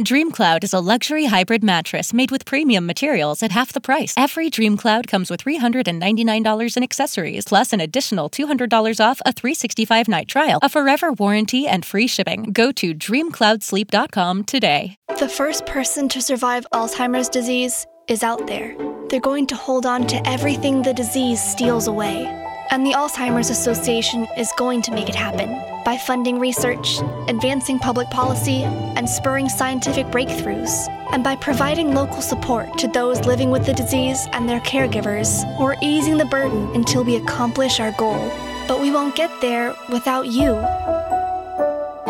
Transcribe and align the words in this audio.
DreamCloud 0.00 0.62
is 0.62 0.74
a 0.74 0.80
luxury 0.80 1.24
hybrid 1.24 1.64
mattress 1.64 2.12
made 2.12 2.30
with 2.30 2.44
premium 2.44 2.84
materials 2.84 3.42
at 3.42 3.52
half 3.52 3.72
the 3.72 3.80
price. 3.80 4.12
Every 4.14 4.50
DreamCloud 4.50 5.06
comes 5.06 5.30
with 5.30 5.42
$399 5.42 6.76
in 6.76 6.82
accessories, 6.82 7.44
plus 7.46 7.72
an 7.72 7.80
additional 7.80 8.28
$200 8.28 9.00
off 9.02 9.22
a 9.24 9.32
365 9.32 10.06
night 10.06 10.28
trial, 10.28 10.58
a 10.62 10.68
forever 10.68 11.12
warranty, 11.12 11.66
and 11.66 11.86
free 11.86 12.06
shipping. 12.06 12.52
Go 12.52 12.72
to 12.72 12.94
dreamcloudsleep.com 12.94 14.44
today. 14.44 14.98
The 15.18 15.30
first 15.30 15.64
person 15.64 16.10
to 16.10 16.20
survive 16.20 16.66
Alzheimer's 16.74 17.30
disease 17.30 17.86
is 18.06 18.22
out 18.22 18.46
there. 18.46 18.76
They're 19.08 19.18
going 19.18 19.46
to 19.46 19.56
hold 19.56 19.86
on 19.86 20.06
to 20.08 20.28
everything 20.28 20.82
the 20.82 20.92
disease 20.92 21.42
steals 21.42 21.86
away. 21.86 22.45
And 22.70 22.84
the 22.84 22.92
Alzheimer's 22.92 23.50
Association 23.50 24.26
is 24.36 24.52
going 24.56 24.82
to 24.82 24.90
make 24.90 25.08
it 25.08 25.14
happen 25.14 25.60
by 25.84 25.96
funding 25.96 26.40
research, 26.40 26.98
advancing 27.28 27.78
public 27.78 28.10
policy, 28.10 28.64
and 28.64 29.08
spurring 29.08 29.48
scientific 29.48 30.06
breakthroughs. 30.06 30.88
And 31.12 31.22
by 31.22 31.36
providing 31.36 31.94
local 31.94 32.20
support 32.20 32.76
to 32.78 32.88
those 32.88 33.20
living 33.24 33.50
with 33.50 33.66
the 33.66 33.72
disease 33.72 34.26
and 34.32 34.48
their 34.48 34.60
caregivers, 34.60 35.44
we're 35.60 35.76
easing 35.80 36.18
the 36.18 36.24
burden 36.24 36.68
until 36.74 37.04
we 37.04 37.16
accomplish 37.16 37.78
our 37.78 37.92
goal. 37.92 38.30
But 38.66 38.80
we 38.80 38.90
won't 38.90 39.14
get 39.14 39.30
there 39.40 39.74
without 39.90 40.26
you. 40.26 40.54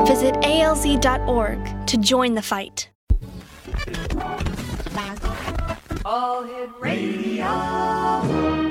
Visit 0.06 0.34
alz.org 0.36 1.86
to 1.86 1.96
join 1.98 2.34
the 2.34 2.42
fight. 2.42 2.88
All 6.04 6.45
Hit 6.45 6.70
Radio. 6.80 8.65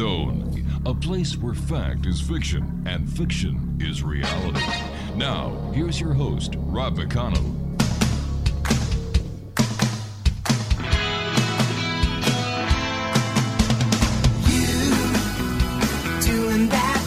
Zone, 0.00 0.66
a 0.86 0.94
place 0.94 1.36
where 1.36 1.52
fact 1.52 2.06
is 2.06 2.22
fiction 2.22 2.82
and 2.86 3.06
fiction 3.06 3.76
is 3.78 4.02
reality. 4.02 4.64
Now, 5.14 5.50
here's 5.74 6.00
your 6.00 6.14
host, 6.14 6.54
Rob 6.56 6.96
McConnell. 6.96 7.58
doing 16.22 16.68
that 16.70 16.99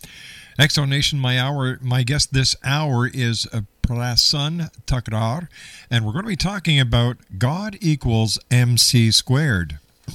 Exo 0.59 0.86
Nation, 0.88 1.20
my 1.20 1.40
hour, 1.40 1.80
my 1.81 2.03
guest 2.03 2.34
this 2.34 2.53
hour 2.66 3.08
is 3.08 3.47
uh, 3.53 3.62
Prasann 3.81 4.70
Thakrar, 4.86 5.47
and 5.90 6.06
we're 6.06 6.12
going 6.12 6.25
to 6.25 6.30
be 6.30 6.36
talking 6.36 6.81
about 6.81 7.16
God 7.38 7.78
equals 7.80 8.38
MC 8.52 9.12
squared. 9.12 9.80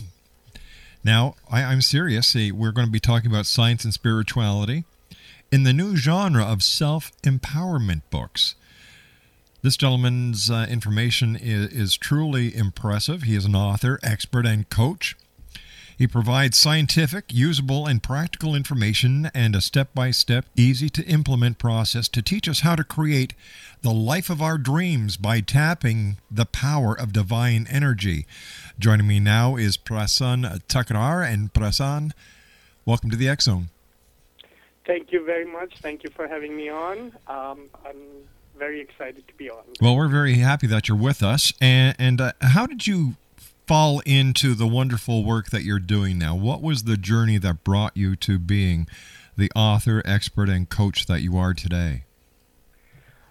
Now, 1.06 1.34
I, 1.50 1.62
I'm 1.62 1.82
serious. 1.82 2.34
eh, 2.34 2.50
We're 2.50 2.72
going 2.72 2.86
to 2.86 2.92
be 2.92 2.98
talking 2.98 3.30
about 3.30 3.44
science 3.44 3.84
and 3.84 3.92
spirituality 3.92 4.84
in 5.52 5.62
the 5.64 5.74
new 5.74 5.96
genre 5.96 6.42
of 6.44 6.62
self 6.62 7.12
empowerment 7.22 8.00
books. 8.10 8.54
This 9.60 9.76
gentleman's 9.76 10.50
uh, 10.50 10.66
information 10.70 11.36
is, 11.36 11.70
is 11.72 11.96
truly 11.98 12.54
impressive. 12.56 13.22
He 13.24 13.34
is 13.36 13.44
an 13.44 13.54
author, 13.54 13.98
expert, 14.02 14.46
and 14.46 14.66
coach. 14.70 15.14
He 15.96 16.06
provides 16.06 16.58
scientific, 16.58 17.26
usable, 17.32 17.86
and 17.86 18.02
practical 18.02 18.54
information 18.54 19.30
and 19.32 19.54
a 19.54 19.60
step 19.60 19.94
by 19.94 20.10
step, 20.10 20.46
easy 20.56 20.88
to 20.90 21.04
implement 21.04 21.58
process 21.58 22.08
to 22.08 22.22
teach 22.22 22.48
us 22.48 22.60
how 22.60 22.74
to 22.74 22.84
create 22.84 23.34
the 23.82 23.92
life 23.92 24.28
of 24.28 24.42
our 24.42 24.58
dreams 24.58 25.16
by 25.16 25.40
tapping 25.40 26.16
the 26.30 26.46
power 26.46 26.98
of 26.98 27.12
divine 27.12 27.66
energy. 27.70 28.26
Joining 28.78 29.06
me 29.06 29.20
now 29.20 29.56
is 29.56 29.76
Prasann 29.76 30.62
Thakrar. 30.68 31.24
And 31.24 31.52
Prasann, 31.52 32.12
welcome 32.84 33.10
to 33.10 33.16
the 33.16 33.28
X 33.28 33.44
Zone. 33.44 33.68
Thank 34.86 35.12
you 35.12 35.24
very 35.24 35.46
much. 35.46 35.78
Thank 35.78 36.02
you 36.02 36.10
for 36.10 36.26
having 36.26 36.56
me 36.56 36.68
on. 36.68 37.12
Um, 37.26 37.70
I'm 37.86 37.96
very 38.58 38.80
excited 38.80 39.26
to 39.28 39.34
be 39.34 39.48
on. 39.48 39.62
Well, 39.80 39.96
we're 39.96 40.08
very 40.08 40.34
happy 40.34 40.66
that 40.66 40.88
you're 40.88 40.98
with 40.98 41.22
us. 41.22 41.52
And, 41.60 41.96
and 41.98 42.20
uh, 42.20 42.32
how 42.40 42.66
did 42.66 42.86
you 42.86 43.14
fall 43.66 44.00
into 44.04 44.54
the 44.54 44.66
wonderful 44.66 45.24
work 45.24 45.50
that 45.50 45.62
you're 45.62 45.78
doing 45.78 46.18
now? 46.18 46.34
What 46.34 46.62
was 46.62 46.84
the 46.84 46.96
journey 46.96 47.38
that 47.38 47.64
brought 47.64 47.96
you 47.96 48.16
to 48.16 48.38
being 48.38 48.86
the 49.36 49.50
author, 49.56 50.02
expert, 50.04 50.48
and 50.48 50.68
coach 50.68 51.06
that 51.06 51.22
you 51.22 51.36
are 51.36 51.54
today? 51.54 52.04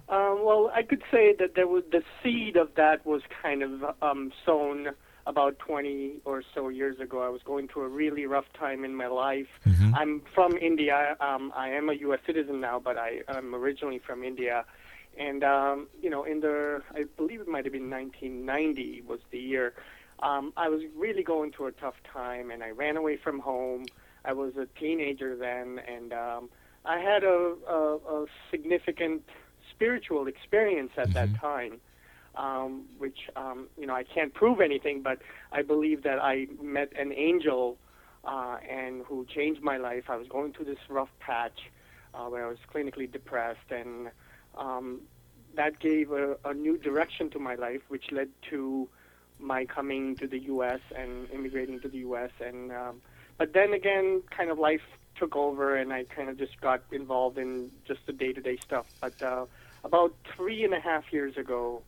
Um, 0.09 0.41
well, 0.43 0.71
I 0.73 0.83
could 0.83 1.01
say 1.11 1.33
that 1.39 1.55
there 1.55 1.67
was 1.67 1.83
the 1.91 2.03
seed 2.21 2.55
of 2.55 2.75
that 2.75 3.05
was 3.05 3.21
kind 3.41 3.63
of 3.63 3.95
um, 4.01 4.31
sown 4.45 4.89
about 5.25 5.57
20 5.59 6.15
or 6.25 6.43
so 6.53 6.69
years 6.69 6.99
ago. 6.99 7.23
I 7.23 7.29
was 7.29 7.41
going 7.43 7.67
through 7.67 7.83
a 7.83 7.87
really 7.87 8.25
rough 8.25 8.45
time 8.53 8.83
in 8.83 8.93
my 8.95 9.07
life. 9.07 9.47
I'm 9.95 10.21
from 10.35 10.57
India. 10.57 11.15
Um, 11.19 11.53
I 11.55 11.69
am 11.69 11.89
a 11.89 11.93
U.S. 11.93 12.19
citizen 12.25 12.59
now, 12.59 12.79
but 12.79 12.97
I 12.97 13.21
am 13.29 13.55
originally 13.55 13.99
from 13.99 14.23
India. 14.23 14.65
And 15.17 15.43
um, 15.43 15.87
you 16.01 16.09
know, 16.09 16.23
in 16.23 16.41
the 16.41 16.81
I 16.91 17.05
believe 17.17 17.39
it 17.39 17.47
might 17.47 17.65
have 17.65 17.73
been 17.73 17.89
1990 17.89 19.03
was 19.07 19.19
the 19.31 19.39
year. 19.39 19.73
Um, 20.23 20.53
I 20.55 20.69
was 20.69 20.81
really 20.95 21.21
going 21.21 21.51
through 21.51 21.67
a 21.67 21.71
tough 21.73 21.95
time, 22.11 22.49
and 22.49 22.63
I 22.63 22.69
ran 22.69 22.95
away 22.95 23.17
from 23.17 23.39
home. 23.39 23.89
I 24.23 24.31
was 24.31 24.53
a 24.55 24.65
teenager 24.79 25.35
then, 25.35 25.81
and 25.85 26.13
um, 26.13 26.49
I 26.85 26.99
had 26.99 27.25
a, 27.25 27.55
a, 27.69 27.95
a 27.97 28.25
significant 28.49 29.23
spiritual 29.69 30.27
experience 30.27 30.91
at 30.95 31.13
that 31.13 31.35
time, 31.35 31.81
um, 32.35 32.85
which 32.97 33.29
um, 33.35 33.67
you 33.77 33.85
know 33.85 33.93
I 33.93 34.03
can't 34.03 34.33
prove 34.33 34.61
anything, 34.61 35.01
but 35.01 35.19
I 35.51 35.61
believe 35.61 36.03
that 36.03 36.19
I 36.23 36.47
met 36.61 36.93
an 36.97 37.11
angel 37.11 37.77
uh, 38.23 38.57
and 38.69 39.03
who 39.05 39.25
changed 39.25 39.61
my 39.61 39.75
life. 39.75 40.05
I 40.07 40.15
was 40.15 40.29
going 40.29 40.53
through 40.53 40.65
this 40.65 40.79
rough 40.87 41.11
patch 41.19 41.69
uh, 42.13 42.27
where 42.27 42.45
I 42.45 42.49
was 42.49 42.59
clinically 42.73 43.11
depressed, 43.11 43.71
and 43.71 44.09
um, 44.57 45.01
that 45.57 45.79
gave 45.79 46.13
a, 46.13 46.37
a 46.45 46.53
new 46.53 46.77
direction 46.77 47.29
to 47.31 47.39
my 47.39 47.55
life, 47.55 47.81
which 47.89 48.05
led 48.13 48.29
to 48.51 48.87
my 49.39 49.65
coming 49.65 50.15
to 50.17 50.27
the 50.27 50.39
U.S. 50.39 50.79
and 50.95 51.29
immigrating 51.31 51.79
to 51.81 51.87
the 51.87 51.99
U.S. 51.99 52.31
And 52.39 52.71
um, 52.71 53.01
but 53.37 53.53
then 53.53 53.73
again, 53.73 54.21
kind 54.29 54.49
of 54.49 54.59
life 54.59 54.81
took 55.15 55.35
over, 55.35 55.75
and 55.75 55.93
I 55.93 56.05
kind 56.05 56.29
of 56.29 56.37
just 56.37 56.59
got 56.61 56.81
involved 56.91 57.37
in 57.37 57.71
just 57.85 58.05
the 58.05 58.13
day-to-day 58.13 58.57
stuff. 58.57 58.87
But 58.99 59.21
uh, 59.21 59.45
about 59.83 60.13
three 60.35 60.63
and 60.63 60.73
a 60.73 60.79
half 60.79 61.11
years 61.11 61.37
ago, 61.37 61.83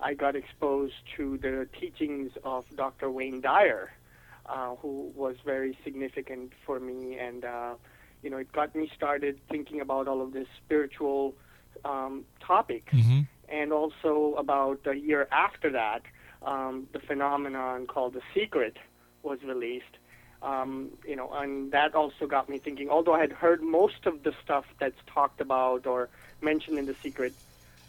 I 0.00 0.14
got 0.14 0.36
exposed 0.36 0.94
to 1.16 1.38
the 1.38 1.68
teachings 1.78 2.32
of 2.44 2.64
Dr. 2.76 3.10
Wayne 3.10 3.40
Dyer, 3.40 3.92
uh, 4.46 4.74
who 4.76 5.10
was 5.14 5.36
very 5.44 5.78
significant 5.84 6.52
for 6.66 6.78
me, 6.78 7.18
and 7.18 7.44
uh, 7.44 7.74
you 8.22 8.30
know, 8.30 8.38
it 8.38 8.52
got 8.52 8.74
me 8.74 8.90
started 8.94 9.38
thinking 9.48 9.80
about 9.80 10.08
all 10.08 10.20
of 10.20 10.32
this 10.32 10.48
spiritual 10.64 11.34
um, 11.84 12.24
topics, 12.40 12.92
and 13.48 13.72
also 13.72 14.34
about 14.36 14.80
a 14.86 14.94
year 14.94 15.28
after 15.30 15.70
that, 15.70 16.02
um, 16.46 16.86
the 16.92 17.00
phenomenon 17.00 17.86
called 17.86 18.14
The 18.14 18.22
Secret 18.34 18.76
was 19.22 19.38
released. 19.44 19.84
Um, 20.42 20.90
you 21.04 21.16
know, 21.16 21.32
and 21.32 21.72
that 21.72 21.94
also 21.94 22.26
got 22.26 22.48
me 22.48 22.58
thinking. 22.58 22.88
Although 22.88 23.14
I 23.14 23.20
had 23.20 23.32
heard 23.32 23.62
most 23.62 24.06
of 24.06 24.22
the 24.22 24.32
stuff 24.44 24.64
that's 24.78 24.98
talked 25.12 25.40
about 25.40 25.86
or 25.86 26.08
mentioned 26.40 26.78
in 26.78 26.86
The 26.86 26.94
Secret 27.02 27.34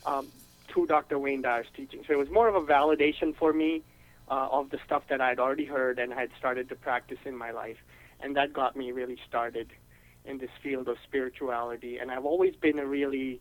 um, 0.05 0.31
through 0.67 0.87
Dr. 0.87 1.19
Wayne 1.19 1.41
Dyer's 1.41 1.67
teaching, 1.75 2.01
so 2.07 2.13
it 2.13 2.17
was 2.17 2.29
more 2.29 2.47
of 2.47 2.55
a 2.55 2.61
validation 2.61 3.35
for 3.37 3.53
me 3.53 3.83
uh, 4.29 4.47
of 4.51 4.69
the 4.69 4.79
stuff 4.85 5.03
that 5.09 5.21
I'd 5.21 5.39
already 5.39 5.65
heard 5.65 5.99
and 5.99 6.11
had 6.13 6.29
started 6.39 6.69
to 6.69 6.75
practice 6.75 7.19
in 7.25 7.37
my 7.37 7.51
life, 7.51 7.77
and 8.21 8.35
that 8.37 8.53
got 8.53 8.75
me 8.75 8.91
really 8.91 9.17
started 9.27 9.71
in 10.25 10.37
this 10.37 10.49
field 10.63 10.87
of 10.87 10.97
spirituality. 11.03 11.97
And 11.97 12.11
I've 12.11 12.25
always 12.25 12.55
been 12.55 12.79
a 12.79 12.85
really 12.85 13.39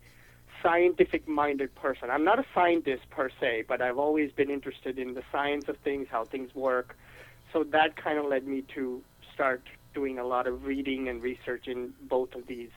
scientific-minded 0.66 1.72
person. 1.76 2.10
I'm 2.10 2.24
not 2.24 2.40
a 2.40 2.44
scientist 2.52 3.08
per 3.10 3.30
se, 3.40 3.64
but 3.68 3.80
I've 3.80 3.98
always 3.98 4.32
been 4.32 4.50
interested 4.50 4.98
in 4.98 5.14
the 5.14 5.22
science 5.30 5.68
of 5.68 5.76
things, 5.78 6.08
how 6.10 6.24
things 6.24 6.52
work. 6.54 6.96
So 7.52 7.62
that 7.64 7.96
kind 7.96 8.18
of 8.18 8.24
led 8.24 8.46
me 8.46 8.64
to 8.74 9.00
start 9.32 9.62
doing 9.94 10.18
a 10.18 10.24
lot 10.24 10.48
of 10.48 10.66
reading 10.66 11.08
and 11.08 11.22
research 11.22 11.68
in 11.68 11.94
both 12.02 12.34
of 12.34 12.48
these 12.48 12.70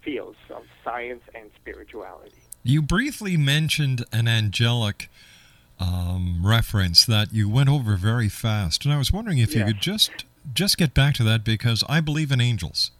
fields 0.00 0.38
of 0.48 0.62
science 0.82 1.22
and 1.34 1.50
spirituality. 1.60 2.42
You 2.62 2.80
briefly 2.80 3.36
mentioned 3.36 4.04
an 4.10 4.26
angelic 4.26 5.10
um, 5.78 6.40
reference 6.42 7.04
that 7.04 7.32
you 7.32 7.48
went 7.48 7.68
over 7.68 7.96
very 7.96 8.28
fast, 8.28 8.84
and 8.84 8.94
I 8.94 8.98
was 8.98 9.12
wondering 9.12 9.38
if 9.38 9.54
you 9.54 9.64
could 9.64 9.80
just 9.80 10.24
just 10.52 10.76
get 10.76 10.92
back 10.94 11.14
to 11.14 11.24
that 11.24 11.44
because 11.44 11.84
I 11.88 12.00
believe 12.00 12.32
in 12.32 12.40
angels. 12.40 12.90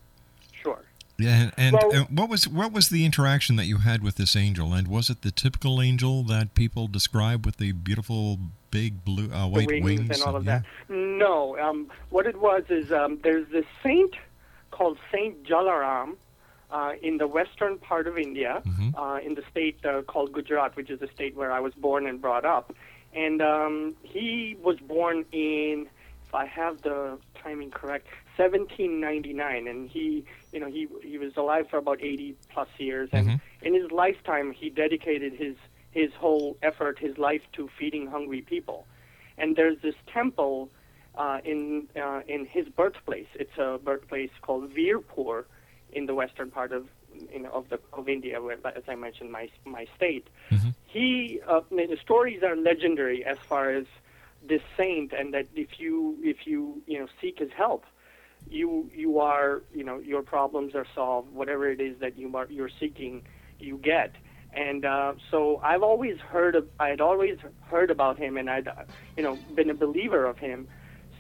Yeah, 1.23 1.43
and, 1.43 1.53
and 1.57 1.73
Well- 1.75 2.03
uh, 2.03 2.05
what 2.11 2.29
was 2.29 2.49
what 2.49 2.73
was 2.73 2.89
the 2.89 3.05
interaction 3.05 3.57
that 3.57 3.67
you 3.67 3.79
had 3.79 4.03
with 4.03 4.17
this 4.17 4.35
angel, 4.37 4.73
and 4.73 4.89
was 4.89 5.09
it 5.11 5.23
the 5.23 5.31
typical 5.31 5.81
angel 5.81 6.23
that 6.25 6.55
people 6.55 6.89
describe 6.89 7.45
with 7.47 7.57
the 7.59 7.73
beautiful 7.73 8.39
big 8.71 9.05
blue 9.05 9.31
uh, 9.33 9.47
white 9.49 9.67
wings, 9.69 9.85
wings, 9.85 10.11
and 10.11 10.23
all 10.23 10.37
of 10.37 10.45
yeah? 10.45 10.61
that. 10.89 10.95
No, 10.95 11.59
um, 11.59 11.91
what 12.11 12.27
it 12.27 12.41
was 12.41 12.65
is 12.71 12.91
um, 12.93 13.19
there's 13.23 13.47
this 13.51 13.67
saint 13.83 14.15
called 14.71 14.99
Saint 15.13 15.45
Jalaram 15.45 16.17
uh, 16.71 16.93
in 17.03 17.19
the 17.19 17.27
western 17.27 17.77
part 17.79 18.07
of 18.07 18.17
India, 18.17 18.63
Mhm. 18.67 18.95
uh, 18.97 19.21
in 19.27 19.35
the 19.35 19.43
state 19.51 19.77
uh, 19.85 20.01
called 20.03 20.33
Gujarat, 20.33 20.75
which 20.75 20.89
is 20.89 20.99
the 21.01 21.09
state 21.15 21.37
where 21.37 21.53
I 21.53 21.61
was 21.61 21.75
born 21.75 22.07
and 22.07 22.21
brought 22.21 22.47
up. 22.47 22.75
And 23.15 23.43
um, 23.43 23.95
he 24.03 24.57
was 24.63 24.79
born 24.81 25.27
in, 25.33 25.87
if 26.27 26.35
I 26.35 26.47
have 26.47 26.81
the 26.81 27.19
timing 27.43 27.71
correct, 27.71 28.07
1799, 28.39 29.69
and 29.69 29.91
he, 29.91 30.25
you 30.53 30.61
know, 30.61 30.67
he 30.67 30.87
he 31.03 31.19
was 31.19 31.33
alive 31.37 31.67
for 31.71 31.79
about 31.79 31.99
80 32.03 32.37
plus 32.53 32.69
years, 32.79 33.09
and 33.13 33.27
Mhm. 33.29 33.41
in 33.63 33.75
his 33.75 33.91
lifetime 33.91 34.53
he 34.53 34.71
dedicated 34.71 35.33
his 35.35 35.57
his 35.91 36.13
whole 36.15 36.57
effort, 36.63 36.99
his 36.99 37.19
life 37.19 37.43
to 37.53 37.69
feeding 37.79 38.07
hungry 38.07 38.41
people. 38.43 38.87
And 39.37 39.57
there's 39.57 39.79
this 39.81 39.95
temple 40.07 40.71
uh, 41.15 41.41
in 41.45 41.89
uh, 41.97 42.21
in 42.27 42.47
his 42.47 42.69
birthplace. 42.69 43.27
It's 43.35 43.57
a 43.59 43.79
birthplace 43.83 44.31
called 44.43 44.71
Veerpur 44.75 45.45
in 45.93 46.07
the 46.07 46.15
western 46.15 46.51
part 46.51 46.73
of 46.73 46.89
you 47.33 47.41
know, 47.41 47.51
of 47.51 47.69
the 47.69 47.79
of 47.93 48.09
India, 48.09 48.41
where, 48.41 48.59
as 48.65 48.85
I 48.89 48.95
mentioned, 48.95 49.31
my 49.33 49.49
my 49.65 49.87
state. 49.97 50.27
Mhm. 50.51 50.75
He 50.87 51.41
uh, 51.47 51.61
the 51.71 51.99
stories 52.01 52.43
are 52.43 52.57
legendary 52.57 53.25
as 53.25 53.39
far 53.49 53.71
as 53.71 53.87
this 54.43 54.63
saint, 54.77 55.13
and 55.13 55.33
that 55.35 55.47
if 55.55 55.79
you 55.79 56.19
if 56.23 56.47
you 56.47 56.83
you 56.87 56.99
know 57.01 57.09
seek 57.21 57.39
his 57.39 57.53
help, 57.53 57.85
you 58.51 58.91
you 58.95 59.19
are 59.19 59.63
you 59.75 59.85
know 59.85 59.99
your 59.99 60.23
problems 60.23 60.75
are 60.75 60.87
solved. 60.95 61.33
Whatever 61.33 61.71
it 61.71 61.81
is 61.81 61.99
that 62.01 62.19
you 62.19 62.35
are 62.37 62.47
you're 62.51 62.71
seeking, 62.81 63.23
you 63.59 63.79
get. 63.79 64.15
And 64.55 64.85
uh, 64.85 65.15
so 65.31 65.61
I've 65.63 65.83
always 65.83 66.19
heard 66.19 66.55
of 66.57 66.69
I 66.79 66.89
had 66.89 67.01
always 67.01 67.39
heard 67.63 67.91
about 67.91 68.19
him, 68.19 68.37
and 68.37 68.51
I'd 68.51 68.69
you 69.17 69.23
know 69.23 69.39
been 69.55 69.71
a 69.71 69.75
believer 69.75 70.27
of 70.27 70.39
him. 70.39 70.69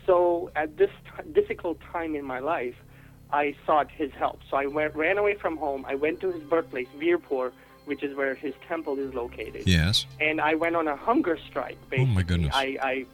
So 0.07 0.51
at 0.57 0.77
this 0.77 0.91
t- 1.05 1.31
difficult 1.33 1.79
time 1.93 2.15
in 2.15 2.25
my 2.25 2.41
life, 2.41 2.75
I 3.33 3.55
sought 3.67 3.91
his 3.91 4.11
help. 4.13 4.41
So 4.51 4.57
I 4.57 4.67
went, 4.67 4.95
ran 4.95 5.17
away 5.17 5.35
from 5.35 5.57
home. 5.57 5.85
I 5.89 5.95
went 5.95 6.21
to 6.21 6.33
his 6.33 6.43
birthplace, 6.43 6.89
Veerpur, 6.99 7.53
which 7.85 8.03
is 8.03 8.17
where 8.17 8.35
his 8.35 8.53
temple 8.69 8.99
is 8.99 9.15
located. 9.15 9.67
Yes. 9.67 10.07
And 10.21 10.41
I 10.41 10.55
went 10.55 10.77
on 10.77 10.89
a 10.89 10.97
hunger 10.97 11.39
strike. 11.49 11.79
Basically. 11.89 12.11
Oh, 12.11 12.15
my 12.15 12.23
goodness. 12.23 12.51
I, 12.53 12.79
I 12.83 13.07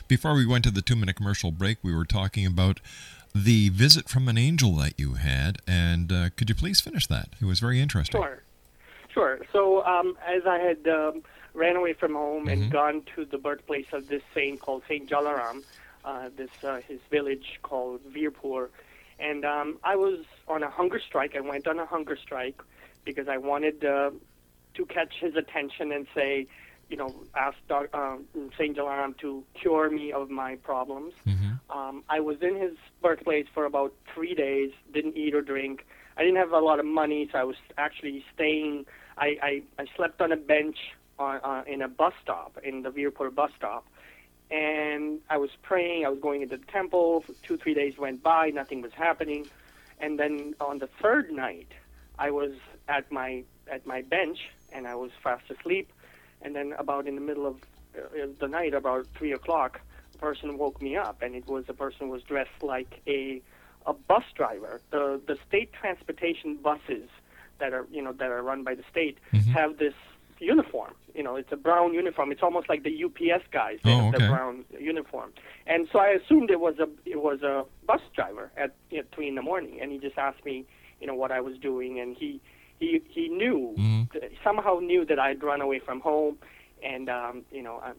Before 0.06 0.34
we 0.34 0.44
went 0.44 0.64
to 0.64 0.70
the 0.70 0.82
two 0.82 0.96
minute 0.96 1.16
commercial 1.16 1.50
break, 1.50 1.78
we 1.82 1.94
were 1.94 2.04
talking 2.04 2.44
about 2.44 2.80
the 3.34 3.68
visit 3.70 4.08
from 4.08 4.28
an 4.28 4.38
angel 4.38 4.74
that 4.76 4.98
you 4.98 5.14
had, 5.14 5.58
and 5.66 6.10
uh, 6.12 6.30
could 6.36 6.48
you 6.48 6.54
please 6.54 6.80
finish 6.80 7.06
that? 7.06 7.28
It 7.40 7.44
was 7.44 7.60
very 7.60 7.80
interesting. 7.80 8.20
Sure, 8.20 8.42
sure. 9.12 9.40
So 9.52 9.84
um, 9.84 10.16
as 10.26 10.46
I 10.46 10.58
had 10.58 10.86
um, 10.88 11.22
ran 11.54 11.76
away 11.76 11.92
from 11.92 12.14
home 12.14 12.46
Mhm. 12.46 12.52
and 12.52 12.70
gone 12.72 13.02
to 13.14 13.24
the 13.24 13.38
birthplace 13.38 13.86
of 13.92 14.08
this 14.08 14.22
saint 14.34 14.60
called 14.60 14.82
Saint 14.88 15.08
Jalaram, 15.08 15.62
uh, 16.04 16.30
this 16.36 16.50
uh, 16.64 16.80
his 16.88 17.00
village 17.10 17.58
called 17.62 18.00
Virpur, 18.12 18.68
and 19.18 19.44
um, 19.44 19.78
I 19.84 19.96
was 19.96 20.20
on 20.46 20.62
a 20.62 20.70
hunger 20.70 21.00
strike. 21.00 21.36
I 21.36 21.40
went 21.40 21.66
on 21.66 21.78
a 21.78 21.86
hunger 21.86 22.16
strike 22.16 22.60
because 23.04 23.28
I 23.28 23.36
wanted 23.36 23.84
uh, 23.84 24.10
to 24.74 24.86
catch 24.86 25.14
his 25.20 25.34
attention 25.36 25.92
and 25.92 26.06
say, 26.14 26.46
you 26.88 26.96
know, 26.96 27.14
asked 27.36 27.66
doc, 27.68 27.88
um, 27.94 28.24
Saint 28.56 28.76
Jalaram 28.76 29.16
to 29.18 29.44
cure 29.54 29.90
me 29.90 30.12
of 30.12 30.30
my 30.30 30.56
problems. 30.56 31.14
Mhm. 31.26 31.60
Um, 31.70 32.04
I 32.08 32.20
was 32.20 32.40
in 32.40 32.56
his 32.56 32.76
birthplace 33.02 33.46
for 33.52 33.64
about 33.66 33.92
three 34.14 34.34
days, 34.34 34.72
didn't 34.92 35.16
eat 35.16 35.34
or 35.34 35.42
drink. 35.42 35.86
I 36.16 36.22
didn't 36.22 36.38
have 36.38 36.52
a 36.52 36.60
lot 36.60 36.80
of 36.80 36.86
money, 36.86 37.28
so 37.30 37.38
I 37.38 37.44
was 37.44 37.56
actually 37.76 38.24
staying. 38.34 38.86
I, 39.18 39.38
I, 39.42 39.62
I 39.82 39.86
slept 39.96 40.20
on 40.20 40.32
a 40.32 40.36
bench 40.36 40.78
on, 41.18 41.36
uh, 41.44 41.62
in 41.66 41.82
a 41.82 41.88
bus 41.88 42.14
stop, 42.22 42.58
in 42.62 42.82
the 42.82 42.90
Veerpur 42.90 43.34
bus 43.34 43.50
stop. 43.56 43.86
And 44.50 45.20
I 45.28 45.36
was 45.36 45.50
praying, 45.62 46.06
I 46.06 46.08
was 46.08 46.20
going 46.20 46.40
into 46.42 46.56
the 46.56 46.64
temple. 46.64 47.24
Two, 47.42 47.58
three 47.58 47.74
days 47.74 47.98
went 47.98 48.22
by, 48.22 48.48
nothing 48.50 48.80
was 48.80 48.92
happening. 48.94 49.46
And 50.00 50.18
then 50.18 50.54
on 50.60 50.78
the 50.78 50.86
third 51.02 51.30
night, 51.30 51.68
I 52.18 52.30
was 52.30 52.52
at 52.88 53.12
my 53.12 53.44
at 53.70 53.86
my 53.86 54.00
bench 54.02 54.38
and 54.72 54.86
I 54.86 54.94
was 54.94 55.10
fast 55.22 55.50
asleep. 55.50 55.92
And 56.42 56.54
then 56.54 56.74
about 56.78 57.06
in 57.06 57.14
the 57.14 57.20
middle 57.20 57.46
of 57.46 57.56
uh, 57.96 58.26
the 58.38 58.48
night, 58.48 58.74
about 58.74 59.06
three 59.16 59.32
o'clock, 59.32 59.80
a 60.14 60.18
person 60.18 60.56
woke 60.58 60.80
me 60.80 60.96
up, 60.96 61.22
and 61.22 61.34
it 61.34 61.46
was 61.48 61.64
a 61.68 61.72
person 61.74 62.06
who 62.06 62.12
was 62.12 62.22
dressed 62.22 62.62
like 62.62 63.00
a 63.06 63.40
a 63.86 63.92
bus 63.92 64.24
driver. 64.34 64.80
The 64.90 65.20
the 65.26 65.36
state 65.48 65.72
transportation 65.72 66.56
buses 66.56 67.08
that 67.58 67.72
are 67.72 67.86
you 67.90 68.02
know 68.02 68.12
that 68.12 68.30
are 68.30 68.42
run 68.42 68.62
by 68.62 68.74
the 68.74 68.84
state 68.90 69.18
Mhm. 69.32 69.46
have 69.52 69.78
this 69.78 69.94
uniform. 70.40 70.94
You 71.16 71.24
know, 71.24 71.34
it's 71.34 71.50
a 71.50 71.56
brown 71.56 71.94
uniform. 71.94 72.30
It's 72.30 72.42
almost 72.44 72.68
like 72.68 72.84
the 72.84 72.94
UPS 73.04 73.44
guys. 73.50 73.80
They 73.82 73.90
Oh, 73.90 73.96
have 74.04 74.14
okay. 74.14 74.24
the 74.24 74.30
brown 74.30 74.64
uniform. 74.78 75.32
And 75.66 75.88
so 75.90 75.98
I 75.98 76.08
assumed 76.10 76.50
it 76.52 76.60
was 76.60 76.78
a 76.78 76.88
it 77.04 77.20
was 77.20 77.42
a 77.42 77.64
bus 77.86 78.00
driver 78.14 78.52
at 78.56 78.74
you 78.90 78.98
know, 78.98 79.04
three 79.12 79.26
in 79.28 79.34
the 79.34 79.42
morning, 79.42 79.80
and 79.80 79.90
he 79.90 79.98
just 79.98 80.16
asked 80.18 80.44
me, 80.44 80.64
you 81.00 81.06
know, 81.08 81.14
what 81.14 81.32
I 81.32 81.40
was 81.40 81.58
doing, 81.58 81.98
and 81.98 82.16
he 82.16 82.40
he 82.78 83.02
he 83.08 83.28
knew 83.28 83.74
Mhm. 83.78 84.12
th- 84.12 84.32
somehow 84.44 84.78
knew 84.80 85.04
that 85.04 85.18
I'd 85.18 85.42
run 85.42 85.60
away 85.60 85.78
from 85.78 86.00
home, 86.00 86.38
and 86.82 87.08
um, 87.08 87.44
you 87.52 87.62
know, 87.62 87.80
I, 87.84 87.92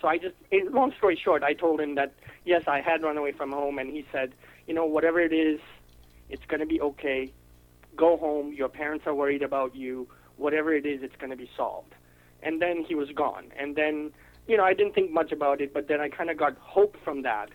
so 0.00 0.08
I 0.08 0.18
just. 0.18 0.34
Long 0.52 0.92
story 0.96 1.16
short, 1.16 1.42
I 1.42 1.52
told 1.54 1.80
him 1.80 1.94
that 1.96 2.12
yes, 2.44 2.64
I 2.66 2.80
had 2.80 3.02
run 3.02 3.16
away 3.16 3.32
from 3.32 3.50
home, 3.52 3.78
and 3.78 3.90
he 3.90 4.04
said, 4.12 4.32
you 4.66 4.74
know, 4.74 4.84
whatever 4.86 5.20
it 5.20 5.32
is, 5.32 5.60
it's 6.28 6.44
going 6.46 6.60
to 6.60 6.66
be 6.66 6.80
okay. 6.80 7.32
Go 7.96 8.16
home. 8.16 8.52
Your 8.52 8.68
parents 8.68 9.06
are 9.06 9.14
worried 9.14 9.42
about 9.42 9.74
you. 9.74 10.08
Whatever 10.36 10.72
it 10.74 10.86
is, 10.86 11.02
it's 11.02 11.16
going 11.16 11.30
to 11.30 11.36
be 11.36 11.50
solved. 11.56 11.94
And 12.42 12.62
then 12.62 12.84
he 12.88 12.94
was 12.94 13.10
gone. 13.10 13.46
And 13.58 13.76
then, 13.76 14.12
you 14.46 14.56
know, 14.56 14.64
I 14.64 14.72
didn't 14.72 14.94
think 14.94 15.10
much 15.10 15.32
about 15.32 15.60
it, 15.60 15.74
but 15.74 15.88
then 15.88 16.00
I 16.00 16.08
kind 16.08 16.30
of 16.30 16.38
got 16.38 16.56
hope 16.58 16.96
from 17.04 17.22
that. 17.22 17.50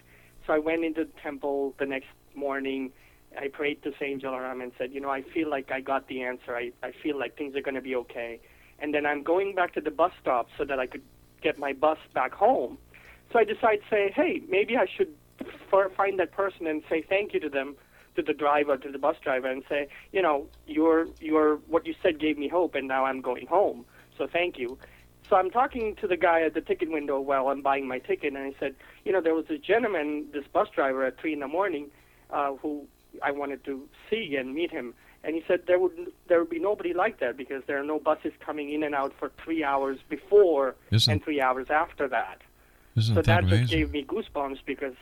So 0.45 0.53
I 0.53 0.59
went 0.59 0.83
into 0.85 1.05
the 1.05 1.11
temple 1.23 1.73
the 1.79 1.87
next 1.87 2.09
morning. 2.35 2.91
I 3.37 3.47
prayed 3.47 3.83
to 3.83 3.91
Saint 3.99 4.21
Jalaram 4.21 4.61
and 4.61 4.71
said, 4.77 4.91
you 4.93 5.01
know, 5.01 5.09
I 5.09 5.21
feel 5.21 5.49
like 5.49 5.71
I 5.71 5.81
got 5.81 6.07
the 6.07 6.23
answer. 6.23 6.55
I, 6.55 6.71
I 6.83 6.91
feel 7.03 7.17
like 7.17 7.37
things 7.37 7.55
are 7.55 7.61
going 7.61 7.75
to 7.75 7.81
be 7.81 7.95
okay. 7.95 8.39
And 8.79 8.93
then 8.93 9.05
I'm 9.05 9.23
going 9.23 9.55
back 9.55 9.73
to 9.73 9.81
the 9.81 9.91
bus 9.91 10.11
stop 10.21 10.47
so 10.57 10.65
that 10.65 10.79
I 10.79 10.87
could 10.87 11.03
get 11.41 11.57
my 11.57 11.73
bus 11.73 11.97
back 12.13 12.33
home. 12.33 12.77
So 13.31 13.39
I 13.39 13.43
decided 13.43 13.81
to 13.83 13.89
say, 13.89 14.11
hey, 14.15 14.41
maybe 14.47 14.77
I 14.77 14.85
should 14.85 15.13
f- 15.41 15.91
find 15.95 16.19
that 16.19 16.31
person 16.31 16.67
and 16.67 16.83
say 16.89 17.01
thank 17.07 17.33
you 17.33 17.39
to 17.41 17.49
them, 17.49 17.75
to 18.15 18.21
the 18.21 18.33
driver, 18.33 18.77
to 18.77 18.91
the 18.91 18.97
bus 18.97 19.17
driver, 19.23 19.47
and 19.47 19.63
say, 19.67 19.87
you 20.11 20.21
know, 20.21 20.47
your 20.67 21.07
your 21.19 21.57
what 21.67 21.85
you 21.85 21.95
said 22.01 22.19
gave 22.19 22.37
me 22.37 22.47
hope, 22.47 22.75
and 22.75 22.87
now 22.87 23.05
I'm 23.05 23.21
going 23.21 23.47
home. 23.47 23.85
So 24.17 24.27
thank 24.27 24.57
you. 24.57 24.77
So 25.29 25.35
I'm 25.35 25.49
talking 25.49 25.95
to 26.01 26.07
the 26.07 26.17
guy 26.17 26.43
at 26.43 26.53
the 26.53 26.61
ticket 26.61 26.91
window 26.91 27.19
while 27.19 27.47
I'm 27.47 27.61
buying 27.61 27.87
my 27.87 27.99
ticket, 27.99 28.33
and 28.33 28.37
I 28.37 28.53
said, 28.59 28.75
you 29.03 29.11
know, 29.11 29.21
there 29.21 29.33
was 29.33 29.45
a 29.49 29.57
gentleman, 29.57 30.27
this 30.31 30.45
bus 30.53 30.67
driver 30.73 31.03
at 31.03 31.19
three 31.19 31.33
in 31.33 31.39
the 31.39 31.47
morning, 31.47 31.89
uh, 32.29 32.53
who 32.61 32.87
I 33.21 33.31
wanted 33.31 33.63
to 33.65 33.87
see 34.09 34.35
and 34.35 34.53
meet 34.53 34.71
him. 34.71 34.93
And 35.23 35.35
he 35.35 35.43
said 35.47 35.63
there 35.65 35.79
would 35.79 36.11
there 36.27 36.39
would 36.39 36.49
be 36.49 36.59
nobody 36.59 36.93
like 36.93 37.19
that 37.19 37.35
because 37.35 37.63
there 37.65 37.79
are 37.79 37.83
no 37.83 37.99
buses 37.99 38.33
coming 38.39 38.71
in 38.71 38.83
and 38.83 38.93
out 38.93 39.13
for 39.17 39.31
three 39.43 39.63
hours 39.63 39.97
before 40.07 40.75
Isn't- 40.91 41.11
and 41.11 41.23
three 41.23 41.41
hours 41.41 41.69
after 41.69 42.07
that. 42.09 42.41
Isn't 42.95 43.15
so 43.15 43.21
that 43.21 43.43
that 43.43 43.49
just 43.49 43.71
gave 43.71 43.91
me 43.91 44.05
goosebumps 44.05 44.59
because, 44.65 44.93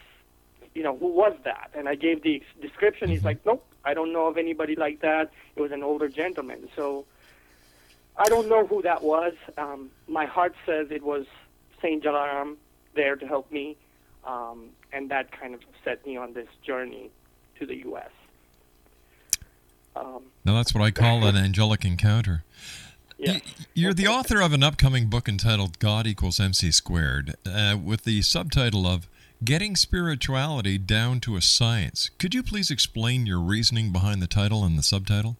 you 0.74 0.82
know, 0.82 0.98
who 0.98 1.08
was 1.08 1.36
that? 1.44 1.70
And 1.76 1.88
I 1.88 1.96
gave 1.96 2.24
the 2.24 2.42
description. 2.60 3.08
Mm-hmm. 3.08 3.14
He's 3.14 3.24
like, 3.24 3.46
nope, 3.46 3.64
I 3.86 3.94
don't 3.94 4.12
know 4.12 4.26
of 4.26 4.38
anybody 4.38 4.76
like 4.76 5.02
that. 5.02 5.32
It 5.56 5.62
was 5.62 5.72
an 5.72 5.84
older 5.84 6.10
gentleman. 6.10 6.70
So 6.76 7.06
I 8.18 8.30
don't 8.30 8.48
know 8.50 8.66
who 8.66 8.82
that 8.82 9.04
was. 9.04 9.34
Um, 9.58 9.92
my 10.08 10.26
heart 10.26 10.56
says 10.66 10.88
it 10.90 11.04
was 11.04 11.26
Saint 11.82 12.04
Jalaram 12.04 12.56
there 12.96 13.16
to 13.16 13.28
help 13.28 13.52
me, 13.52 13.76
um, 14.26 14.70
and 14.92 15.10
that 15.12 15.32
kind 15.32 15.54
of 15.54 15.62
set 15.84 16.06
me 16.06 16.16
on 16.18 16.34
this 16.34 16.48
journey 16.66 17.12
to 17.66 17.74
the 17.74 17.82
U.S. 17.90 18.10
Um, 19.96 20.24
Now 20.46 20.56
that's 20.56 20.74
what 20.74 20.84
I 20.84 20.92
call 20.92 21.26
an 21.26 21.36
angelic 21.48 21.86
encounter. 21.86 22.44
yeah. 23.18 23.40
You're 23.74 23.94
the 23.94 24.08
author 24.08 24.42
of 24.42 24.54
an 24.54 24.64
upcoming 24.64 25.10
book 25.10 25.28
entitled 25.30 25.80
God 25.80 26.06
equals 26.08 26.40
MC 26.40 26.72
squared, 26.72 27.36
uh, 27.46 27.78
with 27.82 28.04
the 28.04 28.22
subtitle 28.22 28.86
of 28.86 29.08
Getting 29.44 29.76
Spirituality 29.76 30.78
Down 30.78 31.20
to 31.22 31.36
a 31.36 31.42
Science. 31.42 32.10
Could 32.18 32.34
you 32.34 32.44
please 32.44 32.72
explain 32.72 33.26
your 33.26 33.40
reasoning 33.40 33.92
behind 33.92 34.22
the 34.22 34.28
title 34.28 34.64
and 34.64 34.78
the 34.78 34.84
subtitle? 34.84 35.38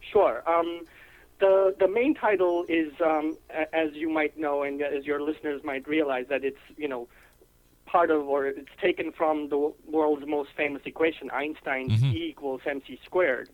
Sure. 0.00 0.42
Um, 0.46 0.86
the 1.40 1.74
the 1.78 1.88
main 1.88 2.14
title 2.14 2.64
is, 2.68 2.92
um, 3.04 3.36
as 3.72 3.92
you 3.94 4.08
might 4.10 4.38
know, 4.38 4.62
and 4.62 4.80
as 4.82 5.04
your 5.06 5.20
listeners 5.22 5.62
might 5.64 5.86
realize, 5.88 6.26
that 6.28 6.44
it's 6.44 6.60
you 6.76 6.88
know 6.88 7.08
part 7.92 8.10
of 8.10 8.26
or 8.26 8.46
it's 8.46 8.74
taken 8.80 9.12
from 9.12 9.34
the 9.50 9.60
world's 9.96 10.26
most 10.26 10.50
famous 10.56 10.82
equation, 10.86 11.30
Einstein's 11.30 12.02
Mhm. 12.02 12.14
E 12.14 12.20
equals 12.30 12.62
mc 12.64 12.98
squared. 13.04 13.48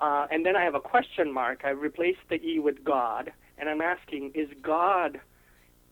Uh, 0.00 0.26
and 0.32 0.40
then 0.46 0.56
I 0.56 0.62
have 0.68 0.74
a 0.74 0.84
question 0.94 1.26
mark. 1.40 1.58
I 1.64 1.70
replaced 1.88 2.24
the 2.32 2.38
E 2.50 2.58
with 2.58 2.78
God, 2.82 3.24
and 3.58 3.68
I'm 3.70 3.82
asking, 3.94 4.22
is 4.42 4.48
God 4.62 5.20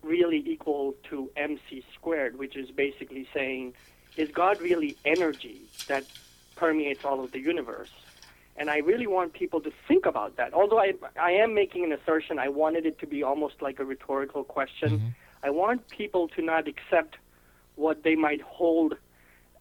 really 0.02 0.42
equal 0.54 0.94
to 1.10 1.30
mc 1.36 1.84
squared? 1.96 2.32
Which 2.42 2.56
is 2.62 2.68
basically 2.84 3.24
saying, 3.36 3.74
is 4.16 4.28
God 4.30 4.56
really 4.68 4.96
energy 5.04 5.58
that 5.90 6.04
permeates 6.56 7.04
all 7.04 7.18
of 7.24 7.30
the 7.32 7.40
universe? 7.54 7.92
And 8.56 8.66
I 8.76 8.78
really 8.90 9.06
want 9.18 9.28
people 9.42 9.60
to 9.68 9.72
think 9.88 10.04
about 10.12 10.36
that. 10.38 10.50
Although 10.60 10.80
I, 10.88 10.90
I 11.30 11.32
am 11.44 11.50
making 11.62 11.82
an 11.88 11.92
assertion, 11.98 12.38
I 12.38 12.48
wanted 12.62 12.84
it 12.90 12.96
to 13.02 13.06
be 13.06 13.22
almost 13.30 13.56
like 13.66 13.76
a 13.80 13.84
rhetorical 13.92 14.44
question. 14.44 14.90
I 15.48 15.50
want 15.62 15.78
people 15.88 16.24
to 16.36 16.40
not 16.52 16.62
accept 16.72 17.12
what 17.76 18.02
they 18.02 18.14
might 18.14 18.40
hold 18.42 18.94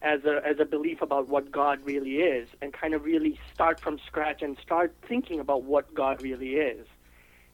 as 0.02 0.24
a, 0.26 0.42
as 0.46 0.60
a 0.60 0.66
belief 0.66 1.02
about 1.02 1.28
what 1.28 1.52
God 1.52 1.80
really 1.84 2.18
is 2.18 2.50
and 2.62 2.74
kind 2.74 2.94
of 2.94 3.06
really 3.06 3.40
start 3.54 3.80
from 3.80 4.00
scratch 4.08 4.42
and 4.42 4.58
start 4.62 4.96
thinking 5.08 5.40
about 5.40 5.64
what 5.64 5.94
God 5.94 6.22
really 6.22 6.56
is. 6.56 6.88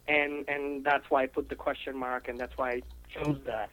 And, 0.07 0.47
and 0.47 0.83
that's 0.83 1.09
why 1.09 1.23
I 1.23 1.27
put 1.27 1.49
the 1.49 1.55
question 1.55 1.97
mark 1.97 2.29
and 2.29 2.39
that's 2.39 2.57
why 2.57 2.71
I 2.71 2.81
chose 3.09 3.37
that. 3.45 3.69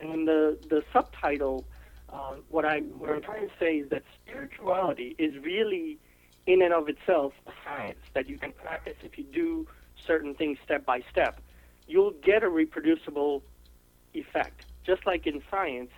And 0.00 0.10
then 0.10 0.24
the, 0.26 0.58
the 0.68 0.84
subtitle, 0.92 1.64
uh, 2.12 2.34
what, 2.50 2.66
I, 2.66 2.80
what 2.80 3.10
I'm 3.10 3.22
trying 3.22 3.48
to 3.48 3.54
say 3.58 3.78
is 3.78 3.88
that 3.90 4.02
spirituality 4.22 5.16
is 5.18 5.34
really 5.42 5.98
in 6.46 6.62
and 6.62 6.72
of 6.72 6.88
itself 6.88 7.32
a 7.46 7.52
science 7.64 7.98
that 8.14 8.28
you 8.28 8.38
can 8.38 8.52
practice 8.52 8.96
if 9.02 9.16
you 9.18 9.24
do 9.24 9.66
certain 10.06 10.34
things 10.34 10.58
step 10.64 10.84
by 10.84 11.02
step. 11.10 11.40
You'll 11.86 12.12
get 12.22 12.42
a 12.42 12.48
reproducible 12.48 13.42
effect. 14.12 14.66
Just 14.84 15.06
like 15.06 15.26
in 15.26 15.42
science, 15.50 15.90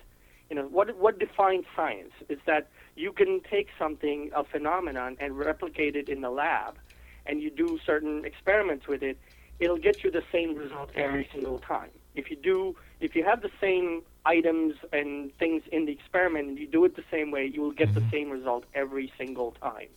you 0.50 0.56
know, 0.56 0.64
what 0.64 0.94
what 0.96 1.18
defines 1.18 1.64
science 1.76 2.12
is 2.28 2.38
that 2.44 2.68
you 2.96 3.12
can 3.12 3.40
take 3.40 3.68
something, 3.78 4.30
a 4.34 4.42
phenomenon, 4.42 5.16
and 5.20 5.38
replicate 5.38 5.94
it 5.94 6.08
in 6.08 6.20
the 6.20 6.30
lab, 6.30 6.76
and 7.24 7.40
you 7.40 7.50
do 7.50 7.78
certain 7.86 8.24
experiments 8.24 8.88
with 8.88 9.02
it. 9.02 9.16
It'll 9.60 9.78
get 9.78 10.02
you 10.02 10.10
the 10.10 10.24
same 10.32 10.56
result 10.56 10.90
every 10.96 11.28
single 11.32 11.58
time. 11.60 11.90
If 12.14 12.30
you 12.30 12.36
do, 12.36 12.74
if 12.98 13.14
you 13.14 13.22
have 13.24 13.42
the 13.42 13.50
same 13.60 14.02
items 14.26 14.74
and 14.92 15.32
things 15.38 15.62
in 15.70 15.86
the 15.86 15.92
experiment 15.92 16.48
and 16.48 16.58
you 16.58 16.66
do 16.66 16.84
it 16.84 16.96
the 16.96 17.04
same 17.10 17.30
way, 17.30 17.46
you 17.46 17.60
will 17.62 17.70
get 17.70 17.94
the 17.94 18.00
mm-hmm. 18.00 18.10
same 18.10 18.30
result 18.30 18.64
every 18.74 19.12
single 19.16 19.52
time. 19.52 19.88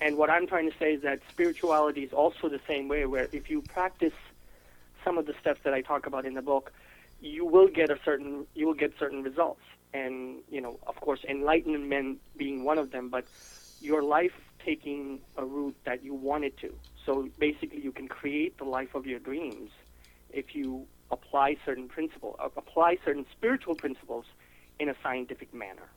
And 0.00 0.16
what 0.16 0.30
I'm 0.30 0.46
trying 0.46 0.70
to 0.70 0.76
say 0.78 0.94
is 0.94 1.02
that 1.02 1.20
spirituality 1.28 2.04
is 2.04 2.12
also 2.12 2.48
the 2.48 2.60
same 2.68 2.86
way, 2.86 3.06
where 3.06 3.28
if 3.32 3.50
you 3.50 3.62
practice 3.62 4.14
some 5.04 5.18
of 5.18 5.26
the 5.26 5.34
steps 5.40 5.60
that 5.64 5.74
I 5.74 5.80
talk 5.80 6.06
about 6.06 6.24
in 6.24 6.34
the 6.34 6.42
book, 6.42 6.72
you 7.22 7.46
will 7.46 7.68
get 7.68 7.90
a 7.90 7.98
certain 8.04 8.46
you 8.54 8.66
will 8.66 8.74
get 8.74 8.92
certain 8.98 9.22
results. 9.22 9.62
And 9.94 10.40
you 10.50 10.60
know, 10.60 10.78
of 10.86 10.96
course, 10.96 11.20
enlightenment 11.28 12.20
being 12.36 12.64
one 12.64 12.78
of 12.78 12.90
them, 12.90 13.08
but 13.08 13.24
your 13.80 14.02
life 14.02 14.32
taking 14.64 15.20
a 15.36 15.44
route 15.44 15.76
that 15.84 16.04
you 16.04 16.14
want 16.14 16.44
it 16.44 16.56
to. 16.58 16.72
So 17.04 17.28
basically, 17.38 17.80
you 17.80 17.92
can 17.92 18.08
create 18.08 18.58
the 18.58 18.64
life 18.64 18.94
of 18.94 19.06
your 19.06 19.18
dreams 19.18 19.70
if 20.30 20.54
you 20.54 20.86
apply 21.10 21.56
certain 21.64 21.88
principle, 21.88 22.36
uh, 22.38 22.48
apply 22.56 22.98
certain 23.04 23.26
spiritual 23.30 23.74
principles 23.74 24.24
in 24.78 24.88
a 24.88 24.94
scientific 25.02 25.52
manner. 25.52 25.90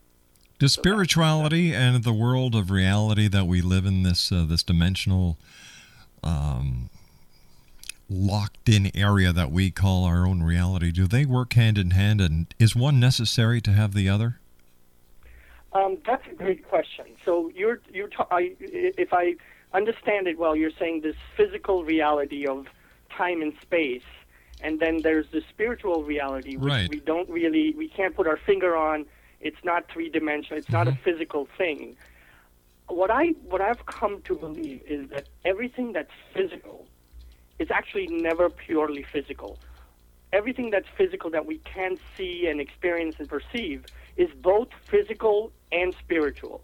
Does 0.59 0.73
spirituality 0.73 1.73
and 1.73 2.03
the 2.03 2.13
world 2.13 2.55
of 2.55 2.71
reality 2.71 3.27
that 3.27 3.45
we 3.45 3.61
live 3.61 3.85
in 3.85 4.03
this 4.03 4.31
uh, 4.31 4.45
this 4.47 4.63
dimensional 4.63 5.37
um, 6.23 6.89
locked 8.09 8.69
in 8.69 8.91
area 8.95 9.33
that 9.33 9.51
we 9.51 9.71
call 9.71 10.03
our 10.05 10.27
own 10.27 10.43
reality 10.43 10.91
do 10.91 11.07
they 11.07 11.25
work 11.25 11.53
hand 11.53 11.77
in 11.77 11.91
hand 11.91 12.21
and 12.21 12.53
is 12.59 12.75
one 12.75 12.99
necessary 12.99 13.59
to 13.61 13.71
have 13.71 13.93
the 13.93 14.07
other? 14.07 14.39
Um, 15.73 15.97
that's 16.05 16.25
a 16.31 16.33
great 16.35 16.67
question. 16.67 17.05
So 17.25 17.51
you're 17.53 17.81
you're 17.91 18.07
ta- 18.07 18.27
I, 18.31 18.53
if 18.59 19.11
I 19.13 19.35
understand 19.73 20.27
it 20.27 20.37
well, 20.37 20.55
you're 20.55 20.71
saying 20.71 21.01
this 21.01 21.17
physical 21.35 21.83
reality 21.83 22.47
of 22.47 22.67
time 23.09 23.41
and 23.41 23.53
space, 23.61 24.03
and 24.61 24.79
then 24.79 25.01
there's 25.01 25.27
the 25.31 25.41
spiritual 25.49 26.03
reality, 26.03 26.55
which 26.55 26.71
Right. 26.71 26.89
we 26.89 26.99
don't 27.01 27.27
really 27.29 27.73
we 27.75 27.89
can't 27.89 28.15
put 28.15 28.25
our 28.27 28.37
finger 28.37 28.75
on. 28.77 29.05
It's 29.41 29.63
not 29.65 29.89
three 29.89 30.09
dimensional. 30.09 30.57
It's 30.57 30.69
not 30.69 30.87
a 30.87 30.93
physical 31.03 31.47
thing. 31.57 31.97
What 32.87 33.11
I 33.11 33.29
what 33.49 33.59
I've 33.61 33.85
come 33.85 34.21
to 34.21 34.35
believe 34.35 34.81
is 34.87 35.09
that 35.09 35.27
everything 35.43 35.91
that's 35.91 36.11
physical 36.33 36.85
is 37.59 37.71
actually 37.71 38.07
never 38.07 38.49
purely 38.49 39.03
physical. 39.03 39.57
Everything 40.33 40.69
that's 40.69 40.87
physical 40.97 41.29
that 41.31 41.45
we 41.45 41.59
can 41.59 41.97
see 42.17 42.47
and 42.47 42.59
experience 42.59 43.15
and 43.19 43.29
perceive 43.29 43.85
is 44.17 44.29
both 44.41 44.69
physical 44.89 45.51
and 45.71 45.93
spiritual. 45.99 46.61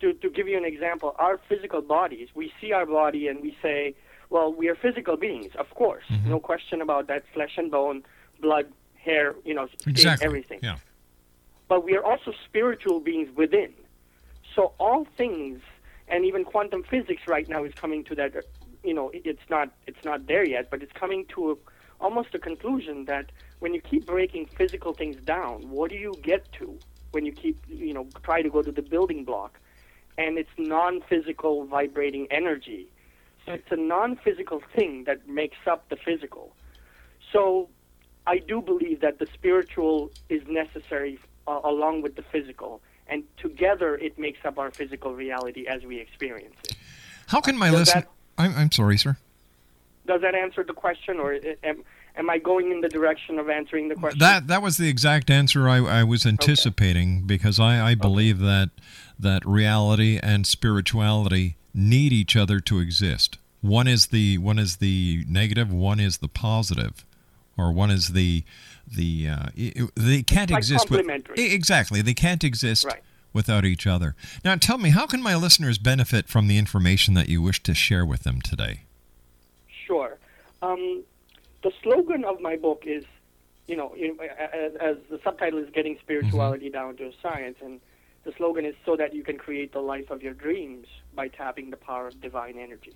To, 0.00 0.12
to 0.12 0.28
give 0.28 0.48
you 0.48 0.58
an 0.58 0.64
example, 0.64 1.14
our 1.18 1.38
physical 1.48 1.80
bodies, 1.80 2.28
we 2.34 2.52
see 2.60 2.72
our 2.72 2.84
body 2.84 3.28
and 3.28 3.40
we 3.40 3.56
say, 3.62 3.94
well, 4.28 4.52
we 4.52 4.68
are 4.68 4.74
physical 4.74 5.16
beings, 5.16 5.52
of 5.56 5.70
course. 5.70 6.04
Mm-hmm. 6.10 6.30
No 6.30 6.40
question 6.40 6.82
about 6.82 7.06
that. 7.06 7.24
Flesh 7.32 7.56
and 7.56 7.70
bone, 7.70 8.02
blood, 8.40 8.66
hair, 8.96 9.34
you 9.44 9.54
know, 9.54 9.66
skin, 9.78 9.90
Exactly. 9.92 10.26
everything 10.26 10.60
Yeah. 10.62 10.76
but 11.68 11.84
we 11.84 11.96
are 11.96 12.04
also 12.04 12.32
spiritual 12.44 13.00
beings 13.00 13.34
within. 13.36 13.72
So 14.54 14.72
all 14.78 15.06
things, 15.16 15.60
and 16.08 16.24
even 16.24 16.44
quantum 16.44 16.82
physics 16.82 17.22
right 17.26 17.48
now 17.48 17.64
is 17.64 17.72
coming 17.74 18.04
to 18.04 18.14
that. 18.16 18.32
You 18.84 18.92
know, 18.94 19.10
it's 19.12 19.48
not 19.48 19.70
it's 19.86 20.04
not 20.04 20.26
there 20.26 20.44
yet, 20.46 20.70
but 20.70 20.82
it's 20.82 20.92
coming 20.92 21.24
to 21.34 21.52
a, 21.52 21.54
almost 22.04 22.34
a 22.34 22.38
conclusion 22.38 23.06
that 23.06 23.32
when 23.60 23.72
you 23.72 23.80
keep 23.80 24.06
breaking 24.06 24.46
physical 24.46 24.92
things 24.92 25.16
down, 25.24 25.70
what 25.70 25.90
do 25.90 25.96
you 25.96 26.14
get 26.22 26.52
to 26.60 26.78
when 27.12 27.24
you 27.24 27.32
keep 27.32 27.64
you 27.68 27.94
know 27.94 28.06
try 28.22 28.42
to 28.42 28.50
go 28.50 28.60
to 28.60 28.70
the 28.70 28.82
building 28.82 29.24
block, 29.24 29.58
and 30.18 30.36
it's 30.36 30.50
non-physical 30.58 31.64
vibrating 31.64 32.26
energy. 32.30 32.88
So 33.46 33.52
it's 33.52 33.70
a 33.70 33.76
non-physical 33.76 34.62
thing 34.74 35.04
that 35.04 35.28
makes 35.28 35.58
up 35.66 35.88
the 35.88 35.96
physical. 35.96 36.54
So 37.32 37.68
I 38.26 38.38
do 38.38 38.60
believe 38.60 39.00
that 39.00 39.18
the 39.18 39.26
spiritual 39.32 40.10
is 40.28 40.42
necessary 40.46 41.18
uh, 41.46 41.60
along 41.64 42.02
with 42.02 42.16
the 42.16 42.22
physical, 42.22 42.82
and 43.06 43.24
together 43.38 43.96
it 43.96 44.18
makes 44.18 44.44
up 44.44 44.58
our 44.58 44.70
physical 44.70 45.14
reality 45.14 45.66
as 45.66 45.84
we 45.84 46.00
experience 46.00 46.56
it. 46.64 46.76
How 47.28 47.40
can 47.40 47.56
my 47.56 47.70
Does 47.70 47.80
listen? 47.80 48.00
that- 48.00 48.10
I'm, 48.38 48.54
I'm 48.56 48.72
sorry, 48.72 48.98
sir. 48.98 49.16
Does 50.06 50.20
that 50.20 50.34
answer 50.34 50.62
the 50.64 50.74
question, 50.74 51.18
or 51.18 51.38
am, 51.62 51.82
am 52.16 52.28
I 52.28 52.38
going 52.38 52.70
in 52.70 52.80
the 52.80 52.88
direction 52.88 53.38
of 53.38 53.48
answering 53.48 53.88
the 53.88 53.94
question? 53.94 54.18
That 54.18 54.48
that 54.48 54.60
was 54.62 54.76
the 54.76 54.88
exact 54.88 55.30
answer 55.30 55.68
I, 55.68 55.78
I 55.78 56.04
was 56.04 56.26
anticipating 56.26 57.22
because 57.26 57.58
I, 57.58 57.90
I 57.90 57.94
believe 57.94 58.38
that 58.40 58.70
that 59.18 59.44
reality 59.46 60.18
and 60.22 60.46
spirituality 60.46 61.56
need 61.72 62.12
each 62.12 62.36
other 62.36 62.60
to 62.60 62.80
exist. 62.80 63.38
One 63.62 63.88
is 63.88 64.08
the 64.08 64.36
one 64.38 64.58
is 64.58 64.76
the 64.76 65.24
negative, 65.26 65.72
one 65.72 65.98
is 66.00 66.18
the 66.18 66.28
positive, 66.28 67.06
or 67.56 67.72
one 67.72 67.90
is 67.90 68.08
the 68.08 68.44
the 68.86 69.28
uh, 69.28 69.46
they 69.96 70.22
can't 70.22 70.50
like 70.50 70.58
exist 70.58 70.90
with. 70.90 71.08
Exactly 71.36 72.02
they 72.02 72.14
can't 72.14 72.44
exist 72.44 72.84
Right. 72.84 73.02
Without 73.34 73.66
each 73.66 73.86
other. 73.86 74.14
Now 74.44 74.54
tell 74.56 74.78
me, 74.78 74.90
how 74.90 75.06
can 75.06 75.22
my 75.22 75.34
listeners 75.34 75.76
benefit 75.76 76.28
from 76.28 76.46
the 76.46 76.56
information 76.56 77.12
that 77.14 77.28
you 77.28 77.42
wish 77.42 77.62
to 77.64 77.74
share 77.74 78.06
with 78.06 78.22
them 78.22 78.40
today? 78.40 78.84
Sure. 79.86 80.16
Um, 80.62 81.04
the 81.62 81.72
slogan 81.82 82.24
of 82.24 82.40
my 82.40 82.56
book 82.56 82.84
is, 82.86 83.04
you 83.66 83.76
know, 83.76 83.94
as, 84.38 84.74
as 84.76 84.96
the 85.10 85.20
subtitle 85.22 85.58
is 85.58 85.68
"Getting 85.70 85.98
Spirituality 86.00 86.70
Down 86.70 86.96
to 86.96 87.12
Science," 87.20 87.58
and 87.60 87.80
the 88.24 88.32
slogan 88.32 88.64
is 88.64 88.74
so 88.86 88.96
that 88.96 89.14
you 89.14 89.22
can 89.22 89.36
create 89.36 89.72
the 89.72 89.80
life 89.80 90.10
of 90.10 90.22
your 90.22 90.32
dreams 90.32 90.86
by 91.14 91.28
tapping 91.28 91.70
the 91.70 91.76
power 91.76 92.08
of 92.08 92.20
divine 92.20 92.56
energy. 92.58 92.94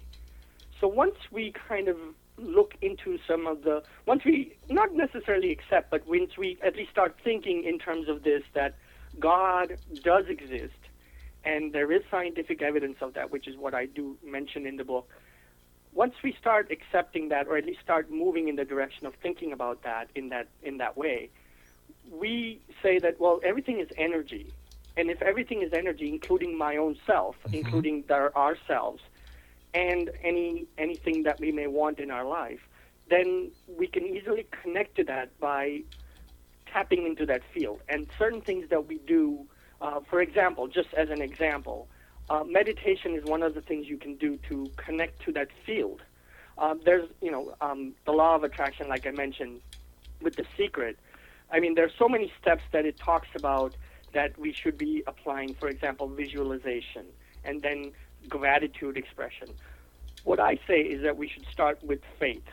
So 0.80 0.88
once 0.88 1.16
we 1.30 1.52
kind 1.68 1.88
of 1.88 1.98
look 2.38 2.74
into 2.80 3.18
some 3.26 3.46
of 3.46 3.62
the, 3.62 3.82
once 4.06 4.24
we 4.24 4.56
not 4.70 4.94
necessarily 4.94 5.50
accept, 5.50 5.90
but 5.90 6.06
once 6.06 6.38
we 6.38 6.56
at 6.62 6.76
least 6.76 6.90
start 6.90 7.16
thinking 7.22 7.64
in 7.64 7.78
terms 7.78 8.08
of 8.08 8.22
this 8.22 8.42
that 8.54 8.76
God 9.18 9.76
does 10.02 10.26
exist, 10.28 10.78
and 11.44 11.72
there 11.72 11.90
is 11.92 12.02
scientific 12.10 12.62
evidence 12.62 12.98
of 13.00 13.14
that, 13.14 13.30
which 13.30 13.48
is 13.48 13.56
what 13.56 13.74
I 13.74 13.86
do 13.86 14.16
mention 14.24 14.66
in 14.66 14.76
the 14.76 14.84
book. 14.84 15.10
Once 15.92 16.14
we 16.22 16.32
start 16.38 16.70
accepting 16.70 17.28
that 17.30 17.48
or 17.48 17.56
at 17.56 17.64
least 17.64 17.80
start 17.80 18.10
moving 18.10 18.48
in 18.48 18.56
the 18.56 18.64
direction 18.64 19.06
of 19.06 19.14
thinking 19.22 19.52
about 19.52 19.82
that 19.82 20.08
in 20.14 20.28
that 20.28 20.46
in 20.62 20.76
that 20.78 20.96
way 20.96 21.30
we 22.10 22.60
say 22.82 22.98
that 22.98 23.18
well 23.20 23.40
everything 23.42 23.80
is 23.80 23.88
energy. 23.96 24.52
And 24.96 25.10
if 25.10 25.22
everything 25.22 25.62
is 25.62 25.72
energy 25.72 26.08
including 26.08 26.56
my 26.56 26.76
own 26.76 26.96
self 27.06 27.36
mm-hmm. 27.44 27.54
including 27.54 28.04
their, 28.08 28.36
ourselves 28.36 29.02
and 29.74 30.10
any 30.22 30.66
anything 30.76 31.22
that 31.24 31.40
we 31.40 31.52
may 31.52 31.66
want 31.66 31.98
in 31.98 32.10
our 32.10 32.24
life 32.24 32.60
then 33.08 33.50
we 33.66 33.86
can 33.86 34.04
easily 34.06 34.46
connect 34.62 34.96
to 34.96 35.04
that 35.04 35.38
by 35.40 35.82
tapping 36.72 37.06
into 37.06 37.26
that 37.26 37.42
field 37.52 37.80
and 37.88 38.06
certain 38.18 38.40
things 38.40 38.68
that 38.70 38.86
we 38.86 38.98
do 39.06 39.46
uh, 39.80 40.00
for 40.08 40.20
example 40.20 40.66
just 40.66 40.92
as 40.94 41.10
an 41.10 41.22
example 41.22 41.88
uh, 42.30 42.44
meditation 42.44 43.14
is 43.14 43.24
one 43.24 43.42
of 43.42 43.54
the 43.54 43.62
things 43.62 43.86
you 43.86 43.96
can 43.96 44.14
do 44.16 44.38
to 44.48 44.70
connect 44.76 45.22
to 45.22 45.32
that 45.32 45.48
field. 45.64 46.02
Uh, 46.58 46.74
there's, 46.84 47.08
you 47.22 47.30
know, 47.30 47.54
um, 47.60 47.94
the 48.04 48.12
law 48.12 48.34
of 48.34 48.44
attraction, 48.44 48.88
like 48.88 49.06
I 49.06 49.12
mentioned, 49.12 49.60
with 50.20 50.36
the 50.36 50.44
secret. 50.56 50.98
I 51.50 51.60
mean, 51.60 51.74
there's 51.74 51.92
so 51.98 52.08
many 52.08 52.30
steps 52.40 52.62
that 52.72 52.84
it 52.84 52.98
talks 52.98 53.28
about 53.34 53.76
that 54.12 54.38
we 54.38 54.52
should 54.52 54.76
be 54.76 55.02
applying. 55.06 55.54
For 55.54 55.68
example, 55.68 56.08
visualization 56.08 57.06
and 57.44 57.62
then 57.62 57.92
gratitude 58.28 58.96
expression. 58.96 59.48
What 60.24 60.40
I 60.40 60.58
say 60.66 60.80
is 60.80 61.02
that 61.04 61.16
we 61.16 61.28
should 61.28 61.46
start 61.46 61.82
with 61.82 62.00
faith, 62.18 62.44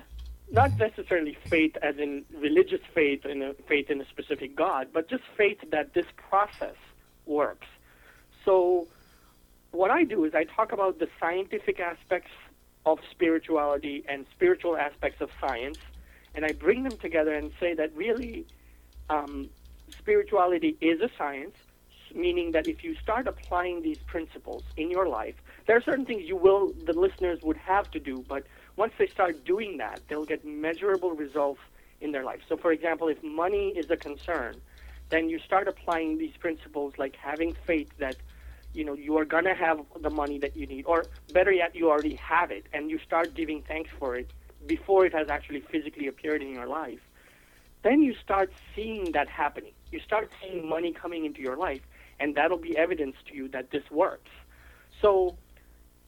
not 0.51 0.77
necessarily 0.77 1.37
faith 1.49 1.75
as 1.81 1.97
in 1.97 2.23
religious 2.39 2.81
faith 2.93 3.25
in 3.25 3.41
a 3.41 3.53
faith 3.67 3.89
in 3.89 3.99
a 4.01 4.05
specific 4.07 4.55
God, 4.55 4.89
but 4.93 5.09
just 5.09 5.23
faith 5.35 5.57
that 5.71 5.93
this 5.93 6.05
process 6.29 6.75
works. 7.25 7.67
So 8.43 8.87
what 9.71 9.91
I 9.91 10.03
do 10.03 10.23
is 10.23 10.33
I 10.35 10.43
talk 10.43 10.71
about 10.71 10.99
the 10.99 11.07
scientific 11.19 11.79
aspects 11.79 12.31
of 12.85 12.99
spirituality 13.11 14.03
and 14.07 14.25
spiritual 14.31 14.77
aspects 14.77 15.21
of 15.21 15.29
science, 15.41 15.79
and 16.35 16.45
I 16.45 16.51
bring 16.51 16.83
them 16.83 16.97
together 16.97 17.33
and 17.33 17.51
say 17.59 17.73
that 17.73 17.95
really 17.95 18.45
um, 19.09 19.49
spirituality 19.97 20.77
is 20.81 21.01
a 21.01 21.09
science, 21.17 21.55
meaning 22.13 22.51
that 22.51 22.67
if 22.67 22.83
you 22.83 22.95
start 22.95 23.27
applying 23.27 23.81
these 23.81 23.97
principles 24.05 24.63
in 24.77 24.91
your 24.91 25.07
life, 25.07 25.35
there 25.65 25.75
are 25.75 25.81
certain 25.81 26.05
things 26.05 26.23
you 26.25 26.37
will, 26.37 26.73
the 26.85 26.93
listeners 26.93 27.39
would 27.41 27.57
have 27.57 27.89
to 27.91 27.99
do, 27.99 28.23
but 28.27 28.43
once 28.77 28.93
they 28.97 29.07
start 29.07 29.45
doing 29.45 29.77
that, 29.77 30.01
they'll 30.09 30.25
get 30.25 30.45
measurable 30.45 31.11
results 31.11 31.61
in 32.01 32.11
their 32.11 32.23
life. 32.23 32.41
So, 32.47 32.57
for 32.57 32.71
example, 32.71 33.07
if 33.07 33.21
money 33.23 33.73
is 33.75 33.89
a 33.89 33.97
concern, 33.97 34.61
then 35.09 35.29
you 35.29 35.39
start 35.39 35.67
applying 35.67 36.17
these 36.17 36.35
principles 36.39 36.93
like 36.97 37.15
having 37.15 37.55
faith 37.65 37.89
that 37.99 38.17
you 38.73 38.83
know 38.83 38.93
you 38.93 39.17
are 39.17 39.25
going 39.25 39.45
to 39.45 39.53
have 39.53 39.79
the 40.01 40.09
money 40.09 40.37
that 40.39 40.55
you 40.55 40.67
need 40.67 40.83
or 40.85 41.07
better 41.31 41.51
yet 41.51 41.75
you 41.75 41.89
already 41.89 42.15
have 42.15 42.51
it 42.51 42.65
and 42.73 42.89
you 42.89 42.99
start 42.99 43.33
giving 43.33 43.63
thanks 43.67 43.89
for 43.97 44.15
it 44.15 44.31
before 44.67 45.05
it 45.05 45.13
has 45.13 45.29
actually 45.29 45.61
physically 45.71 46.07
appeared 46.07 46.41
in 46.41 46.49
your 46.49 46.67
life 46.67 46.99
then 47.83 48.01
you 48.01 48.13
start 48.21 48.51
seeing 48.75 49.11
that 49.13 49.29
happening 49.29 49.71
you 49.91 49.99
start 49.99 50.29
seeing 50.41 50.67
money 50.67 50.91
coming 50.91 51.23
into 51.23 51.39
your 51.39 51.55
life 51.55 51.81
and 52.19 52.35
that'll 52.35 52.57
be 52.57 52.75
evidence 52.77 53.15
to 53.27 53.33
you 53.33 53.47
that 53.47 53.71
this 53.71 53.83
works 53.91 54.31
so 55.01 55.37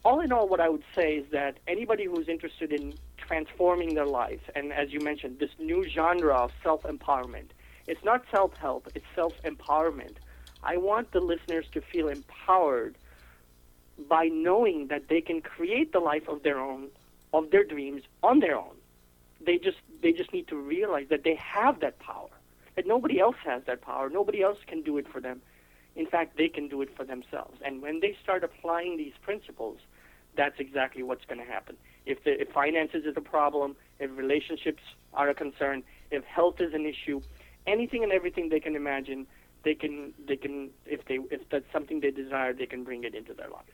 all 0.04 0.20
in 0.22 0.32
all 0.32 0.48
what 0.48 0.60
i 0.60 0.70
would 0.70 0.84
say 0.96 1.16
is 1.18 1.26
that 1.32 1.58
anybody 1.68 2.06
who's 2.06 2.28
interested 2.28 2.72
in 2.72 2.94
transforming 3.18 3.94
their 3.96 4.06
life 4.06 4.42
and 4.56 4.72
as 4.72 4.92
you 4.92 5.00
mentioned 5.00 5.40
this 5.40 5.52
new 5.60 5.86
genre 5.88 6.34
of 6.36 6.52
self-empowerment 6.64 7.50
it's 7.88 8.04
not 8.04 8.24
self-help 8.32 8.88
it's 8.96 9.06
self-empowerment 9.16 10.18
I 10.64 10.78
want 10.78 11.12
the 11.12 11.20
listeners 11.20 11.66
to 11.74 11.82
feel 11.82 12.08
empowered 12.08 12.98
by 14.10 14.26
knowing 14.26 14.88
that 14.88 15.08
they 15.08 15.22
can 15.22 15.42
create 15.42 15.92
the 15.94 16.00
life 16.00 16.28
of 16.28 16.44
their 16.44 16.60
own, 16.60 16.90
of 17.34 17.52
their 17.52 17.64
dreams 17.64 18.04
on 18.24 18.40
their 18.40 18.58
own. 18.58 18.76
They 19.40 19.58
just 19.58 19.78
they 20.02 20.12
just 20.12 20.34
need 20.34 20.48
to 20.50 20.56
realize 20.56 21.08
that 21.10 21.24
they 21.24 21.36
have 21.36 21.80
that 21.82 22.00
power. 22.00 22.30
That 22.76 22.86
nobody 22.86 23.20
else 23.20 23.38
has 23.44 23.64
that 23.66 23.82
power. 23.82 24.10
Nobody 24.10 24.42
else 24.42 24.58
can 24.68 24.82
do 24.82 24.98
it 24.98 25.08
for 25.08 25.20
them. 25.22 25.42
In 25.98 26.06
fact, 26.06 26.38
they 26.38 26.48
can 26.48 26.70
do 26.70 26.82
it 26.82 26.96
for 26.96 27.04
themselves. 27.04 27.60
And 27.66 27.82
when 27.82 28.00
they 28.00 28.16
start 28.24 28.44
applying 28.44 28.98
these 28.98 29.14
principles, 29.22 29.80
that's 30.36 30.60
exactly 30.60 31.04
what's 31.04 31.26
going 31.26 31.40
to 31.40 31.52
happen. 31.52 31.76
If 32.06 32.24
the 32.24 32.40
if 32.40 32.50
finances 32.52 33.04
is 33.06 33.18
a 33.18 33.22
problem, 33.22 33.76
if 34.00 34.10
relationships 34.16 34.84
are 35.14 35.28
a 35.30 35.34
concern, 35.34 35.84
if 36.12 36.24
health 36.24 36.62
is 36.62 36.74
an 36.74 36.86
issue, 36.86 37.22
anything 37.66 38.04
and 38.04 38.12
everything 38.12 38.50
they 38.50 38.60
can 38.60 38.76
imagine, 38.76 39.28
they 39.64 39.74
can 39.74 40.14
they 40.28 40.38
can 40.38 40.70
if 40.86 41.04
they 41.06 41.16
if 41.32 41.42
that's 41.50 41.70
something 41.74 42.00
they 42.00 42.12
desire, 42.12 42.54
they 42.54 42.68
can 42.68 42.84
bring 42.84 43.04
it 43.04 43.16
into 43.16 43.34
their 43.34 43.50
life. 43.50 43.66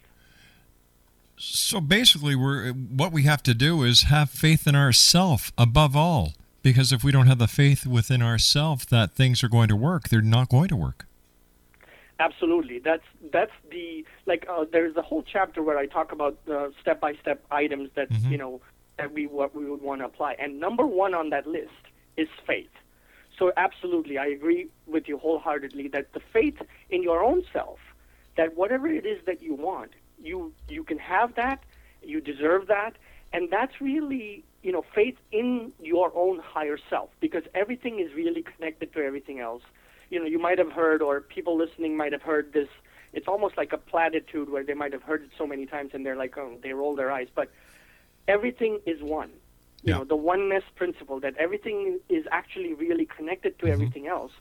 So 1.36 1.82
basically, 1.82 2.36
we're 2.36 2.72
what 2.72 3.12
we 3.12 3.24
have 3.24 3.44
to 3.44 3.54
do 3.54 3.84
is 3.84 4.04
have 4.04 4.30
faith 4.30 4.66
in 4.66 4.76
ourself 4.76 5.52
above 5.58 5.96
all. 5.96 6.34
Because 6.62 6.94
if 6.94 7.04
we 7.04 7.12
don't 7.12 7.28
have 7.28 7.40
the 7.40 7.48
faith 7.50 7.86
within 7.86 8.22
ourself 8.22 8.86
that 8.86 9.12
things 9.12 9.44
are 9.44 9.50
going 9.50 9.68
to 9.68 9.76
work, 9.76 10.08
they're 10.08 10.22
not 10.22 10.48
going 10.48 10.70
to 10.70 10.78
work. 10.78 11.06
Absolutely, 12.24 12.80
that's 12.80 13.04
that's 13.34 13.52
the 13.70 14.06
like. 14.26 14.46
Uh, 14.50 14.64
there's 14.72 14.96
a 14.96 15.02
whole 15.02 15.24
chapter 15.24 15.62
where 15.62 15.78
I 15.78 15.88
talk 15.88 16.14
about 16.14 16.38
the 16.46 16.72
step-by-step 16.80 17.44
items 17.52 17.90
that 17.96 18.10
you 18.32 18.38
know 18.38 18.62
that 18.98 19.12
we 19.12 19.28
what 19.28 19.54
we 19.54 19.66
would 19.70 19.82
want 19.82 20.00
to 20.00 20.06
apply, 20.06 20.36
and 20.40 20.58
number 20.58 20.86
one 20.86 21.14
on 21.14 21.32
that 21.32 21.46
list 21.48 21.84
is 22.16 22.30
faith. 22.48 22.70
So 23.38 23.52
absolutely, 23.58 24.18
I 24.18 24.28
agree 24.28 24.70
with 24.88 25.10
you 25.10 25.18
wholeheartedly 25.18 25.90
that 25.90 26.14
the 26.14 26.22
faith 26.32 26.62
in 26.90 27.04
your 27.04 27.22
own 27.22 27.44
self, 27.52 27.80
that 28.38 28.56
whatever 28.56 28.88
it 28.88 29.06
is 29.06 29.20
that 29.26 29.44
you 29.44 29.56
want, 29.56 29.92
you 30.18 30.54
you 30.70 30.86
can 30.86 31.00
have 31.00 31.36
that, 31.36 31.62
you 32.02 32.22
deserve 32.22 32.68
that, 32.68 32.94
and 33.34 33.50
that's 33.52 33.82
really 33.82 34.46
you 34.62 34.72
know 34.72 34.86
faith 34.96 35.18
in 35.34 35.74
your 35.82 36.10
own 36.16 36.40
higher 36.40 36.78
self 36.90 37.10
because 37.20 37.44
everything 37.54 38.00
is 38.00 38.14
really 38.14 38.44
connected 38.44 38.94
to 38.94 39.00
everything 39.04 39.42
else. 39.42 39.64
You 40.14 40.20
know, 40.20 40.26
you 40.26 40.40
might 40.48 40.60
have 40.60 40.72
heard, 40.72 41.02
or 41.02 41.22
people 41.22 41.58
listening 41.58 41.98
might 41.98 42.14
have 42.18 42.22
heard 42.22 42.54
this. 42.54 42.70
It's 43.14 43.28
almost 43.28 43.58
like 43.58 43.74
a 43.74 43.78
platitude 43.78 44.50
where 44.54 44.64
they 44.64 44.74
might 44.76 44.94
have 44.94 45.04
heard 45.04 45.24
it 45.24 45.32
so 45.38 45.46
many 45.48 45.66
times 45.66 45.92
and 45.94 46.06
they're 46.06 46.16
like, 46.16 46.38
oh, 46.38 46.58
they 46.64 46.74
roll 46.74 46.96
their 46.96 47.12
eyes. 47.12 47.28
But 47.34 47.48
everything 48.28 48.80
is 48.86 49.02
one 49.02 49.32
you 49.84 49.92
Yeah. 49.92 49.98
know 49.98 50.06
the 50.06 50.16
oneness 50.16 50.64
principle 50.76 51.20
that 51.20 51.36
everything 51.38 52.00
is 52.10 52.26
actually 52.32 52.74
really 52.74 53.06
connected 53.18 53.60
to 53.60 53.68
everything 53.68 54.08
else 54.08 54.32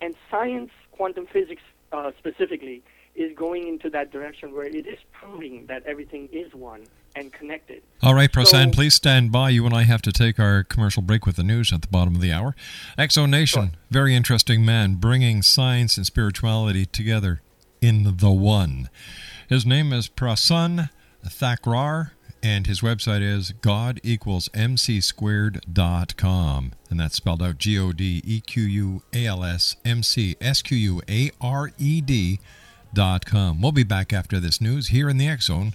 and 0.00 0.14
science 0.30 0.70
quantum 0.92 1.26
physics 1.26 1.62
uh, 1.92 2.10
specifically 2.18 2.82
is 3.14 3.30
going 3.36 3.68
into 3.68 3.90
that 3.90 4.10
direction 4.10 4.52
where 4.54 4.66
it 4.66 4.86
is 4.86 4.98
proving 5.12 5.66
that 5.66 5.82
everything 5.86 6.28
is 6.32 6.54
one 6.54 6.82
and 7.16 7.32
connected 7.32 7.82
All 8.02 8.14
right, 8.14 8.30
Prasann, 8.30 8.66
So- 8.66 8.70
please 8.72 8.94
stand 8.94 9.30
by. 9.32 9.50
You 9.50 9.64
and 9.66 9.74
I 9.74 9.82
have 9.84 10.02
to 10.02 10.12
take 10.12 10.38
our 10.38 10.62
commercial 10.64 11.02
break 11.02 11.26
with 11.26 11.36
the 11.36 11.42
news 11.44 11.72
at 11.72 11.82
the 11.82 11.88
bottom 11.88 12.14
of 12.14 12.20
the 12.20 12.32
hour. 12.32 12.54
Exo 12.98 13.28
Nation, 13.28 13.76
very 13.90 14.14
interesting 14.14 14.64
man, 14.64 14.96
bringing 14.96 15.42
science 15.42 15.96
and 15.96 16.04
spirituality 16.04 16.84
together 16.86 17.40
in 17.80 18.16
the 18.18 18.30
one. 18.30 18.88
His 19.48 19.64
name 19.66 19.92
is 19.92 20.08
Prasann 20.08 20.90
Thakrar, 21.26 22.10
And 22.42 22.66
his 22.66 22.80
website 22.82 23.22
is 23.22 23.52
God 23.62 24.00
equals 24.02 24.50
MC 24.52 25.00
squared.com. 25.00 26.72
And 26.90 27.00
that's 27.00 27.16
spelled 27.16 27.42
out 27.42 27.56
G 27.58 27.78
O 27.78 27.92
D 27.92 28.20
E 28.24 28.40
Q 28.40 28.62
U 28.64 29.02
A 29.14 29.26
L 29.26 29.44
S 29.44 29.76
M 29.84 30.02
C 30.02 30.36
S 30.40 30.60
Q 30.62 30.76
U 30.76 31.02
A 31.08 31.30
R 31.40 31.72
E 31.78 32.00
D 32.02 32.40
dot 32.92 33.24
com. 33.24 33.60
We'll 33.62 33.72
be 33.72 33.82
back 33.82 34.12
after 34.12 34.38
this 34.40 34.60
news 34.60 34.88
here 34.88 35.08
in 35.08 35.16
the 35.16 35.34
Zone. 35.40 35.74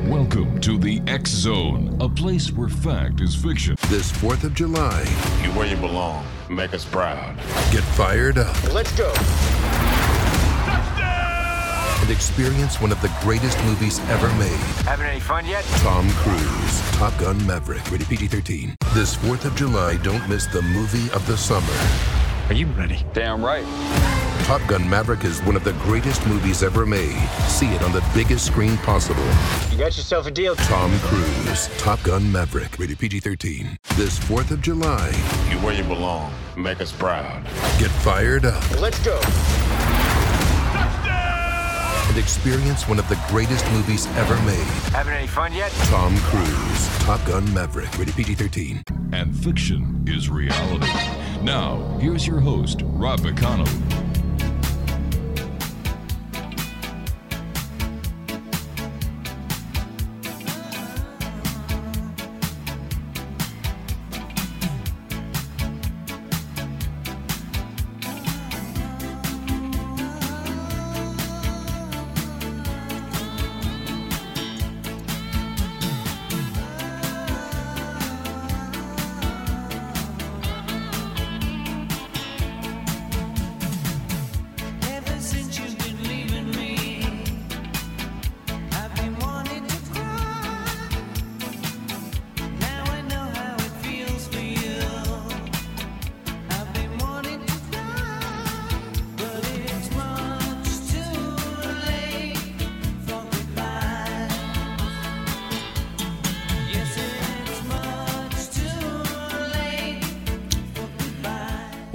Welcome 0.61 0.79
to 0.79 0.87
the 0.87 1.01
X 1.11 1.31
Zone, 1.31 1.97
a 1.99 2.07
place 2.07 2.51
where 2.51 2.69
fact 2.69 3.19
is 3.19 3.33
fiction. 3.33 3.75
This 3.89 4.11
4th 4.11 4.43
of 4.43 4.53
July, 4.53 4.99
You're 5.41 5.53
where 5.53 5.65
you 5.65 5.75
belong. 5.75 6.23
Make 6.51 6.75
us 6.75 6.85
proud. 6.85 7.35
get 7.71 7.81
fired 7.97 8.37
up 8.37 8.55
Let's 8.71 8.91
go. 8.95 9.11
and 12.01 12.11
experience 12.11 12.79
one 12.79 12.91
of 12.91 13.01
the 13.01 13.11
greatest 13.21 13.57
movies 13.63 13.99
ever 14.09 14.27
made. 14.35 14.51
Having 14.85 15.07
any 15.07 15.19
fun 15.19 15.47
yet? 15.47 15.63
Tom 15.81 16.07
Cruise, 16.11 16.81
Top 16.91 17.17
Gun 17.17 17.43
Maverick, 17.47 17.89
rated 17.89 18.07
PG 18.07 18.27
13. 18.27 18.75
This 18.93 19.15
4th 19.15 19.45
of 19.45 19.55
July, 19.55 19.97
don't 19.97 20.27
miss 20.29 20.45
the 20.45 20.61
movie 20.61 21.09
of 21.13 21.25
the 21.25 21.37
summer. 21.37 21.73
Are 22.49 22.53
you 22.53 22.67
ready? 22.67 23.03
Damn 23.13 23.43
right. 23.43 23.65
Top 24.51 24.67
Gun 24.67 24.89
Maverick 24.89 25.23
is 25.23 25.41
one 25.43 25.55
of 25.55 25.63
the 25.63 25.71
greatest 25.85 26.27
movies 26.27 26.61
ever 26.61 26.85
made. 26.85 27.17
See 27.47 27.67
it 27.67 27.81
on 27.83 27.93
the 27.93 28.03
biggest 28.13 28.45
screen 28.45 28.75
possible. 28.79 29.23
You 29.71 29.77
got 29.77 29.95
yourself 29.95 30.27
a 30.27 30.31
deal. 30.31 30.57
Tom 30.57 30.91
Cruise, 31.03 31.69
Top 31.77 32.03
Gun 32.03 32.29
Maverick, 32.29 32.77
rated 32.77 32.99
PG 32.99 33.21
13. 33.21 33.77
This 33.95 34.19
4th 34.19 34.51
of 34.51 34.61
July, 34.61 35.07
You're 35.49 35.61
where 35.61 35.73
you 35.73 35.85
belong. 35.85 36.33
Make 36.57 36.81
us 36.81 36.91
proud. 36.91 37.45
get 37.79 37.89
fired 38.03 38.43
up 38.43 38.61
Let's 38.81 38.99
go. 39.05 39.17
and 42.09 42.17
experience 42.17 42.89
one 42.89 42.99
of 42.99 43.07
the 43.07 43.17
greatest 43.29 43.65
movies 43.71 44.05
ever 44.17 44.35
made. 44.41 44.67
Having 44.91 45.13
any 45.13 45.27
fun 45.27 45.53
yet? 45.53 45.71
Tom 45.85 46.13
Cruise, 46.23 46.97
Top 47.05 47.25
Gun 47.25 47.53
Maverick, 47.53 47.97
rated 47.97 48.15
PG 48.15 48.35
13. 48.35 48.83
And 49.13 49.33
fiction 49.33 50.03
is 50.05 50.29
reality. 50.29 50.91
Now, 51.41 51.97
here's 52.01 52.27
your 52.27 52.41
host, 52.41 52.81
Rob 52.83 53.21
McConnell. 53.21 54.10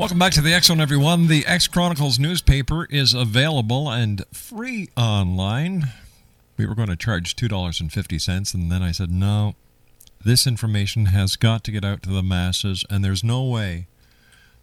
Welcome 0.06 0.20
back 0.20 0.34
to 0.34 0.40
the 0.40 0.54
X 0.54 0.68
Zone, 0.68 0.80
everyone. 0.80 1.26
The 1.26 1.44
X 1.46 1.66
Chronicles 1.66 2.16
newspaper 2.16 2.86
is 2.90 3.12
available 3.12 3.90
and 3.90 4.24
free 4.32 4.88
online. 4.96 5.88
We 6.56 6.64
were 6.64 6.76
going 6.76 6.90
to 6.90 6.94
charge 6.94 7.34
$2.50, 7.34 8.54
and 8.54 8.70
then 8.70 8.84
I 8.84 8.92
said, 8.92 9.10
no, 9.10 9.56
this 10.24 10.46
information 10.46 11.06
has 11.06 11.34
got 11.34 11.64
to 11.64 11.72
get 11.72 11.84
out 11.84 12.04
to 12.04 12.10
the 12.10 12.22
masses, 12.22 12.84
and 12.88 13.04
there's 13.04 13.24
no 13.24 13.42
way 13.42 13.88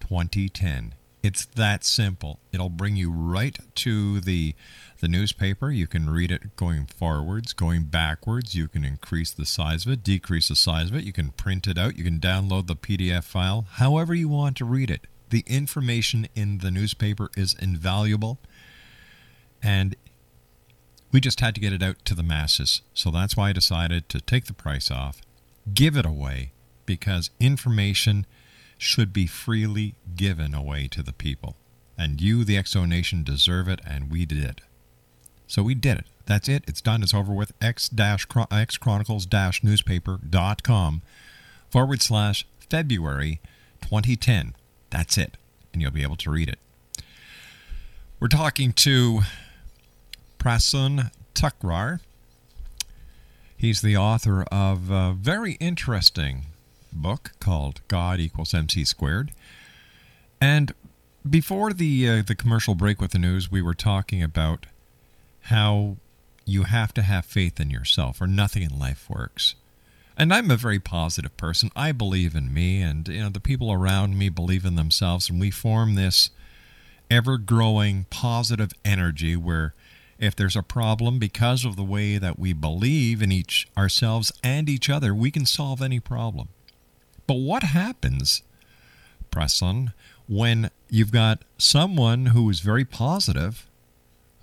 2010. 0.00 0.94
It's 1.26 1.44
that 1.44 1.82
simple. 1.82 2.38
It'll 2.52 2.68
bring 2.70 2.94
you 2.94 3.10
right 3.10 3.58
to 3.74 4.20
the 4.20 4.54
the 5.00 5.08
newspaper. 5.08 5.72
You 5.72 5.88
can 5.88 6.08
read 6.08 6.30
it 6.30 6.54
going 6.54 6.86
forwards, 6.86 7.52
going 7.52 7.86
backwards. 7.86 8.54
You 8.54 8.68
can 8.68 8.84
increase 8.84 9.32
the 9.32 9.44
size 9.44 9.84
of 9.84 9.90
it, 9.90 10.04
decrease 10.04 10.46
the 10.46 10.54
size 10.54 10.88
of 10.90 10.94
it. 10.94 11.02
You 11.02 11.12
can 11.12 11.30
print 11.30 11.66
it 11.66 11.78
out. 11.78 11.96
You 11.96 12.04
can 12.04 12.20
download 12.20 12.68
the 12.68 12.76
PDF 12.76 13.24
file, 13.24 13.66
however 13.72 14.14
you 14.14 14.28
want 14.28 14.56
to 14.58 14.64
read 14.64 14.88
it. 14.88 15.08
The 15.30 15.42
information 15.48 16.28
in 16.36 16.58
the 16.58 16.70
newspaper 16.70 17.28
is 17.36 17.56
invaluable, 17.60 18.38
and 19.60 19.96
we 21.10 21.18
just 21.18 21.40
had 21.40 21.56
to 21.56 21.60
get 21.60 21.72
it 21.72 21.82
out 21.82 22.04
to 22.04 22.14
the 22.14 22.22
masses. 22.22 22.82
So 22.94 23.10
that's 23.10 23.36
why 23.36 23.48
I 23.48 23.52
decided 23.52 24.08
to 24.10 24.20
take 24.20 24.44
the 24.44 24.54
price 24.54 24.92
off, 24.92 25.22
give 25.74 25.96
it 25.96 26.06
away, 26.06 26.52
because 26.84 27.30
information 27.40 28.26
should 28.78 29.12
be 29.12 29.26
freely 29.26 29.94
given 30.14 30.54
away 30.54 30.88
to 30.88 31.02
the 31.02 31.12
people. 31.12 31.56
And 31.98 32.20
you, 32.20 32.44
the 32.44 32.56
Exo 32.56 32.86
Nation, 32.86 33.22
deserve 33.24 33.68
it, 33.68 33.80
and 33.86 34.10
we 34.10 34.26
did. 34.26 34.60
So 35.46 35.62
we 35.62 35.74
did 35.74 35.98
it. 35.98 36.06
That's 36.26 36.48
it. 36.48 36.64
It's 36.66 36.80
done. 36.80 37.02
It's 37.02 37.14
over 37.14 37.32
with. 37.32 37.52
X 37.60 37.88
X 37.98 38.76
Chronicles 38.76 39.26
newspaper.com 39.62 41.02
forward 41.70 42.02
slash 42.02 42.46
February 42.68 43.40
2010. 43.82 44.54
That's 44.90 45.16
it. 45.16 45.36
And 45.72 45.80
you'll 45.80 45.92
be 45.92 46.02
able 46.02 46.16
to 46.16 46.30
read 46.30 46.48
it. 46.48 46.58
We're 48.18 48.28
talking 48.28 48.72
to 48.72 49.20
Prasann 50.38 51.10
Thakrar. 51.34 52.00
He's 53.56 53.80
the 53.80 53.96
author 53.96 54.42
of 54.50 54.90
a 54.90 55.14
very 55.18 55.52
interesting 55.54 56.46
book 56.96 57.32
called 57.40 57.80
God 57.88 58.20
equals 58.20 58.54
MC 58.54 58.84
squared. 58.84 59.32
And 60.40 60.72
before 61.28 61.72
the 61.72 62.08
uh, 62.08 62.22
the 62.22 62.34
commercial 62.34 62.74
break 62.74 63.00
with 63.00 63.12
the 63.12 63.18
news, 63.18 63.50
we 63.50 63.62
were 63.62 63.74
talking 63.74 64.22
about 64.22 64.66
how 65.42 65.96
you 66.44 66.64
have 66.64 66.94
to 66.94 67.02
have 67.02 67.24
faith 67.24 67.60
in 67.60 67.70
yourself 67.70 68.20
or 68.20 68.26
nothing 68.26 68.62
in 68.62 68.78
life 68.78 69.08
works. 69.10 69.54
And 70.16 70.32
I'm 70.32 70.50
a 70.50 70.56
very 70.56 70.78
positive 70.78 71.36
person. 71.36 71.70
I 71.76 71.92
believe 71.92 72.34
in 72.34 72.52
me 72.54 72.80
and 72.80 73.06
you 73.08 73.20
know 73.20 73.28
the 73.28 73.40
people 73.40 73.72
around 73.72 74.18
me 74.18 74.28
believe 74.28 74.64
in 74.64 74.76
themselves 74.76 75.28
and 75.28 75.40
we 75.40 75.50
form 75.50 75.94
this 75.94 76.30
ever 77.10 77.38
growing 77.38 78.06
positive 78.10 78.72
energy 78.84 79.36
where 79.36 79.74
if 80.18 80.34
there's 80.34 80.56
a 80.56 80.62
problem 80.62 81.18
because 81.18 81.64
of 81.64 81.76
the 81.76 81.84
way 81.84 82.18
that 82.18 82.38
we 82.38 82.52
believe 82.52 83.20
in 83.20 83.30
each 83.30 83.68
ourselves 83.76 84.32
and 84.42 84.68
each 84.68 84.88
other, 84.88 85.14
we 85.14 85.30
can 85.30 85.44
solve 85.44 85.82
any 85.82 86.00
problem. 86.00 86.48
But 87.26 87.34
what 87.34 87.62
happens, 87.62 88.42
Prasann, 89.30 89.92
when 90.28 90.70
you've 90.90 91.12
got 91.12 91.42
someone 91.58 92.26
who 92.26 92.48
is 92.50 92.60
very 92.60 92.84
positive, 92.84 93.66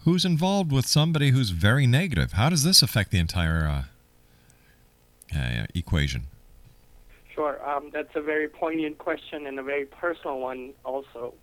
who's 0.04 0.26
involved 0.26 0.72
with 0.72 0.86
somebody 0.86 1.32
who's 1.32 1.52
very 1.52 1.88
negative? 1.88 2.34
How 2.34 2.50
does 2.50 2.64
this 2.64 2.82
affect 2.82 3.12
the 3.12 3.20
entire 3.20 3.68
uh, 5.34 5.38
uh, 5.38 5.66
equation? 5.74 6.24
Sure. 7.34 7.58
Um, 7.68 7.90
that's 7.92 8.16
a 8.16 8.22
very 8.22 8.48
poignant 8.48 8.98
question 8.98 9.48
and 9.48 9.58
a 9.60 9.64
very 9.64 9.86
personal 9.86 10.40
one 10.40 10.74
also, 10.84 11.34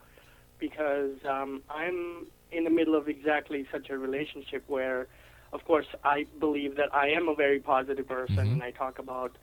because 0.59 1.13
um, 1.29 1.63
I'm 1.71 2.27
in 2.53 2.65
the 2.65 2.71
middle 2.71 2.95
of 2.95 3.09
exactly 3.09 3.67
such 3.73 3.91
a 3.91 3.99
relationship 3.99 4.63
where, 4.69 5.09
of 5.53 5.65
course, 5.65 5.87
I 6.05 6.27
believe 6.39 6.77
that 6.77 6.95
I 6.95 7.09
am 7.09 7.29
a 7.29 7.35
very 7.35 7.61
positive 7.61 8.07
person, 8.07 8.37
Mhm. 8.37 8.53
and 8.53 8.63
I 8.63 8.71
talk 8.73 8.99
about 8.99 9.37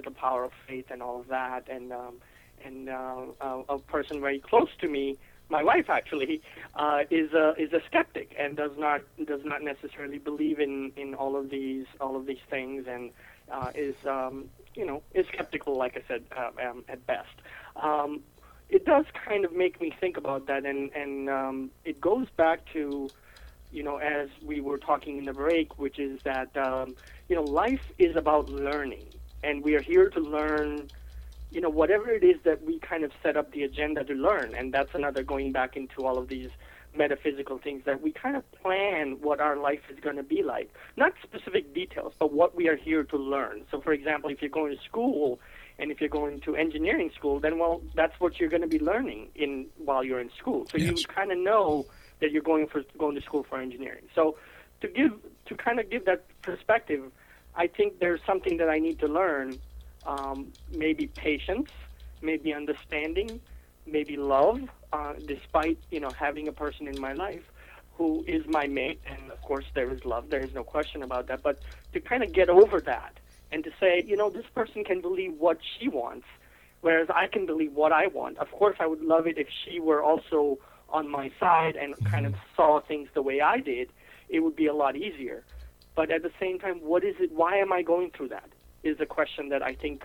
the 0.00 0.10
power 0.10 0.44
of 0.44 0.52
faith 0.66 0.86
and 0.90 1.02
all 1.02 1.20
of 1.20 1.28
that, 1.28 1.68
and 1.68 1.92
um, 1.92 2.14
and 2.64 2.88
uh, 2.88 3.22
uh, 3.40 3.62
a 3.68 3.78
person 3.78 4.20
very 4.20 4.38
close 4.38 4.70
to 4.80 4.88
me, 4.88 5.18
my 5.48 5.62
wife 5.62 5.90
actually, 5.90 6.40
uh, 6.76 7.00
is 7.10 7.32
a 7.32 7.54
is 7.58 7.72
a 7.72 7.80
skeptic 7.86 8.34
and 8.38 8.56
does 8.56 8.72
not 8.78 9.02
does 9.26 9.42
not 9.44 9.62
necessarily 9.62 10.18
believe 10.18 10.58
in 10.58 10.92
in 10.96 11.14
all 11.14 11.36
of 11.36 11.50
these 11.50 11.86
all 12.00 12.16
of 12.16 12.26
these 12.26 12.44
things, 12.48 12.86
and 12.88 13.10
uh, 13.50 13.70
is 13.74 13.94
um, 14.08 14.46
you 14.74 14.86
know 14.86 15.02
is 15.14 15.26
skeptical, 15.32 15.76
like 15.76 15.96
I 15.96 16.02
said, 16.08 16.24
uh, 16.36 16.50
um, 16.68 16.84
at 16.88 17.06
best. 17.06 17.36
Um, 17.76 18.22
it 18.68 18.86
does 18.86 19.04
kind 19.26 19.44
of 19.44 19.52
make 19.52 19.80
me 19.80 19.92
think 20.00 20.16
about 20.16 20.46
that, 20.46 20.64
and 20.64 20.90
and 20.94 21.28
um, 21.28 21.70
it 21.84 22.00
goes 22.00 22.26
back 22.36 22.60
to, 22.72 23.10
you 23.70 23.82
know, 23.82 23.98
as 23.98 24.28
we 24.44 24.60
were 24.60 24.78
talking 24.78 25.18
in 25.18 25.26
the 25.26 25.34
break, 25.34 25.78
which 25.78 25.98
is 25.98 26.18
that 26.24 26.56
um, 26.56 26.96
you 27.28 27.36
know 27.36 27.42
life 27.42 27.84
is 27.98 28.16
about 28.16 28.48
learning, 28.48 29.06
and 29.42 29.62
we 29.62 29.74
are 29.74 29.80
here 29.80 30.08
to 30.10 30.20
learn, 30.20 30.88
you 31.50 31.60
know, 31.60 31.70
whatever 31.70 32.10
it 32.10 32.24
is 32.24 32.36
that 32.44 32.64
we 32.64 32.78
kind 32.78 33.04
of 33.04 33.12
set 33.22 33.36
up 33.36 33.52
the 33.52 33.62
agenda 33.62 34.04
to 34.04 34.14
learn, 34.14 34.54
and 34.54 34.72
that's 34.72 34.94
another 34.94 35.22
going 35.22 35.52
back 35.52 35.76
into 35.76 36.06
all 36.06 36.18
of 36.18 36.28
these 36.28 36.50
metaphysical 36.94 37.58
things 37.58 37.82
that 37.86 38.02
we 38.02 38.12
kind 38.12 38.36
of 38.36 38.50
plan 38.52 39.12
what 39.22 39.40
our 39.40 39.56
life 39.56 39.80
is 39.90 39.98
going 40.00 40.16
to 40.16 40.22
be 40.22 40.42
like, 40.42 40.70
not 40.96 41.12
specific 41.22 41.72
details, 41.74 42.12
but 42.18 42.32
what 42.32 42.54
we 42.54 42.68
are 42.68 42.76
here 42.76 43.02
to 43.02 43.16
learn. 43.16 43.62
So, 43.70 43.80
for 43.80 43.92
example, 43.92 44.30
if 44.30 44.42
you're 44.42 44.50
going 44.50 44.76
to 44.76 44.82
school 44.82 45.40
and 45.78 45.90
if 45.90 46.00
you're 46.00 46.10
going 46.10 46.40
to 46.40 46.54
engineering 46.54 47.10
school, 47.14 47.40
then 47.40 47.58
well, 47.58 47.82
that's 47.94 48.18
what 48.20 48.38
you're 48.38 48.50
going 48.50 48.62
to 48.62 48.68
be 48.68 48.78
learning 48.78 49.28
in 49.34 49.66
while 49.78 50.04
you're 50.04 50.20
in 50.20 50.30
school. 50.38 50.66
So 50.70 50.78
you 50.78 50.94
kind 51.08 51.32
of 51.32 51.38
know 51.38 51.86
that 52.20 52.30
you're 52.30 52.42
going 52.42 52.66
for 52.66 52.82
going 52.98 53.14
to 53.16 53.22
school 53.22 53.44
for 53.48 53.58
engineering. 53.58 54.04
So 54.14 54.36
to 54.82 54.88
give 54.88 55.12
to 55.46 55.54
kind 55.54 55.80
of 55.80 55.90
give 55.90 56.04
that 56.04 56.24
perspective, 56.42 57.10
I 57.54 57.66
think 57.66 57.98
there's 58.00 58.20
something 58.26 58.56
that 58.58 58.68
I 58.68 58.78
need 58.78 58.98
to 59.00 59.06
learn. 59.06 59.58
Um, 60.04 60.48
maybe 60.70 61.06
patience, 61.06 61.68
maybe 62.20 62.52
understanding, 62.52 63.40
maybe 63.86 64.16
love. 64.16 64.60
Uh, 64.92 65.14
despite 65.26 65.78
you 65.90 66.00
know 66.00 66.12
having 66.12 66.48
a 66.48 66.52
person 66.52 66.86
in 66.86 66.98
my 66.98 67.12
life 67.12 67.42
who 67.94 68.24
is 68.26 68.42
my 68.46 68.66
mate, 68.66 69.00
and 69.06 69.30
of 69.30 69.40
course 69.42 69.64
there 69.74 69.90
is 69.90 70.04
love. 70.04 70.30
There 70.30 70.42
is 70.42 70.52
no 70.54 70.64
question 70.64 71.02
about 71.02 71.28
that. 71.28 71.42
But 71.42 71.60
to 71.92 72.00
kind 72.00 72.22
of 72.22 72.32
get 72.32 72.48
over 72.48 72.80
that 72.80 73.18
and 73.50 73.62
to 73.64 73.70
say, 73.78 74.02
you 74.06 74.16
know, 74.16 74.30
this 74.30 74.46
person 74.54 74.82
can 74.82 75.00
believe 75.00 75.34
what 75.38 75.58
she 75.78 75.88
wants, 75.88 76.26
whereas 76.80 77.08
I 77.14 77.26
can 77.26 77.46
believe 77.46 77.72
what 77.72 77.92
I 77.92 78.06
want. 78.06 78.38
Of 78.38 78.50
course, 78.50 78.76
I 78.80 78.86
would 78.86 79.02
love 79.02 79.26
it 79.26 79.38
if 79.38 79.46
she 79.64 79.78
were 79.78 80.02
also 80.02 80.58
on 80.88 81.10
my 81.10 81.30
side 81.38 81.76
and 81.76 81.94
kind 82.04 82.26
of 82.26 82.34
saw 82.56 82.80
things 82.80 83.08
the 83.14 83.22
way 83.22 83.40
I 83.40 83.58
did. 83.58 83.90
It 84.28 84.40
would 84.40 84.56
be 84.56 84.66
a 84.66 84.74
lot 84.74 84.96
easier. 84.96 85.44
But 85.94 86.10
at 86.10 86.22
the 86.22 86.32
same 86.40 86.58
time, 86.58 86.76
what 86.76 87.04
is 87.04 87.16
it? 87.20 87.32
Why 87.32 87.56
am 87.56 87.72
I 87.72 87.82
going 87.82 88.10
through 88.10 88.28
that? 88.28 88.48
Is 88.82 88.98
a 89.00 89.06
question 89.06 89.50
that 89.50 89.62
I 89.62 89.74
think 89.74 90.04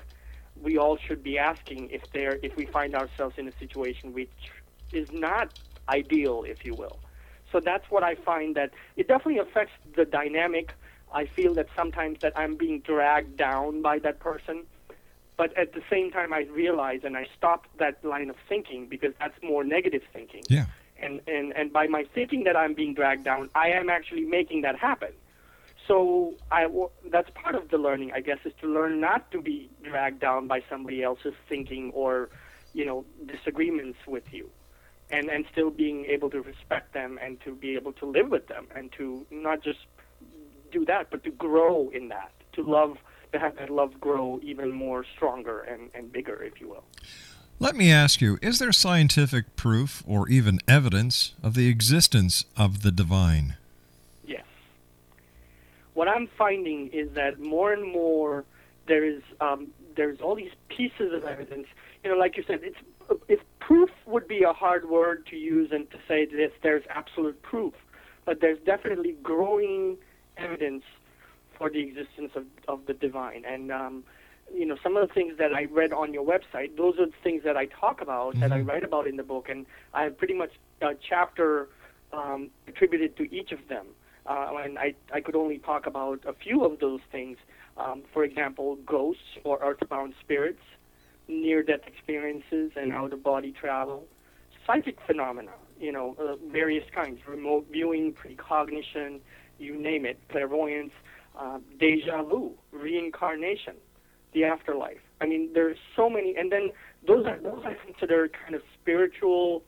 we 0.61 0.77
all 0.77 0.97
should 0.97 1.23
be 1.23 1.37
asking 1.37 1.89
if 1.89 2.11
there 2.11 2.39
if 2.43 2.55
we 2.55 2.65
find 2.65 2.95
ourselves 2.95 3.35
in 3.37 3.47
a 3.47 3.51
situation 3.57 4.13
which 4.13 4.29
is 4.91 5.11
not 5.11 5.59
ideal, 5.89 6.43
if 6.43 6.65
you 6.65 6.75
will. 6.75 6.99
So 7.51 7.59
that's 7.59 7.89
what 7.89 8.03
I 8.03 8.15
find 8.15 8.55
that 8.55 8.71
it 8.97 9.07
definitely 9.07 9.39
affects 9.39 9.73
the 9.95 10.05
dynamic. 10.05 10.73
I 11.13 11.25
feel 11.25 11.53
that 11.53 11.67
sometimes 11.75 12.19
that 12.21 12.33
I'm 12.35 12.55
being 12.55 12.81
dragged 12.81 13.37
down 13.37 13.81
by 13.81 13.99
that 13.99 14.19
person, 14.19 14.65
but 15.37 15.57
at 15.57 15.73
the 15.73 15.81
same 15.89 16.11
time 16.11 16.33
I 16.33 16.41
realize 16.51 17.01
and 17.03 17.15
I 17.15 17.27
stop 17.37 17.65
that 17.79 18.03
line 18.03 18.29
of 18.29 18.35
thinking 18.49 18.87
because 18.87 19.13
that's 19.19 19.41
more 19.41 19.63
negative 19.63 20.03
thinking. 20.11 20.43
Yeah. 20.49 20.65
And 20.99 21.21
and 21.27 21.55
and 21.55 21.71
by 21.71 21.87
my 21.87 22.05
thinking 22.13 22.43
that 22.43 22.57
I'm 22.57 22.73
being 22.73 22.93
dragged 22.93 23.23
down, 23.23 23.49
I 23.55 23.69
am 23.69 23.89
actually 23.89 24.25
making 24.25 24.61
that 24.61 24.77
happen. 24.77 25.13
So 25.87 26.35
that's 27.11 27.29
part 27.33 27.55
of 27.55 27.69
the 27.69 27.77
learning, 27.77 28.11
I 28.13 28.19
guess, 28.19 28.39
is 28.43 28.53
to 28.61 28.67
learn 28.67 28.99
not 28.99 29.31
to 29.31 29.41
be 29.41 29.69
dragged 29.83 30.19
down 30.19 30.47
by 30.47 30.61
somebody 30.69 31.01
else's 31.01 31.33
thinking 31.47 31.91
or, 31.93 32.29
you 32.73 32.85
know, 32.85 33.05
disagreements 33.25 33.99
with 34.05 34.23
you, 34.31 34.49
and 35.09 35.29
and 35.29 35.45
still 35.51 35.71
being 35.71 36.05
able 36.05 36.29
to 36.31 36.41
respect 36.41 36.93
them 36.93 37.17
and 37.21 37.39
to 37.41 37.55
be 37.55 37.75
able 37.75 37.93
to 37.93 38.05
live 38.05 38.29
with 38.29 38.47
them 38.47 38.67
and 38.75 38.91
to 38.97 39.25
not 39.31 39.63
just 39.63 39.79
do 40.71 40.83
that, 40.85 41.09
but 41.09 41.23
to 41.23 41.31
grow 41.31 41.89
in 41.93 42.09
that, 42.09 42.31
to 42.53 42.63
love, 42.63 42.97
to 43.31 43.39
have 43.39 43.55
that 43.55 43.69
love 43.69 43.99
grow 44.01 44.39
even 44.43 44.71
more 44.71 45.05
stronger 45.15 45.61
and 45.61 45.89
and 45.93 46.11
bigger, 46.11 46.43
if 46.43 46.59
you 46.59 46.67
will. 46.67 46.83
Let 47.59 47.75
me 47.75 47.91
ask 47.91 48.21
you 48.21 48.37
is 48.41 48.59
there 48.59 48.73
scientific 48.73 49.55
proof 49.55 50.03
or 50.05 50.27
even 50.27 50.59
evidence 50.67 51.33
of 51.41 51.53
the 51.53 51.69
existence 51.69 52.45
of 52.57 52.81
the 52.81 52.91
divine? 52.91 53.55
What 55.97 56.07
I'm 56.07 56.29
finding 56.37 56.89
is 56.93 57.09
that 57.15 57.39
more 57.39 57.73
and 57.73 57.83
more 57.91 58.45
there 58.87 59.03
is 59.03 59.23
um, 59.41 59.69
there's 59.95 60.21
all 60.21 60.35
these 60.35 60.51
pieces 60.69 61.11
of 61.11 61.23
evidence. 61.23 61.65
You 62.03 62.11
know, 62.11 62.17
like 62.17 62.37
you 62.37 62.43
said, 62.45 62.59
it's 62.61 62.77
if 63.27 63.39
proof 63.59 63.89
would 64.05 64.27
be 64.27 64.43
a 64.43 64.53
hard 64.53 64.87
word 64.87 65.25
to 65.31 65.35
use 65.35 65.71
and 65.71 65.89
to 65.89 65.97
say 66.07 66.25
that 66.25 66.51
there's 66.61 66.83
absolute 66.91 67.41
proof, 67.41 67.73
but 68.25 68.41
there's 68.41 68.59
definitely 68.63 69.13
growing 69.23 69.97
evidence 70.37 70.83
for 71.57 71.67
the 71.71 71.79
existence 71.79 72.33
of, 72.35 72.45
of 72.67 72.85
the 72.85 72.93
divine. 72.93 73.43
And 73.43 73.71
um, 73.71 74.03
you 74.53 74.67
know, 74.67 74.77
some 74.83 74.97
of 74.97 75.07
the 75.07 75.11
things 75.11 75.39
that 75.39 75.51
I 75.51 75.63
read 75.63 75.93
on 75.93 76.13
your 76.13 76.23
website, 76.23 76.77
those 76.77 76.99
are 76.99 77.07
the 77.07 77.21
things 77.23 77.41
that 77.43 77.57
I 77.57 77.65
talk 77.65 78.01
about, 78.01 78.39
that 78.39 78.51
I 78.51 78.59
write 78.59 78.83
about 78.83 79.07
in 79.07 79.17
the 79.17 79.23
book, 79.23 79.49
and 79.49 79.65
I 79.95 80.03
have 80.03 80.15
pretty 80.15 80.35
much 80.35 80.51
a 80.79 80.93
chapter 81.09 81.69
um, 82.13 82.51
attributed 82.67 83.17
to 83.17 83.35
each 83.35 83.51
of 83.51 83.67
them. 83.67 83.87
Uh, 84.27 84.51
and 84.63 84.77
I, 84.77 84.93
I 85.13 85.21
could 85.21 85.35
only 85.35 85.59
talk 85.59 85.85
about 85.85 86.19
a 86.27 86.33
few 86.33 86.63
of 86.65 86.79
those 86.79 86.99
things. 87.11 87.37
Um, 87.77 88.01
for 88.11 88.23
example, 88.23 88.77
ghosts 88.85 89.37
or 89.43 89.59
earthbound 89.61 90.15
spirits, 90.19 90.61
near-death 91.27 91.81
experiences 91.85 92.71
and 92.75 92.91
out-of-body 92.91 93.53
travel, 93.59 94.05
psychic 94.65 94.97
phenomena, 95.05 95.51
you 95.79 95.91
know, 95.91 96.15
uh, 96.19 96.35
various 96.51 96.85
kinds, 96.93 97.19
remote 97.27 97.67
viewing, 97.71 98.13
precognition, 98.13 99.19
you 99.59 99.77
name 99.77 100.05
it, 100.05 100.19
clairvoyance, 100.29 100.91
uh, 101.39 101.59
deja 101.79 102.23
vu, 102.23 102.51
reincarnation, 102.71 103.75
the 104.33 104.43
afterlife. 104.43 104.99
I 105.21 105.25
mean, 105.25 105.51
there's 105.53 105.77
so 105.95 106.09
many, 106.09 106.35
and 106.35 106.51
then 106.51 106.71
those 107.07 107.25
are 107.25 107.39
those 107.39 107.63
I 107.65 107.75
consider 107.85 108.27
kind 108.27 108.55
of 108.55 108.61
spiritual 108.81 109.63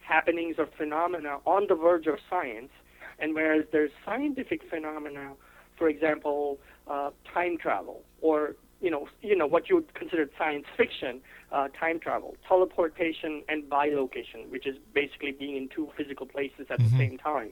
happenings 0.00 0.56
or 0.58 0.68
phenomena 0.76 1.38
on 1.46 1.66
the 1.68 1.74
verge 1.74 2.06
of 2.06 2.18
science, 2.28 2.70
and 3.18 3.34
whereas 3.34 3.64
there's 3.72 3.90
scientific 4.04 4.62
phenomena, 4.68 5.32
for 5.76 5.88
example, 5.88 6.58
uh, 6.88 7.10
time 7.32 7.56
travel, 7.58 8.02
or 8.20 8.56
you 8.80 8.90
know, 8.90 9.08
you 9.22 9.36
know 9.36 9.46
what 9.46 9.68
you 9.68 9.76
would 9.76 9.94
consider 9.94 10.28
science 10.36 10.66
fiction, 10.76 11.20
uh, 11.52 11.68
time 11.68 11.98
travel, 11.98 12.36
teleportation, 12.46 13.42
and 13.48 13.64
bilocation, 13.64 14.48
which 14.50 14.66
is 14.66 14.76
basically 14.92 15.32
being 15.32 15.56
in 15.56 15.68
two 15.68 15.88
physical 15.96 16.26
places 16.26 16.66
at 16.70 16.78
the 16.78 16.90
same 16.98 17.16
time, 17.18 17.50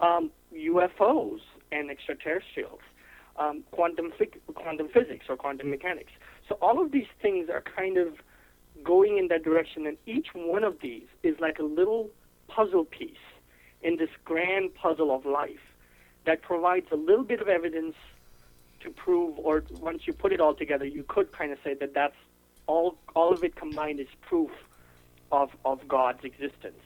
um, 0.00 0.30
UFOs 0.52 1.40
and 1.70 1.90
extraterrestrials, 1.90 2.80
um, 3.36 3.62
quantum 3.70 4.12
phy- 4.18 4.52
quantum 4.54 4.88
physics 4.88 5.26
or 5.28 5.36
quantum 5.36 5.70
mechanics. 5.70 6.12
So 6.48 6.56
all 6.60 6.82
of 6.82 6.92
these 6.92 7.06
things 7.22 7.48
are 7.48 7.62
kind 7.62 7.96
of 7.96 8.14
going 8.82 9.18
in 9.18 9.28
that 9.28 9.44
direction, 9.44 9.86
and 9.86 9.96
each 10.06 10.28
one 10.34 10.64
of 10.64 10.80
these 10.80 11.06
is 11.22 11.36
like 11.40 11.58
a 11.58 11.62
little 11.62 12.10
puzzle 12.48 12.84
piece 12.84 13.16
in 13.84 13.96
this 13.96 14.10
grand 14.24 14.74
puzzle 14.74 15.14
of 15.14 15.24
life 15.26 15.64
that 16.24 16.42
provides 16.42 16.86
a 16.90 16.96
little 16.96 17.24
bit 17.32 17.40
of 17.40 17.48
evidence 17.48 17.94
to 18.80 18.90
prove, 18.90 19.38
or 19.38 19.62
once 19.80 20.06
you 20.06 20.12
put 20.12 20.32
it 20.32 20.40
all 20.40 20.54
together, 20.54 20.84
you 20.84 21.04
could 21.06 21.30
kind 21.32 21.52
of 21.52 21.58
say 21.62 21.74
that 21.74 21.94
that's 21.94 22.16
all. 22.66 22.96
All 23.14 23.32
of 23.32 23.44
it 23.44 23.54
combined 23.56 24.00
is 24.00 24.08
proof 24.30 24.50
of 25.30 25.50
of 25.64 25.86
God's 25.86 26.24
existence. 26.24 26.82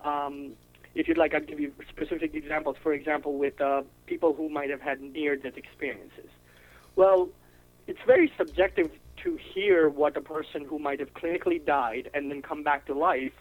Um, 0.00 0.52
if 0.94 1.06
you'd 1.06 1.18
like, 1.18 1.34
I'll 1.34 1.40
give 1.52 1.60
you 1.60 1.72
specific 1.88 2.34
examples. 2.34 2.76
For 2.82 2.92
example, 2.92 3.32
with 3.44 3.60
uh, 3.60 3.82
people 4.06 4.32
who 4.32 4.48
might 4.48 4.70
have 4.70 4.80
had 4.80 5.00
near-death 5.00 5.56
experiences. 5.56 6.30
Well, 6.96 7.28
it's 7.86 8.00
very 8.06 8.32
subjective 8.36 8.90
to 9.24 9.38
hear 9.54 9.88
what 9.88 10.16
a 10.16 10.20
person 10.20 10.64
who 10.64 10.78
might 10.78 11.00
have 11.00 11.12
clinically 11.14 11.64
died 11.64 12.10
and 12.14 12.30
then 12.30 12.42
come 12.42 12.62
back 12.62 12.86
to 12.86 12.94
life. 12.94 13.32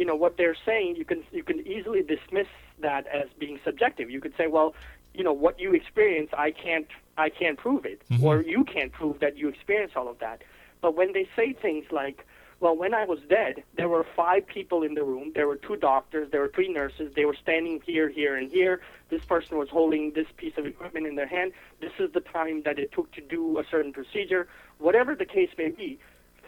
You 0.00 0.06
know 0.10 0.18
what 0.24 0.34
they're 0.38 0.60
saying. 0.70 0.90
You 1.00 1.06
can 1.10 1.20
you 1.38 1.44
can 1.50 1.58
easily 1.74 2.02
dismiss 2.14 2.50
that 2.86 3.02
as 3.18 3.28
being 3.42 3.58
subjective. 3.68 4.06
You 4.14 4.20
could 4.24 4.34
say, 4.40 4.46
well, 4.56 4.70
you 5.16 5.22
know 5.26 5.36
what 5.44 5.54
you 5.64 5.70
experience, 5.80 6.30
I 6.46 6.50
can't 6.64 6.90
I 7.24 7.28
can't 7.40 7.58
prove 7.64 7.84
it, 7.92 7.98
mm-hmm. 8.08 8.24
or 8.26 8.34
you 8.54 8.62
can't 8.74 8.92
prove 9.00 9.16
that 9.24 9.32
you 9.40 9.46
experience 9.54 9.92
all 9.98 10.08
of 10.08 10.18
that. 10.26 10.38
But 10.80 10.92
when 10.98 11.12
they 11.16 11.26
say 11.36 11.46
things 11.66 11.86
like 12.00 12.18
Well, 12.60 12.76
when 12.76 12.92
I 12.92 13.06
was 13.06 13.20
dead, 13.28 13.62
there 13.74 13.88
were 13.88 14.04
five 14.14 14.46
people 14.46 14.82
in 14.82 14.92
the 14.94 15.02
room. 15.02 15.32
There 15.34 15.48
were 15.48 15.56
two 15.56 15.76
doctors, 15.76 16.30
there 16.30 16.42
were 16.42 16.52
three 16.54 16.68
nurses. 16.70 17.14
They 17.14 17.24
were 17.24 17.36
standing 17.46 17.80
here, 17.86 18.08
here, 18.10 18.36
and 18.36 18.52
here. 18.52 18.82
This 19.08 19.24
person 19.24 19.56
was 19.56 19.70
holding 19.70 20.12
this 20.12 20.26
piece 20.36 20.56
of 20.58 20.66
equipment 20.66 21.06
in 21.06 21.14
their 21.14 21.26
hand. 21.26 21.52
This 21.80 21.92
is 21.98 22.12
the 22.12 22.20
time 22.20 22.62
that 22.66 22.78
it 22.78 22.92
took 22.92 23.10
to 23.12 23.22
do 23.22 23.58
a 23.58 23.64
certain 23.70 23.92
procedure. 23.94 24.46
Whatever 24.78 25.14
the 25.14 25.24
case 25.24 25.50
may 25.56 25.70
be, 25.70 25.98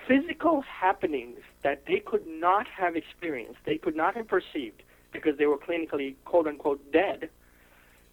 physical 0.06 0.62
happenings 0.62 1.38
that 1.62 1.86
they 1.86 2.00
could 2.00 2.26
not 2.26 2.66
have 2.68 2.96
experienced, 2.96 3.58
they 3.64 3.78
could 3.78 3.96
not 3.96 4.14
have 4.16 4.28
perceived 4.28 4.82
because 5.12 5.36
they 5.38 5.46
were 5.46 5.58
clinically 5.58 6.14
quote 6.24 6.46
unquote 6.46 6.92
dead, 6.92 7.28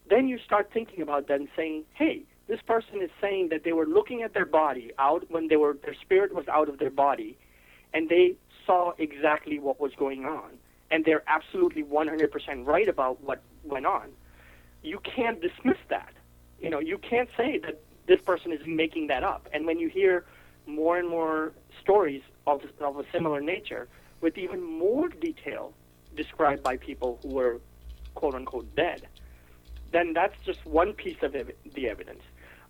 then 0.10 0.28
you 0.28 0.40
start 0.40 0.70
thinking 0.74 1.02
about 1.02 1.28
that 1.28 1.40
and 1.40 1.50
saying, 1.56 1.86
hey, 1.94 2.24
this 2.48 2.62
person 2.62 3.02
is 3.02 3.12
saying 3.22 3.50
that 3.50 3.64
they 3.64 3.74
were 3.74 3.86
looking 3.86 4.24
at 4.24 4.34
their 4.34 4.46
body 4.46 4.92
out 4.98 5.30
when 5.30 5.48
they 5.48 5.56
were 5.56 5.78
their 5.84 5.94
spirit 5.94 6.34
was 6.34 6.48
out 6.48 6.68
of 6.68 6.80
their 6.80 6.90
body 6.90 7.38
and 7.94 8.10
they 8.10 8.36
saw 8.66 8.94
exactly 8.98 9.60
what 9.60 9.80
was 9.80 9.94
going 9.96 10.26
on. 10.26 10.50
And 10.92 11.06
they're 11.06 11.24
absolutely 11.28 11.84
100% 11.84 12.66
right 12.66 12.90
about 12.90 13.24
what 13.24 13.42
went 13.64 13.86
on. 13.86 14.10
You 14.82 15.00
can't 15.00 15.40
dismiss 15.40 15.78
that. 15.90 16.14
You 16.60 16.70
know 16.70 16.80
you 16.80 16.98
can't 16.98 17.30
say 17.38 17.60
that 17.60 17.80
this 18.08 18.20
person 18.22 18.52
is 18.52 18.62
making 18.66 19.08
that 19.08 19.24
up. 19.24 19.48
And 19.54 19.66
when 19.68 19.80
you 19.80 19.88
hear 19.88 20.26
more 20.66 20.98
and 20.98 21.08
more 21.08 21.54
stories 21.82 22.22
of, 22.48 22.62
of 22.80 22.98
a 22.98 23.06
similar 23.12 23.42
nature 23.42 23.88
with 24.22 24.38
even 24.38 24.62
more 24.62 25.10
detail 25.10 25.74
described 26.16 26.64
by 26.64 26.78
people 26.78 27.20
who 27.22 27.30
were 27.30 27.62
quote 28.16 28.36
unquote 28.36 28.76
dead 28.76 29.08
then 29.92 30.14
that's 30.14 30.36
just 30.46 30.66
one 30.66 30.94
piece 30.94 31.22
of 31.22 31.36
ev- 31.36 31.52
the 31.74 31.90
evidence. 31.90 32.22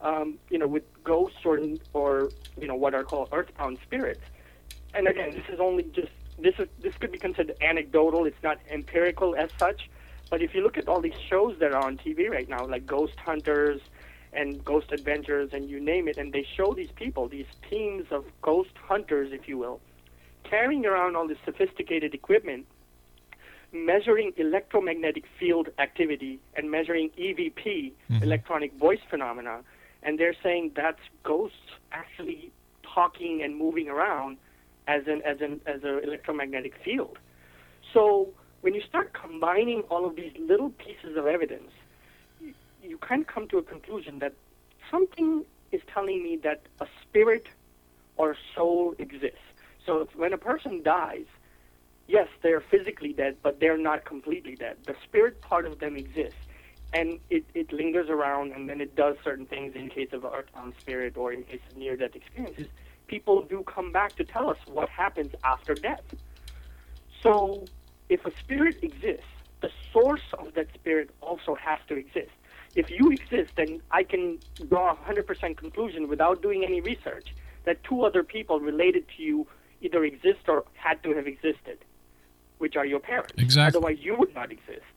Um, 0.02 0.38
you 0.50 0.58
know, 0.58 0.68
with 0.68 0.84
ghosts 1.04 1.40
or, 1.44 1.60
or 1.94 2.30
you 2.60 2.68
know 2.68 2.76
what 2.76 2.94
are 2.94 3.04
called 3.04 3.30
earthbound 3.32 3.80
spirits. 3.84 4.22
And 4.94 5.08
again, 5.08 5.32
this 5.32 5.44
is 5.50 5.60
only 5.60 5.84
just 5.84 6.12
this 6.38 6.56
is 6.58 6.68
this 6.82 6.96
could 6.96 7.12
be 7.12 7.18
considered 7.18 7.58
anecdotal. 7.62 8.26
It's 8.26 8.42
not 8.42 8.60
empirical 8.70 9.36
as 9.36 9.50
such. 9.58 9.90
But 10.30 10.42
if 10.42 10.54
you 10.54 10.62
look 10.62 10.78
at 10.78 10.88
all 10.88 11.02
these 11.02 11.20
shows 11.28 11.58
that 11.60 11.74
are 11.74 11.84
on 11.84 11.98
TV 11.98 12.30
right 12.30 12.48
now, 12.48 12.66
like 12.66 12.86
Ghost 12.86 13.20
Hunters 13.20 13.82
and 14.34 14.64
Ghost 14.64 14.92
Adventures, 14.92 15.50
and 15.54 15.70
you 15.70 15.80
name 15.80 16.08
it, 16.08 16.18
and 16.18 16.32
they 16.32 16.46
show 16.56 16.74
these 16.74 16.92
people, 16.96 17.28
these 17.28 17.48
teams 17.70 18.06
of 18.12 18.26
ghost 18.42 18.72
hunters, 18.76 19.32
if 19.32 19.48
you 19.48 19.58
will, 19.58 19.80
carrying 20.44 20.86
around 20.86 21.16
all 21.16 21.28
this 21.28 21.38
sophisticated 21.46 22.14
equipment 22.14 22.66
measuring 23.72 24.34
electromagnetic 24.38 25.26
field 25.40 25.70
activity 25.78 26.40
and 26.56 26.72
measuring 26.72 27.10
EVP, 27.12 27.92
mm-hmm. 28.10 28.24
electronic 28.24 28.74
voice 28.74 29.00
phenomena, 29.10 29.62
and 30.04 30.20
they're 30.20 30.36
saying 30.42 30.72
that's 30.76 31.02
ghosts 31.24 31.58
actually 31.92 32.52
talking 32.82 33.42
and 33.44 33.56
moving 33.56 33.90
around 33.90 34.38
as 34.88 35.04
an 35.08 35.22
as 35.24 35.42
an 35.42 35.62
as 35.66 35.84
an 35.84 36.02
electromagnetic 36.04 36.74
field. 36.84 37.18
So 37.94 38.30
when 38.62 38.74
you 38.74 38.82
start 38.82 39.14
combining 39.14 39.82
all 39.90 40.06
of 40.06 40.16
these 40.16 40.34
little 40.40 40.72
pieces 40.72 41.16
of 41.16 41.26
evidence, 41.28 41.72
you, 42.84 42.98
of 42.98 43.24
come 43.26 43.48
to 43.50 43.58
a 43.58 43.64
conclusion 43.64 44.20
that 44.20 44.34
something 44.90 45.46
is 45.72 45.82
telling 45.94 46.24
me 46.24 46.38
that 46.38 46.62
a 46.80 46.88
spirit 47.02 47.48
or 48.18 48.36
soul 48.56 48.96
exists. 48.98 49.38
So 49.86 50.08
when 50.16 50.34
a 50.34 50.38
person 50.38 50.84
dies, 50.84 51.26
yes, 52.08 52.28
they're 52.42 52.62
physically 52.62 53.14
dead, 53.14 53.38
but 53.42 53.60
they're 53.60 53.78
not 53.78 54.06
completely 54.06 54.56
dead. 54.56 54.78
The 54.86 54.96
spirit 55.04 55.42
part 55.42 55.66
of 55.66 55.80
them 55.80 55.96
exists. 55.96 56.40
And 56.92 57.20
it, 57.30 57.46
it 57.54 57.72
lingers 57.72 58.10
around 58.10 58.52
and 58.52 58.68
then 58.68 58.82
it 58.82 58.96
does 58.96 59.16
certain 59.24 59.46
things 59.46 59.76
in 59.76 59.90
case 59.90 60.10
of 60.12 60.26
earthbound 60.26 60.74
spirit 60.80 61.18
or 61.18 61.32
in 61.32 61.44
case 61.44 61.62
of 61.70 61.78
near 61.78 61.96
death 61.96 62.16
experiences. 62.16 62.68
People 63.08 63.44
do 63.44 63.64
come 63.64 63.92
back 63.92 64.16
to 64.16 64.24
tell 64.24 64.50
us 64.50 64.58
what 64.66 64.90
happens 64.90 65.34
after 65.44 65.76
death. 65.76 66.04
So 67.22 67.66
if 68.10 68.26
a 68.26 68.32
spirit 68.40 68.80
exists, 68.82 69.26
the 69.62 69.70
source 69.94 70.24
of 70.34 70.54
that 70.56 70.74
spirit 70.74 71.12
also 71.22 71.54
has 71.56 71.80
to 71.90 71.96
exist. 71.96 72.32
If 72.80 72.90
you 72.90 73.12
exist, 73.12 73.52
then 73.58 73.82
I 73.92 74.04
can 74.04 74.40
draw 74.70 74.94
a 74.94 74.96
100% 74.96 75.58
conclusion 75.58 76.08
without 76.08 76.42
doing 76.42 76.64
any 76.64 76.80
research 76.80 77.36
that 77.66 77.84
two 77.84 78.04
other 78.06 78.24
people 78.24 78.62
related 78.62 79.04
to 79.18 79.22
you 79.22 79.46
either 79.82 80.06
exist 80.06 80.48
or 80.48 80.64
had 80.76 81.04
to 81.04 81.14
have 81.14 81.28
existed, 81.28 81.80
which 82.58 82.78
are 82.78 82.86
your 82.86 83.02
parents. 83.02 83.34
Exactly. 83.38 83.78
Otherwise, 83.78 83.98
you 84.00 84.16
would 84.18 84.34
not 84.34 84.50
exist. 84.52 84.92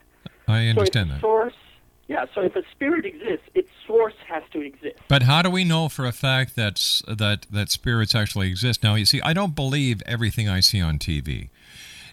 I 0.47 0.69
understand 0.69 1.09
so 1.09 1.15
that. 1.15 1.21
source, 1.21 1.55
yeah. 2.07 2.27
So 2.33 2.43
if 2.43 2.55
a 2.55 2.63
spirit 2.71 3.05
exists, 3.05 3.49
its 3.55 3.71
source 3.85 4.15
has 4.29 4.45
to 4.53 4.61
exist. 4.61 5.01
But 5.09 5.23
how 5.23 5.43
do 5.43 5.51
we 5.51 5.65
know 5.65 5.89
for 5.89 6.07
a 6.07 6.13
fact 6.13 6.55
that's, 6.55 7.03
that 7.09 7.47
that 7.51 7.69
spirits 7.71 8.15
actually 8.15 8.49
exist? 8.49 8.85
Now, 8.85 8.95
you 8.95 9.07
see, 9.07 9.21
I 9.23 9.33
don't 9.33 9.57
believe 9.57 10.03
everything 10.07 10.49
I 10.49 10.61
see 10.61 10.81
on 10.81 11.01
TV. 11.01 11.49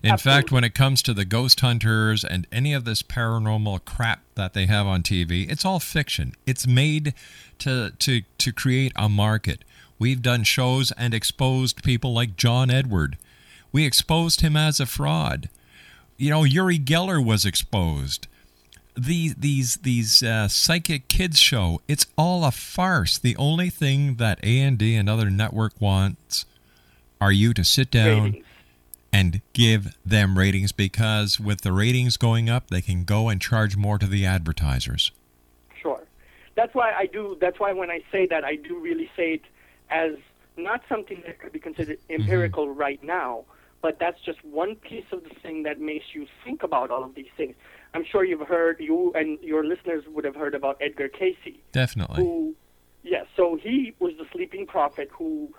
In 0.02 0.18
fact, 0.18 0.52
when 0.52 0.64
it 0.64 0.74
comes 0.74 1.02
to 1.04 1.14
the 1.14 1.26
ghost 1.26 1.60
hunters 1.60 2.24
and 2.24 2.48
any 2.52 2.74
of 2.74 2.86
this 2.86 3.02
paranormal 3.02 3.84
crap 3.86 4.22
that 4.36 4.54
they 4.54 4.66
have 4.66 4.88
on 4.88 5.04
TV, 5.04 5.50
it's 5.50 5.66
all 5.66 5.80
fiction. 5.80 6.34
It's 6.46 6.66
made 6.66 7.14
to 7.60 7.92
to 8.00 8.22
to 8.38 8.52
create 8.54 8.94
a 8.96 9.10
market. 9.10 9.64
We've 9.98 10.22
done 10.22 10.44
shows 10.44 10.92
and 10.94 11.14
exposed 11.14 11.84
people 11.84 12.14
like 12.14 12.38
John 12.38 12.72
Edward. 12.72 13.18
We 13.72 13.86
exposed 13.86 14.42
him 14.42 14.56
as 14.56 14.80
a 14.80 14.86
fraud. 14.86 15.50
You 16.18 16.30
know, 16.30 16.44
Uri 16.44 16.80
Geller 16.80 17.24
was 17.24 17.46
exposed. 17.46 18.28
The, 18.98 19.34
these 19.38 19.78
these 19.78 20.24
uh, 20.24 20.48
psychic 20.48 21.08
kids 21.08 21.40
show, 21.40 21.82
it's 21.88 22.06
all 22.18 22.44
a 22.44 22.52
farce. 22.52 23.18
The 23.18 23.36
only 23.38 23.70
thing 23.70 24.16
that 24.16 24.40
A 24.44 24.60
and 24.60 24.78
D 24.78 24.96
and 24.96 25.10
other 25.10 25.30
network 25.30 25.80
wants 25.80 26.46
are 27.22 27.32
you 27.32 27.54
to 27.54 27.64
sit 27.64 27.92
down 27.92 28.38
and 29.12 29.42
give 29.54 29.98
them 30.06 30.38
ratings 30.38 30.72
because 30.72 31.40
with 31.40 31.62
the 31.62 31.72
ratings 31.72 32.18
going 32.18 32.50
up, 32.50 32.70
they 32.70 32.82
can 32.82 33.04
go 33.04 33.30
and 33.30 33.42
charge 33.42 33.76
more 33.76 33.98
to 33.98 34.08
the 34.08 34.26
advertisers. 34.26 35.12
Sure. 35.82 36.04
That's 36.56 36.74
why 36.76 36.92
I 36.92 37.06
do. 37.06 37.38
That's 37.40 37.60
why 37.60 37.74
when 37.74 37.90
I 37.90 38.02
say 38.12 38.28
that, 38.28 38.44
I 38.44 38.56
do 38.56 38.80
really 38.80 39.10
say 39.16 39.34
it 39.34 39.42
as 39.90 40.14
not 40.58 40.82
something 40.88 41.22
that 41.26 41.40
could 41.40 41.52
be 41.52 41.60
considered 41.60 42.00
mm-hmm. 42.02 42.22
empirical 42.22 42.70
right 42.70 43.04
now, 43.04 43.46
but 43.82 43.98
that's 44.00 44.22
just 44.22 44.44
one 44.44 44.76
piece 44.76 45.06
of 45.12 45.24
the 45.24 45.30
thing 45.42 45.64
that 45.64 45.80
makes 45.80 46.06
you 46.14 46.28
think 46.44 46.64
about 46.64 46.92
all 46.92 47.04
of 47.04 47.16
these 47.16 47.30
things. 47.38 47.56
I'm 47.94 48.06
sure 48.06 48.24
you've 48.24 48.48
heard, 48.48 48.80
you 48.80 49.12
and 49.16 49.40
your 49.42 49.66
listeners 49.66 50.04
would 50.08 50.26
have 50.26 50.36
heard 50.36 50.54
about 50.54 50.78
Edgar 50.82 51.08
Cayce. 51.08 51.56
Definitely. 51.72 52.24
Who, 52.24 52.56
yes, 53.04 53.26
so 53.36 53.56
he 53.56 53.96
was 54.00 54.14
the 54.18 54.26
sleeping 54.32 54.68
prophet 54.68 55.10
who 55.12 55.50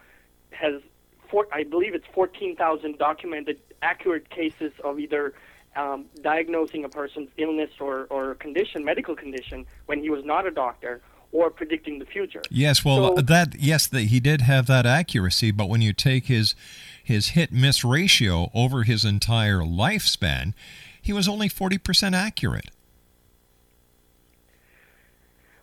has, 0.50 0.82
four, 1.30 1.46
I 1.52 1.64
believe 1.64 1.94
it's 1.94 2.06
14,000 2.14 2.98
documented 2.98 3.60
accurate 3.82 4.28
cases 4.30 4.72
of 4.84 4.98
either 4.98 5.34
um, 5.76 6.06
diagnosing 6.22 6.84
a 6.84 6.88
person's 6.88 7.28
illness 7.36 7.70
or, 7.80 8.06
or 8.10 8.34
condition, 8.34 8.84
medical 8.84 9.14
condition, 9.14 9.66
when 9.86 10.00
he 10.00 10.10
was 10.10 10.24
not 10.24 10.46
a 10.46 10.50
doctor, 10.50 11.00
or 11.32 11.48
predicting 11.50 11.98
the 12.00 12.04
future. 12.06 12.42
Yes, 12.50 12.84
well, 12.84 13.16
So- 13.16 13.22
that 13.22 13.54
yes, 13.58 13.86
that 13.86 14.02
he 14.02 14.18
did 14.20 14.40
have 14.42 14.66
that 14.66 14.84
accuracy, 14.86 15.50
but 15.50 15.68
when 15.68 15.80
you 15.80 15.92
take 15.92 16.26
his 16.26 16.54
his 17.02 17.28
hit 17.28 17.52
miss 17.52 17.84
ratio 17.84 18.50
over 18.52 18.82
his 18.82 19.04
entire 19.04 19.60
lifespan, 19.60 20.54
he 21.00 21.12
was 21.12 21.28
only 21.28 21.48
forty 21.48 21.78
percent 21.78 22.14
accurate. 22.16 22.70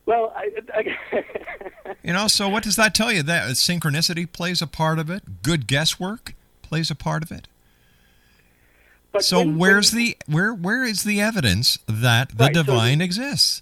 Well, 0.06 0.34
I, 0.38 0.50
I, 0.74 0.86
You 2.04 2.14
know, 2.14 2.28
so 2.28 2.48
what 2.50 2.64
does 2.64 2.76
that 2.78 2.94
tell 2.96 3.12
you? 3.12 3.24
That 3.24 3.50
synchronicity 3.52 4.32
plays 4.32 4.62
a 4.62 4.68
part 4.68 5.00
of 5.00 5.10
it. 5.10 5.42
Good 5.44 5.68
guesswork 5.68 6.34
plays 6.62 6.90
a 6.92 6.96
part 6.96 7.24
of 7.24 7.32
it. 7.32 7.48
But 9.12 9.24
so 9.24 9.40
when- 9.40 9.58
where's 9.58 9.92
the 9.92 10.18
where 10.28 10.54
where 10.54 10.84
is 10.84 11.04
the 11.04 11.20
evidence 11.22 11.80
that 11.88 12.30
the 12.38 12.46
Right, 12.46 12.56
so 12.56 12.64
divine 12.64 13.00
the- 13.00 13.06
exists? 13.06 13.62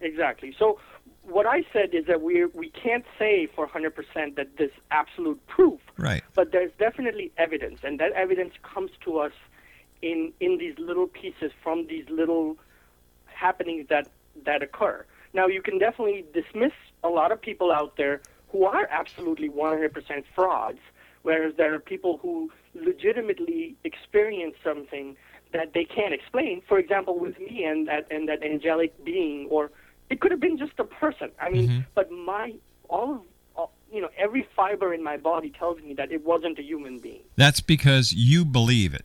Exactly. 0.00 0.54
So 0.58 0.80
what 1.22 1.46
I 1.46 1.64
said 1.72 1.92
is 1.94 2.06
that 2.06 2.22
we 2.22 2.44
we 2.46 2.70
can't 2.70 3.04
say 3.18 3.46
for 3.46 3.66
100% 3.66 4.36
that 4.36 4.56
there's 4.56 4.70
absolute 4.90 5.44
proof, 5.46 5.80
Right. 5.96 6.22
but 6.34 6.52
there's 6.52 6.70
definitely 6.78 7.32
evidence, 7.36 7.80
and 7.82 7.98
that 8.00 8.12
evidence 8.12 8.54
comes 8.62 8.90
to 9.04 9.18
us 9.18 9.32
in 10.02 10.32
in 10.40 10.58
these 10.58 10.78
little 10.78 11.08
pieces 11.08 11.52
from 11.62 11.86
these 11.88 12.08
little 12.08 12.56
happenings 13.26 13.88
that 13.88 14.08
that 14.44 14.62
occur. 14.62 15.04
Now 15.36 15.46
you 15.48 15.60
can 15.60 15.78
definitely 15.78 16.24
dismiss 16.32 16.72
a 17.04 17.10
lot 17.10 17.30
of 17.30 17.40
people 17.40 17.70
out 17.70 17.98
there 17.98 18.22
who 18.50 18.64
are 18.64 18.88
absolutely 18.90 19.50
100% 19.50 20.24
frauds, 20.34 20.78
whereas 21.22 21.52
there 21.58 21.74
are 21.74 21.78
people 21.78 22.18
who 22.22 22.50
legitimately 22.74 23.76
experience 23.84 24.54
something 24.64 25.14
that 25.52 25.74
they 25.74 25.84
can't 25.84 26.14
explain. 26.14 26.62
For 26.66 26.78
example, 26.78 27.18
with 27.18 27.38
me 27.38 27.64
and 27.64 27.86
that 27.86 28.06
and 28.10 28.28
that 28.30 28.42
angelic 28.42 28.92
being, 29.04 29.46
or 29.50 29.70
it 30.08 30.20
could 30.20 30.30
have 30.30 30.40
been 30.40 30.56
just 30.56 30.72
a 30.78 30.84
person. 30.84 31.30
I 31.38 31.50
mean, 31.50 31.68
mm-hmm. 31.68 31.80
but 31.94 32.10
my 32.10 32.54
all 32.88 33.22
of 33.56 33.68
you 33.92 34.00
know 34.00 34.08
every 34.16 34.48
fiber 34.56 34.94
in 34.94 35.02
my 35.02 35.18
body 35.18 35.50
tells 35.50 35.78
me 35.82 35.92
that 35.94 36.10
it 36.10 36.24
wasn't 36.24 36.58
a 36.58 36.62
human 36.62 36.98
being. 36.98 37.24
That's 37.36 37.60
because 37.60 38.14
you 38.14 38.46
believe 38.46 38.94
it. 38.94 39.04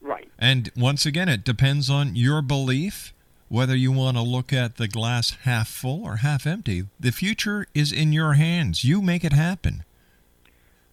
Right. 0.00 0.30
And 0.38 0.70
once 0.76 1.04
again, 1.06 1.28
it 1.28 1.44
depends 1.44 1.88
on 1.90 2.16
your 2.16 2.42
belief 2.42 3.13
whether 3.54 3.76
you 3.76 3.92
want 3.92 4.16
to 4.16 4.22
look 4.22 4.52
at 4.52 4.78
the 4.78 4.88
glass 4.88 5.36
half 5.44 5.68
full 5.68 6.02
or 6.04 6.16
half 6.16 6.44
empty. 6.44 6.82
The 6.98 7.12
future 7.12 7.66
is 7.72 7.92
in 7.92 8.12
your 8.12 8.32
hands. 8.32 8.82
You 8.82 9.00
make 9.00 9.22
it 9.22 9.32
happen. 9.32 9.84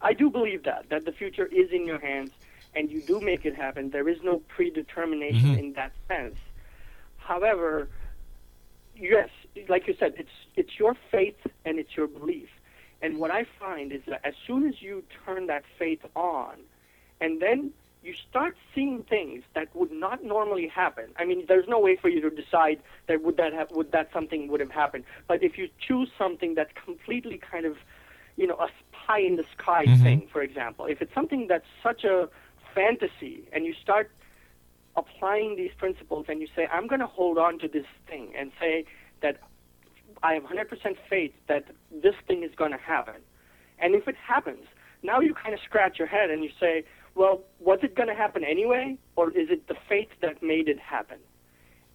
I 0.00 0.12
do 0.12 0.30
believe 0.30 0.62
that 0.62 0.88
that 0.90 1.04
the 1.04 1.10
future 1.10 1.46
is 1.46 1.72
in 1.72 1.86
your 1.86 1.98
hands, 1.98 2.30
and 2.76 2.88
you 2.88 3.00
do 3.02 3.20
make 3.20 3.44
it 3.44 3.56
happen. 3.56 3.90
There 3.90 4.08
is 4.08 4.18
no 4.22 4.42
predetermination 4.54 5.56
Mhm. 5.56 5.58
in 5.58 5.72
that 5.72 5.92
sense. 6.06 6.36
However, 7.16 7.88
yes, 8.96 9.28
like 9.68 9.88
you 9.88 9.94
said, 9.98 10.14
it's 10.16 10.36
it's 10.54 10.78
your 10.78 10.94
faith 11.10 11.40
and 11.64 11.80
it's 11.80 11.96
your 11.96 12.06
belief. 12.06 12.48
And 13.00 13.18
what 13.18 13.32
I 13.32 13.42
find 13.58 13.90
is 13.90 14.02
that 14.06 14.20
as 14.24 14.34
soon 14.46 14.68
as 14.68 14.80
you 14.80 15.02
turn 15.24 15.46
that 15.48 15.64
faith 15.80 16.04
on, 16.14 16.54
and 17.20 17.42
then 17.42 17.72
you 18.02 18.14
start 18.28 18.56
seeing 18.74 19.04
things 19.04 19.44
that 19.54 19.74
would 19.76 19.92
not 19.92 20.24
normally 20.24 20.66
happen. 20.66 21.06
I 21.16 21.24
mean, 21.24 21.44
there's 21.46 21.68
no 21.68 21.78
way 21.78 21.96
for 21.96 22.08
you 22.08 22.20
to 22.20 22.30
decide 22.30 22.82
that 23.06 23.22
would 23.22 23.36
that 23.36 23.52
have, 23.52 23.70
would 23.70 23.92
that 23.92 24.10
something 24.12 24.48
would 24.48 24.60
have 24.60 24.70
happened. 24.72 25.04
But 25.28 25.42
if 25.42 25.56
you 25.56 25.68
choose 25.78 26.10
something 26.18 26.54
that's 26.54 26.72
completely 26.84 27.38
kind 27.38 27.64
of, 27.64 27.76
you 28.36 28.46
know, 28.46 28.56
a 28.56 28.68
pie 28.92 29.20
in 29.20 29.36
the 29.36 29.44
sky 29.56 29.86
Mhm. 29.86 30.02
thing, 30.02 30.28
for 30.32 30.42
example, 30.42 30.86
if 30.86 31.00
it's 31.00 31.14
something 31.14 31.46
that's 31.46 31.66
such 31.82 32.04
a 32.04 32.28
fantasy, 32.74 33.48
and 33.52 33.66
you 33.66 33.74
start 33.74 34.10
applying 34.96 35.56
these 35.56 35.72
principles 35.78 36.26
and 36.28 36.40
you 36.40 36.48
say, 36.56 36.66
I'm 36.72 36.86
going 36.86 37.00
to 37.00 37.06
hold 37.06 37.38
on 37.38 37.58
to 37.60 37.68
this 37.68 37.86
thing 38.06 38.34
and 38.36 38.50
say 38.58 38.84
that 39.20 39.38
I 40.22 40.34
have 40.34 40.44
100% 40.44 40.96
faith 41.08 41.32
that 41.46 41.64
this 41.90 42.14
thing 42.26 42.42
is 42.42 42.54
going 42.54 42.72
to 42.72 42.78
happen. 42.78 43.22
And 43.78 43.94
if 43.94 44.08
it 44.08 44.16
happens, 44.16 44.66
now 45.02 45.20
you 45.20 45.34
kind 45.34 45.54
of 45.54 45.60
scratch 45.60 45.98
your 45.98 46.08
head 46.08 46.30
and 46.30 46.44
you 46.44 46.50
say, 46.60 46.84
well, 47.14 47.42
was 47.60 47.80
it 47.82 47.94
going 47.94 48.08
to 48.08 48.14
happen 48.14 48.44
anyway, 48.44 48.96
or 49.16 49.30
is 49.30 49.48
it 49.50 49.68
the 49.68 49.74
faith 49.88 50.08
that 50.20 50.42
made 50.42 50.68
it 50.68 50.78
happen? 50.78 51.18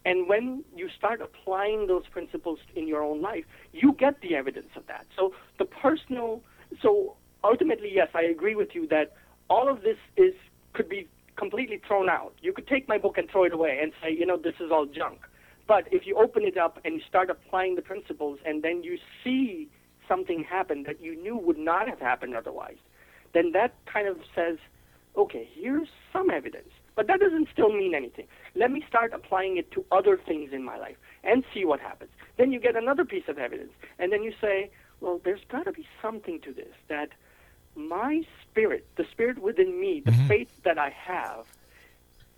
And 0.06 0.30
when 0.30 0.64
you 0.76 0.88
start 0.96 1.22
applying 1.22 1.88
those 1.88 2.04
principles 2.08 2.60
in 2.76 2.88
your 2.88 3.04
own 3.04 3.22
life, 3.22 3.44
you 3.74 3.94
get 3.94 4.22
the 4.22 4.36
evidence 4.36 4.70
of 4.76 4.88
that. 4.88 5.06
So 5.16 5.34
the 5.60 5.66
personal, 5.66 6.42
so 6.82 7.16
ultimately, 7.44 7.92
yes, 7.94 8.10
I 8.14 8.22
agree 8.22 8.56
with 8.56 8.70
you 8.74 8.88
that 8.88 9.14
all 9.50 9.68
of 9.68 9.82
this 9.82 9.98
is 10.16 10.34
could 10.74 10.88
be 10.88 11.08
completely 11.36 11.82
thrown 11.88 12.10
out. 12.10 12.34
You 12.42 12.54
could 12.54 12.68
take 12.68 12.88
my 12.88 12.98
book 12.98 13.18
and 13.18 13.30
throw 13.30 13.44
it 13.44 13.54
away 13.54 13.80
and 13.82 13.92
say, 14.02 14.12
you 14.12 14.26
know, 14.26 14.38
this 14.38 14.56
is 14.60 14.72
all 14.72 14.86
junk. 14.86 15.20
But 15.68 15.88
if 15.92 16.08
you 16.08 16.16
open 16.18 16.44
it 16.44 16.58
up 16.58 16.80
and 16.86 16.96
you 16.96 17.02
start 17.08 17.30
applying 17.30 17.76
the 17.76 17.82
principles, 17.82 18.40
and 18.46 18.64
then 18.64 18.84
you 18.84 18.98
see 19.24 19.70
something 20.08 20.44
happen 20.44 20.84
that 20.84 21.02
you 21.02 21.22
knew 21.22 21.36
would 21.36 21.58
not 21.58 21.90
have 21.90 22.00
happened 22.00 22.36
otherwise, 22.36 22.78
then 23.34 23.52
that 23.52 23.76
kind 23.92 24.08
of 24.08 24.18
says, 24.34 24.58
okay, 25.18 25.50
here's 25.54 25.88
some 26.14 26.30
evidence. 26.30 26.70
But 26.96 27.08
that 27.08 27.20
doesn't 27.20 27.50
still 27.52 27.72
mean 27.72 27.94
anything. 27.94 28.28
Let 28.56 28.72
me 28.72 28.84
start 28.88 29.14
applying 29.14 29.58
it 29.58 29.72
to 29.72 29.86
other 29.92 30.18
things 30.18 30.52
in 30.52 30.64
my 30.64 30.78
life 30.78 30.98
and 31.24 31.44
see 31.54 31.66
what 31.66 31.80
happens. 31.80 32.12
Then 32.38 32.52
you 32.52 32.60
get 32.60 32.76
another 32.76 33.06
piece 33.06 33.28
of 33.28 33.38
evidence, 33.38 33.72
and 34.00 34.12
then 34.12 34.24
you 34.24 34.34
say, 34.42 34.72
well, 35.00 35.22
there's 35.24 35.42
got 35.50 35.66
to 35.66 35.72
be 35.72 35.88
something 36.02 36.40
to 36.42 36.54
this 36.54 36.74
that 36.88 37.10
my 37.76 38.24
spirit, 38.42 38.88
the 38.96 39.06
spirit 39.12 39.40
within 39.40 39.80
me, 39.80 40.02
the 40.04 40.12
mm-hmm. 40.12 40.28
faith 40.28 40.50
that 40.64 40.80
I 40.80 40.90
have, 40.90 41.46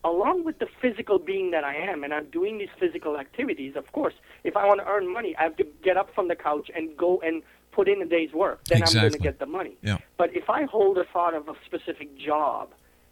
along 0.04 0.44
with 0.44 0.60
the 0.60 0.68
physical 0.82 1.20
being 1.20 1.52
that 1.52 1.64
I 1.64 1.76
am, 1.76 2.04
and 2.04 2.14
I'm 2.14 2.26
doing 2.26 2.58
these 2.58 2.70
physical 2.78 3.18
activities, 3.18 3.76
of 3.76 3.92
course, 3.92 4.14
if 4.44 4.58
I 4.58 4.66
want 4.66 4.82
to 4.82 4.88
earn 4.88 5.12
money, 5.12 5.36
I 5.38 5.44
have 5.44 5.56
to 5.58 5.66
get 5.84 5.98
up 5.98 6.14
from 6.14 6.28
the 6.28 6.36
couch 6.36 6.70
and 6.76 6.96
go 6.98 7.22
and 7.22 7.44
put 7.80 7.88
in 7.88 8.02
a 8.02 8.06
day's 8.06 8.34
work. 8.34 8.60
Then 8.66 8.84
I'm 8.84 8.94
going 8.94 9.12
to 9.14 9.18
get 9.30 9.40
the 9.40 9.46
money. 9.46 9.76
Yeah. 9.90 9.98
But 10.18 10.30
if 10.36 10.50
I 10.50 10.62
hold 10.76 10.98
a 10.98 11.06
thought 11.14 11.34
of 11.34 11.48
a 11.48 11.56
specific 11.66 12.10
job 12.18 12.66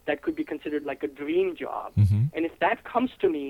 that 0.08 0.22
could 0.24 0.36
be 0.36 0.44
considered 0.54 0.84
like 0.92 1.02
a 1.04 1.08
dream 1.22 1.56
job, 1.56 1.88
Mhm. 1.96 2.24
and 2.36 2.42
if 2.50 2.56
that 2.60 2.78
comes 2.94 3.12
to 3.22 3.28
me 3.30 3.46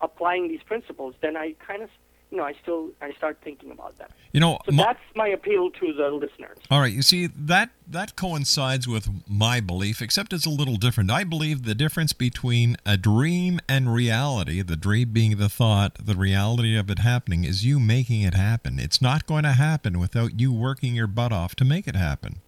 applying 0.00 0.48
these 0.52 0.62
principles, 0.72 1.12
then 1.24 1.36
I 1.36 1.46
kind 1.70 1.82
of, 1.82 1.90
you 2.30 2.36
know, 2.38 2.44
I 2.44 2.54
still 2.62 2.90
I 3.00 3.12
start 3.12 3.38
thinking 3.42 3.70
about 3.70 3.96
that. 3.98 4.10
You 4.32 4.40
know, 4.40 4.58
So 4.66 4.72
my- 4.72 4.84
that's 4.84 5.00
my 5.16 5.28
appeal 5.28 5.70
to 5.70 5.92
the 5.92 6.10
listeners. 6.10 6.58
All 6.70 6.80
right, 6.80 6.92
you 6.92 7.02
see 7.02 7.26
that 7.26 7.70
that 7.86 8.16
coincides 8.16 8.86
with 8.86 9.08
my 9.26 9.60
belief, 9.60 10.02
except 10.02 10.32
it's 10.34 10.44
a 10.44 10.50
little 10.50 10.76
different. 10.76 11.10
I 11.10 11.24
believe 11.24 11.64
the 11.64 11.74
difference 11.74 12.12
between 12.12 12.76
a 12.84 12.96
dream 12.98 13.60
and 13.68 13.92
reality, 13.92 14.60
the 14.60 14.76
dream 14.76 15.10
being 15.12 15.36
the 15.38 15.48
thought, 15.48 15.96
the 16.04 16.14
reality 16.14 16.76
of 16.76 16.90
it 16.90 16.98
happening, 16.98 17.44
is 17.44 17.64
you 17.64 17.80
making 17.80 18.20
it 18.22 18.34
happen. 18.34 18.78
It's 18.78 19.00
not 19.00 19.26
going 19.26 19.44
to 19.44 19.52
happen 19.52 19.98
without 19.98 20.38
you 20.38 20.52
working 20.52 20.94
your 20.94 21.06
butt 21.06 21.32
off 21.32 21.54
to 21.56 21.64
make 21.64 21.88
it 21.88 21.96
happen. 21.96 22.40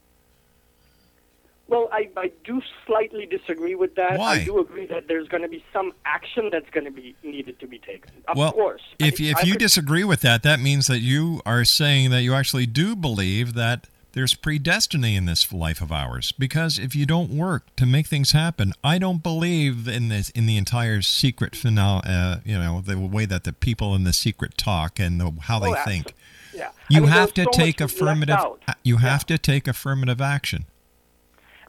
Well, 1.71 1.89
I, 1.93 2.09
I 2.16 2.33
do 2.45 2.61
slightly 2.87 3.27
disagree 3.27 3.75
with 3.77 3.95
that. 3.95 4.18
Why? 4.18 4.33
I 4.41 4.45
do 4.45 4.59
agree 4.59 4.87
that 4.87 5.07
there's 5.09 5.29
going 5.29 5.43
to 5.45 5.49
be 5.49 5.64
some 5.73 5.93
action 6.05 6.51
that's 6.51 6.68
going 6.71 6.85
to 6.85 6.91
be 6.91 7.14
needed 7.23 7.59
to 7.61 7.66
be 7.66 7.79
taken. 7.79 8.11
Of 8.29 8.37
well, 8.37 8.53
course. 8.53 8.83
if 8.99 9.21
I- 9.21 9.25
if 9.25 9.37
I 9.39 9.43
you 9.43 9.53
could- 9.53 9.61
disagree 9.61 10.05
with 10.05 10.21
that, 10.23 10.43
that 10.43 10.61
means 10.61 10.89
that 10.89 10.99
you 10.99 11.41
are 11.47 11.64
saying 11.64 12.11
that 12.11 12.23
you 12.23 12.35
actually 12.35 12.66
do 12.66 12.95
believe 12.97 13.55
that 13.55 13.87
there's 14.12 14.35
predestiny 14.35 15.14
in 15.16 15.27
this 15.27 15.53
life 15.53 15.81
of 15.81 15.93
ours. 15.93 16.33
Because 16.33 16.77
if 16.81 16.97
you 16.97 17.07
don't 17.07 17.31
work 17.31 17.64
to 17.77 17.87
make 17.87 18.09
things 18.09 18.33
happen, 18.33 18.73
I 18.83 18.99
don't 18.99 19.23
believe 19.23 19.87
in 19.87 20.09
this 20.09 20.31
in 20.31 20.47
the 20.47 20.57
entire 20.57 21.01
secret 21.03 21.55
finale. 21.55 22.03
Uh, 22.05 22.39
you 22.45 22.59
know, 22.59 22.81
the 22.85 22.99
way 22.99 23.25
that 23.27 23.45
the 23.45 23.53
people 23.53 23.95
in 23.95 24.03
the 24.03 24.12
secret 24.12 24.59
talk 24.59 24.99
and 24.99 25.21
the, 25.21 25.33
how 25.43 25.61
they 25.61 25.71
Oh, 25.71 25.85
think. 25.85 26.12
yeah. 26.53 26.71
You 26.89 26.97
I 26.97 27.01
mean, 27.03 27.11
have 27.11 27.33
to 27.35 27.45
so 27.45 27.51
take 27.53 27.81
affirmative. 27.81 28.37
You 28.83 28.97
have 28.97 29.25
to 29.27 29.39
take 29.39 29.68
affirmative 29.68 30.21
action. 30.21 30.64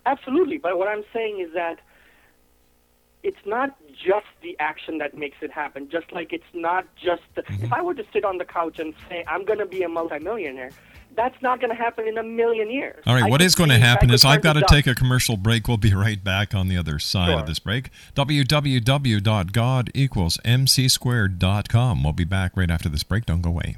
Absolutely, 0.06 0.58
but 0.58 0.78
what 0.78 0.88
I'm 0.88 1.04
saying 1.14 1.40
is 1.48 1.54
that 1.54 1.80
it's 3.24 3.46
not 3.46 3.78
just 3.92 4.26
the 4.42 4.56
action 4.60 4.98
that 4.98 5.16
makes 5.16 5.38
it 5.42 5.52
happen. 5.52 5.88
Just 5.92 6.12
like 6.12 6.34
it's 6.34 6.44
not 6.54 6.86
just 6.96 7.22
the, 7.36 7.44
Mm-hmm. 7.44 7.66
if 7.66 7.74
I 7.74 7.82
were 7.82 7.94
to 7.94 8.04
sit 8.12 8.26
on 8.26 8.38
the 8.40 8.46
couch 8.46 8.80
and 8.80 8.94
say 9.10 9.24
I'm 9.28 9.46
going 9.46 9.60
to 9.60 9.66
be 9.68 9.84
a 9.84 9.90
multimillionaire, 9.90 10.72
that's 11.16 11.40
not 11.42 11.60
going 11.60 11.70
to 11.70 11.76
happen 11.76 12.08
in 12.08 12.18
a 12.18 12.24
million 12.24 12.72
years. 12.72 13.04
All 13.06 13.14
right, 13.14 13.26
I 13.26 13.30
what 13.30 13.42
is 13.42 13.54
going 13.54 13.70
to 13.70 13.78
happen 13.78 14.10
is 14.12 14.24
I've 14.26 14.42
got 14.42 14.54
to 14.54 14.66
take 14.68 14.88
a 14.88 14.96
commercial 14.96 15.38
break. 15.38 15.68
We'll 15.68 15.78
be 15.78 15.94
right 15.94 16.24
back 16.24 16.56
on 16.56 16.68
the 16.68 16.78
other 16.78 16.98
side 17.00 17.28
Sure. 17.30 17.40
of 17.42 17.46
this 17.48 17.60
break. 17.60 17.90
www.god 18.16 19.92
equals 19.94 20.40
We'll 20.46 22.14
be 22.14 22.24
back 22.24 22.52
right 22.56 22.72
after 22.72 22.90
this 22.90 23.04
break. 23.04 23.26
Don't 23.26 23.42
go 23.42 23.50
away. 23.50 23.76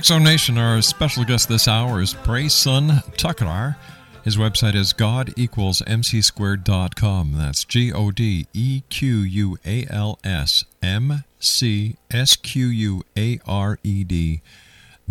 Exo 0.00 0.18
Nation, 0.18 0.56
our 0.56 0.80
special 0.80 1.24
guest 1.24 1.46
this 1.50 1.68
hour 1.68 2.00
is 2.00 2.14
Pray 2.14 2.48
Son 2.48 3.02
Tuckar. 3.18 3.76
His 4.24 4.38
website 4.38 4.74
is 4.74 4.94
God 4.94 5.34
equals 5.36 5.82
MC 5.86 6.22
squared.com. 6.22 7.34
That's 7.36 7.64
G 7.66 7.92
O 7.92 8.10
D 8.10 8.46
E 8.54 8.82
Q 8.88 9.18
U 9.18 9.58
A 9.66 9.86
L 9.90 10.18
S 10.24 10.64
M 10.82 11.24
C 11.38 11.96
S 12.10 12.34
Q 12.36 12.68
U 12.68 13.04
A 13.14 13.40
R 13.46 13.78
E 13.82 14.02
D 14.02 14.40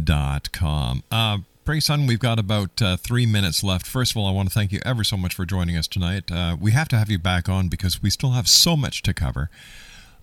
dot 0.03 0.51
com. 0.51 1.03
Uh, 1.11 1.37
Son, 1.77 2.07
we've 2.07 2.17
got 2.17 2.39
about 2.39 2.81
uh, 2.81 2.97
three 2.97 3.27
minutes 3.27 3.63
left. 3.63 3.85
First 3.85 4.13
of 4.13 4.17
all, 4.17 4.25
I 4.25 4.31
want 4.31 4.49
to 4.49 4.55
thank 4.55 4.71
you 4.71 4.79
ever 4.83 5.03
so 5.03 5.17
much 5.17 5.35
for 5.35 5.45
joining 5.45 5.77
us 5.77 5.87
tonight. 5.87 6.31
Uh, 6.31 6.57
we 6.59 6.71
have 6.71 6.87
to 6.87 6.97
have 6.97 7.11
you 7.11 7.19
back 7.19 7.47
on 7.47 7.67
because 7.67 8.01
we 8.01 8.09
still 8.09 8.31
have 8.31 8.47
so 8.47 8.75
much 8.75 9.03
to 9.03 9.13
cover. 9.13 9.51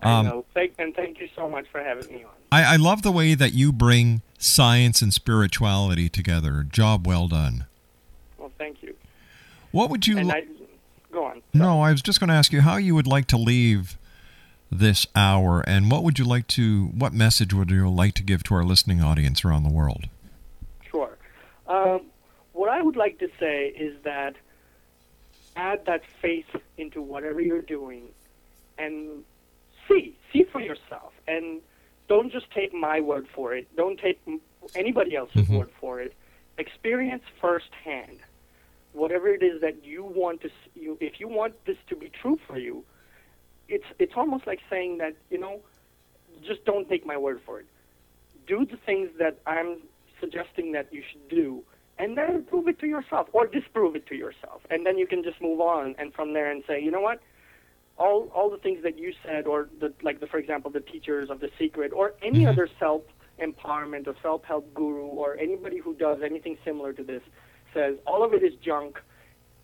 I 0.01 0.19
Um, 0.19 0.25
know. 0.25 0.45
Thank, 0.53 0.73
and 0.77 0.95
thank 0.95 1.19
you 1.19 1.27
so 1.35 1.49
much 1.49 1.65
for 1.71 1.81
having 1.83 2.07
me 2.13 2.23
on. 2.23 2.31
I, 2.51 2.73
I 2.73 2.75
love 2.75 3.01
the 3.01 3.11
way 3.11 3.33
that 3.33 3.53
you 3.53 3.71
bring 3.73 4.21
science 4.37 5.01
and 5.01 5.13
spirituality 5.13 6.07
together. 6.09 6.63
Job 6.69 7.05
well 7.07 7.27
done. 7.27 7.65
Well, 8.37 8.51
thank 8.57 8.83
you. 8.83 8.95
What 9.71 9.89
would 9.89 10.07
you? 10.07 10.17
And 10.17 10.27
li- 10.27 10.33
I, 10.33 10.43
go 11.11 11.25
on. 11.25 11.41
no, 11.53 11.81
I 11.81 11.91
was 11.91 12.01
just 12.01 12.19
going 12.19 12.29
to 12.29 12.35
ask 12.35 12.53
you 12.53 12.61
how 12.61 12.77
you 12.77 12.95
would 12.95 13.07
like 13.07 13.25
to 13.27 13.37
leave 13.37 13.97
this 14.71 15.07
hour, 15.15 15.61
and 15.67 15.89
what 15.91 16.03
would 16.03 16.19
you 16.19 16.25
like 16.25 16.47
to? 16.47 16.87
What 16.87 17.13
message 17.13 17.53
would 17.53 17.71
you 17.71 17.89
like 17.89 18.13
to 18.15 18.23
give 18.23 18.43
to 18.43 18.55
our 18.55 18.63
listening 18.63 19.01
audience 19.01 19.43
around 19.43 19.63
the 19.63 19.71
world? 19.71 20.05
Sure. 20.91 21.17
Um, 21.67 22.01
what 22.53 22.69
I 22.69 22.81
would 22.81 22.95
like 22.95 23.17
to 23.19 23.29
say 23.39 23.67
is 23.69 23.95
that 24.03 24.35
add 25.55 25.85
that 25.85 26.01
faith 26.21 26.45
into 26.77 27.01
whatever 27.01 27.41
you're 27.41 27.61
doing 27.61 28.03
and 28.77 29.23
see, 29.87 30.15
see 30.31 30.43
for 30.43 30.61
yourself. 30.61 31.13
And 31.27 31.61
don't 32.07 32.31
just 32.31 32.49
take 32.51 32.73
my 32.73 32.99
word 33.01 33.27
for 33.33 33.53
it. 33.53 33.67
Don't 33.75 33.99
take 33.99 34.19
anybody 34.75 35.15
else's 35.15 35.43
mm-hmm. 35.43 35.57
word 35.57 35.69
for 35.79 35.99
it. 35.99 36.13
Experience 36.57 37.23
firsthand 37.41 38.19
whatever 38.93 39.27
it 39.27 39.43
is 39.43 39.61
that 39.61 39.85
you 39.85 40.03
want 40.03 40.41
to. 40.41 40.47
s- 40.47 40.69
You, 40.73 40.97
if 40.99 41.19
you 41.19 41.27
want 41.27 41.53
this 41.65 41.77
to 41.89 41.95
be 41.95 42.09
true 42.09 42.39
for 42.47 42.57
you, 42.57 42.83
it's 43.69 43.85
it's 43.99 44.13
almost 44.15 44.47
like 44.47 44.59
saying 44.69 44.97
that 44.99 45.15
you 45.29 45.37
know, 45.37 45.59
just 46.45 46.65
don't 46.65 46.87
take 46.89 47.05
my 47.05 47.17
word 47.17 47.41
for 47.45 47.59
it. 47.59 47.67
Do 48.47 48.65
the 48.65 48.77
things 48.77 49.09
that 49.19 49.39
I'm 49.45 49.77
suggesting 50.19 50.71
that 50.71 50.91
you 50.91 51.03
should 51.09 51.27
do, 51.29 51.63
and 51.99 52.17
then 52.17 52.43
prove 52.43 52.67
it 52.67 52.79
to 52.79 52.87
yourself 52.87 53.27
or 53.33 53.45
disprove 53.45 53.95
it 53.95 54.07
to 54.07 54.15
yourself, 54.15 54.61
and 54.71 54.85
then 54.85 54.97
you 54.97 55.05
can 55.05 55.21
just 55.23 55.39
move 55.41 55.59
on 55.61 55.95
and 55.99 56.13
from 56.13 56.33
there 56.33 56.49
and 56.49 56.63
say, 56.67 56.81
you 56.81 56.89
know 56.89 57.01
what, 57.01 57.19
all 57.97 58.29
all 58.33 58.49
the 58.49 58.57
things 58.57 58.83
that 58.83 58.97
you 58.97 59.13
said, 59.25 59.47
or 59.47 59.69
the 59.79 59.93
like 60.01 60.19
the 60.19 60.27
for 60.27 60.37
example 60.37 60.71
the 60.71 60.79
teachers 60.79 61.29
of 61.29 61.39
the 61.39 61.49
secret, 61.59 61.91
or 61.93 62.13
any 62.21 62.39
mm-hmm. 62.39 62.49
other 62.49 62.69
self 62.79 63.01
empowerment 63.41 64.07
or 64.07 64.15
self 64.21 64.43
help 64.43 64.73
guru, 64.73 65.05
or 65.05 65.37
anybody 65.37 65.77
who 65.77 65.93
does 65.95 66.19
anything 66.23 66.57
similar 66.63 66.93
to 66.93 67.03
this, 67.03 67.21
says 67.73 67.95
all 68.05 68.23
of 68.23 68.33
it 68.33 68.43
is 68.43 68.53
junk. 68.63 68.99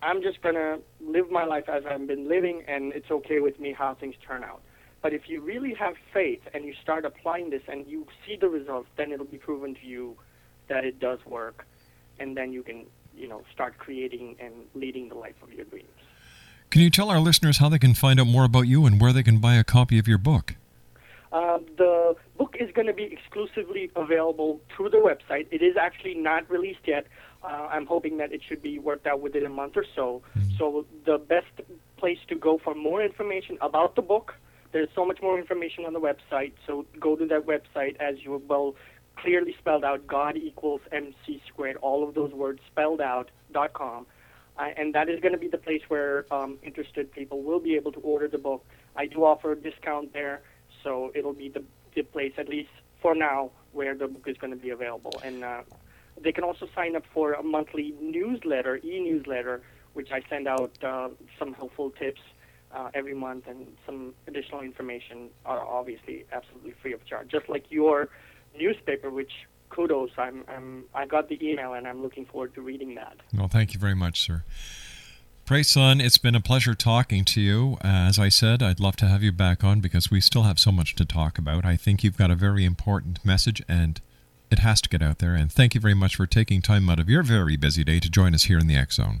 I'm 0.02 0.20
just 0.22 0.42
gonna 0.42 0.78
live 1.00 1.30
my 1.30 1.44
life 1.44 1.68
as 1.68 1.84
I've 1.88 2.06
been 2.06 2.28
living, 2.28 2.62
and 2.68 2.92
it's 2.92 3.10
okay 3.10 3.40
with 3.40 3.58
me 3.58 3.72
how 3.72 3.94
things 3.94 4.14
turn 4.26 4.44
out. 4.44 4.60
But 5.02 5.12
if 5.12 5.28
you 5.28 5.40
really 5.40 5.74
have 5.74 5.94
faith 6.12 6.40
and 6.52 6.64
you 6.64 6.74
start 6.82 7.04
applying 7.04 7.50
this 7.50 7.62
and 7.68 7.86
you 7.86 8.06
see 8.26 8.36
the 8.40 8.48
results, 8.48 8.88
then 8.96 9.12
it'll 9.12 9.26
be 9.26 9.36
proven 9.36 9.74
to 9.74 9.86
you 9.86 10.16
that 10.68 10.84
it 10.84 10.98
does 10.98 11.18
work, 11.26 11.66
and 12.18 12.36
then 12.36 12.52
you 12.52 12.62
can, 12.62 12.86
you 13.14 13.28
know, 13.28 13.42
start 13.52 13.76
creating 13.78 14.36
and 14.40 14.54
leading 14.74 15.08
the 15.08 15.14
life 15.14 15.36
of 15.42 15.52
your 15.52 15.66
dreams. 15.66 15.88
Can 16.74 16.82
you 16.82 16.90
tell 16.90 17.08
our 17.08 17.20
listeners 17.20 17.58
how 17.58 17.68
they 17.68 17.78
can 17.78 17.94
find 17.94 18.18
out 18.18 18.26
more 18.26 18.44
about 18.44 18.62
you 18.62 18.84
and 18.84 19.00
where 19.00 19.12
they 19.12 19.22
can 19.22 19.38
buy 19.38 19.54
a 19.54 19.62
copy 19.62 19.96
of 19.96 20.08
your 20.08 20.18
book? 20.18 20.56
Uh, 21.32 21.58
the 21.78 22.16
book 22.36 22.56
is 22.58 22.68
going 22.72 22.88
to 22.88 22.92
be 22.92 23.04
exclusively 23.04 23.92
available 23.94 24.60
through 24.74 24.90
the 24.90 24.96
website. 24.96 25.46
It 25.52 25.62
is 25.62 25.76
actually 25.76 26.16
not 26.16 26.50
released 26.50 26.80
yet. 26.84 27.06
Uh, 27.44 27.68
I'm 27.70 27.86
hoping 27.86 28.16
that 28.16 28.32
it 28.32 28.40
should 28.44 28.60
be 28.60 28.80
worked 28.80 29.06
out 29.06 29.20
within 29.20 29.46
a 29.46 29.48
month 29.48 29.76
or 29.76 29.84
so. 29.94 30.22
So 30.58 30.84
the 31.06 31.18
best 31.18 31.46
place 31.96 32.18
to 32.26 32.34
go 32.34 32.58
for 32.58 32.74
more 32.74 33.04
information 33.04 33.56
about 33.60 33.94
the 33.94 34.02
book, 34.02 34.34
there's 34.72 34.88
so 34.96 35.06
much 35.06 35.22
more 35.22 35.38
information 35.38 35.84
on 35.84 35.92
the 35.92 36.00
website. 36.00 36.54
So 36.66 36.86
go 36.98 37.14
to 37.14 37.24
that 37.26 37.46
website 37.46 37.94
as 38.00 38.16
you 38.24 38.42
well 38.48 38.74
clearly 39.14 39.54
spelled 39.60 39.84
out. 39.84 40.08
God 40.08 40.36
equals 40.36 40.80
MC 40.90 41.40
squared. 41.46 41.76
All 41.76 42.02
of 42.02 42.16
those 42.16 42.32
words 42.32 42.58
spelled 42.68 43.00
out. 43.00 43.30
dot 43.52 43.74
com. 43.74 44.06
Uh, 44.58 44.68
and 44.76 44.94
that 44.94 45.08
is 45.08 45.20
going 45.20 45.32
to 45.32 45.38
be 45.38 45.48
the 45.48 45.58
place 45.58 45.82
where 45.88 46.26
um, 46.32 46.58
interested 46.62 47.10
people 47.12 47.42
will 47.42 47.60
be 47.60 47.74
able 47.74 47.92
to 47.92 48.00
order 48.00 48.28
the 48.28 48.38
book. 48.38 48.64
I 48.96 49.06
do 49.06 49.24
offer 49.24 49.52
a 49.52 49.56
discount 49.56 50.12
there, 50.12 50.42
so 50.82 51.10
it'll 51.14 51.32
be 51.32 51.48
the, 51.48 51.64
the 51.94 52.02
place, 52.02 52.32
at 52.38 52.48
least 52.48 52.70
for 53.02 53.14
now, 53.14 53.50
where 53.72 53.94
the 53.94 54.06
book 54.06 54.28
is 54.28 54.36
going 54.36 54.52
to 54.52 54.56
be 54.56 54.70
available. 54.70 55.20
And 55.24 55.42
uh, 55.42 55.62
they 56.22 56.32
can 56.32 56.44
also 56.44 56.68
sign 56.74 56.94
up 56.94 57.02
for 57.12 57.32
a 57.32 57.42
monthly 57.42 57.94
newsletter, 58.00 58.76
e-newsletter, 58.84 59.62
which 59.94 60.10
I 60.12 60.22
send 60.28 60.46
out 60.46 60.72
uh, 60.82 61.08
some 61.38 61.52
helpful 61.54 61.90
tips 61.90 62.20
uh, 62.74 62.90
every 62.94 63.14
month 63.14 63.46
and 63.46 63.68
some 63.86 64.14
additional 64.26 64.60
information 64.60 65.30
are 65.44 65.64
obviously 65.64 66.24
absolutely 66.32 66.74
free 66.82 66.92
of 66.92 67.04
charge. 67.06 67.28
Just 67.28 67.48
like 67.48 67.66
your 67.70 68.08
newspaper, 68.58 69.10
which 69.10 69.32
kudos, 69.74 70.10
I'm, 70.16 70.44
I'm 70.48 70.84
I 70.94 71.06
got 71.06 71.28
the 71.28 71.38
email 71.46 71.74
and 71.74 71.86
I'm 71.86 72.02
looking 72.02 72.26
forward 72.26 72.54
to 72.54 72.62
reading 72.62 72.94
that. 72.94 73.16
Well, 73.36 73.48
thank 73.48 73.74
you 73.74 73.80
very 73.80 73.94
much, 73.94 74.20
sir. 74.20 74.44
Prasann, 75.46 76.02
it's 76.02 76.16
been 76.16 76.34
a 76.34 76.40
pleasure 76.40 76.74
talking 76.74 77.22
to 77.26 77.40
you. 77.40 77.76
As 77.82 78.18
I 78.18 78.30
said, 78.30 78.62
I'd 78.62 78.80
love 78.80 78.96
to 78.96 79.06
have 79.06 79.22
you 79.22 79.30
back 79.30 79.62
on 79.62 79.80
because 79.80 80.10
we 80.10 80.20
still 80.20 80.44
have 80.44 80.58
so 80.58 80.72
much 80.72 80.94
to 80.94 81.04
talk 81.04 81.36
about. 81.36 81.66
I 81.66 81.76
think 81.76 82.02
you've 82.02 82.16
got 82.16 82.30
a 82.30 82.34
very 82.34 82.64
important 82.64 83.22
message 83.24 83.62
and 83.68 84.00
it 84.50 84.60
has 84.60 84.80
to 84.80 84.88
get 84.88 85.02
out 85.02 85.18
there. 85.18 85.34
And 85.34 85.52
thank 85.52 85.74
you 85.74 85.80
very 85.82 85.94
much 85.94 86.16
for 86.16 86.26
taking 86.26 86.62
time 86.62 86.88
out 86.88 86.98
of 86.98 87.10
your 87.10 87.22
very 87.22 87.56
busy 87.56 87.84
day 87.84 88.00
to 88.00 88.08
join 88.08 88.34
us 88.34 88.44
here 88.44 88.58
in 88.58 88.68
the 88.68 88.76
X 88.76 88.96
Zone. 88.96 89.20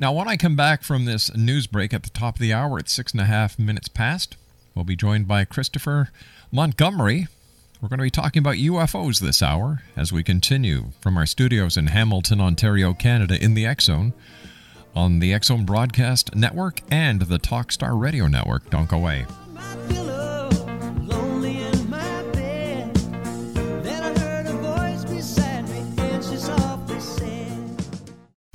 Now, 0.00 0.12
when 0.12 0.28
I 0.28 0.36
come 0.36 0.54
back 0.54 0.84
from 0.84 1.06
this 1.06 1.34
news 1.34 1.66
break 1.66 1.92
at 1.92 2.04
the 2.04 2.10
top 2.10 2.36
of 2.36 2.40
the 2.40 2.52
hour 2.52 2.78
at 2.78 2.88
six 2.88 3.10
and 3.10 3.20
a 3.20 3.24
half 3.24 3.58
minutes 3.58 3.88
past, 3.88 4.36
we'll 4.74 4.84
be 4.84 4.94
joined 4.94 5.26
by 5.26 5.44
Christopher 5.44 6.10
Montgomery. 6.52 7.26
We're 7.80 7.88
going 7.88 7.98
to 7.98 8.04
be 8.04 8.10
talking 8.10 8.38
about 8.38 8.54
UFOs 8.54 9.20
this 9.20 9.42
hour 9.42 9.82
as 9.96 10.12
we 10.12 10.22
continue 10.22 10.92
from 11.00 11.16
our 11.16 11.26
studios 11.26 11.76
in 11.76 11.88
Hamilton, 11.88 12.40
Ontario, 12.40 12.94
Canada, 12.94 13.42
in 13.42 13.54
the 13.54 13.66
Zone 13.80 14.12
on 14.94 15.18
the 15.18 15.36
Zone 15.42 15.64
Broadcast 15.64 16.32
Network 16.34 16.80
and 16.90 17.22
the 17.22 17.38
Talkstar 17.40 18.00
Radio 18.00 18.28
Network. 18.28 18.70
Don't 18.70 18.88
go 18.88 18.98
away. 18.98 19.26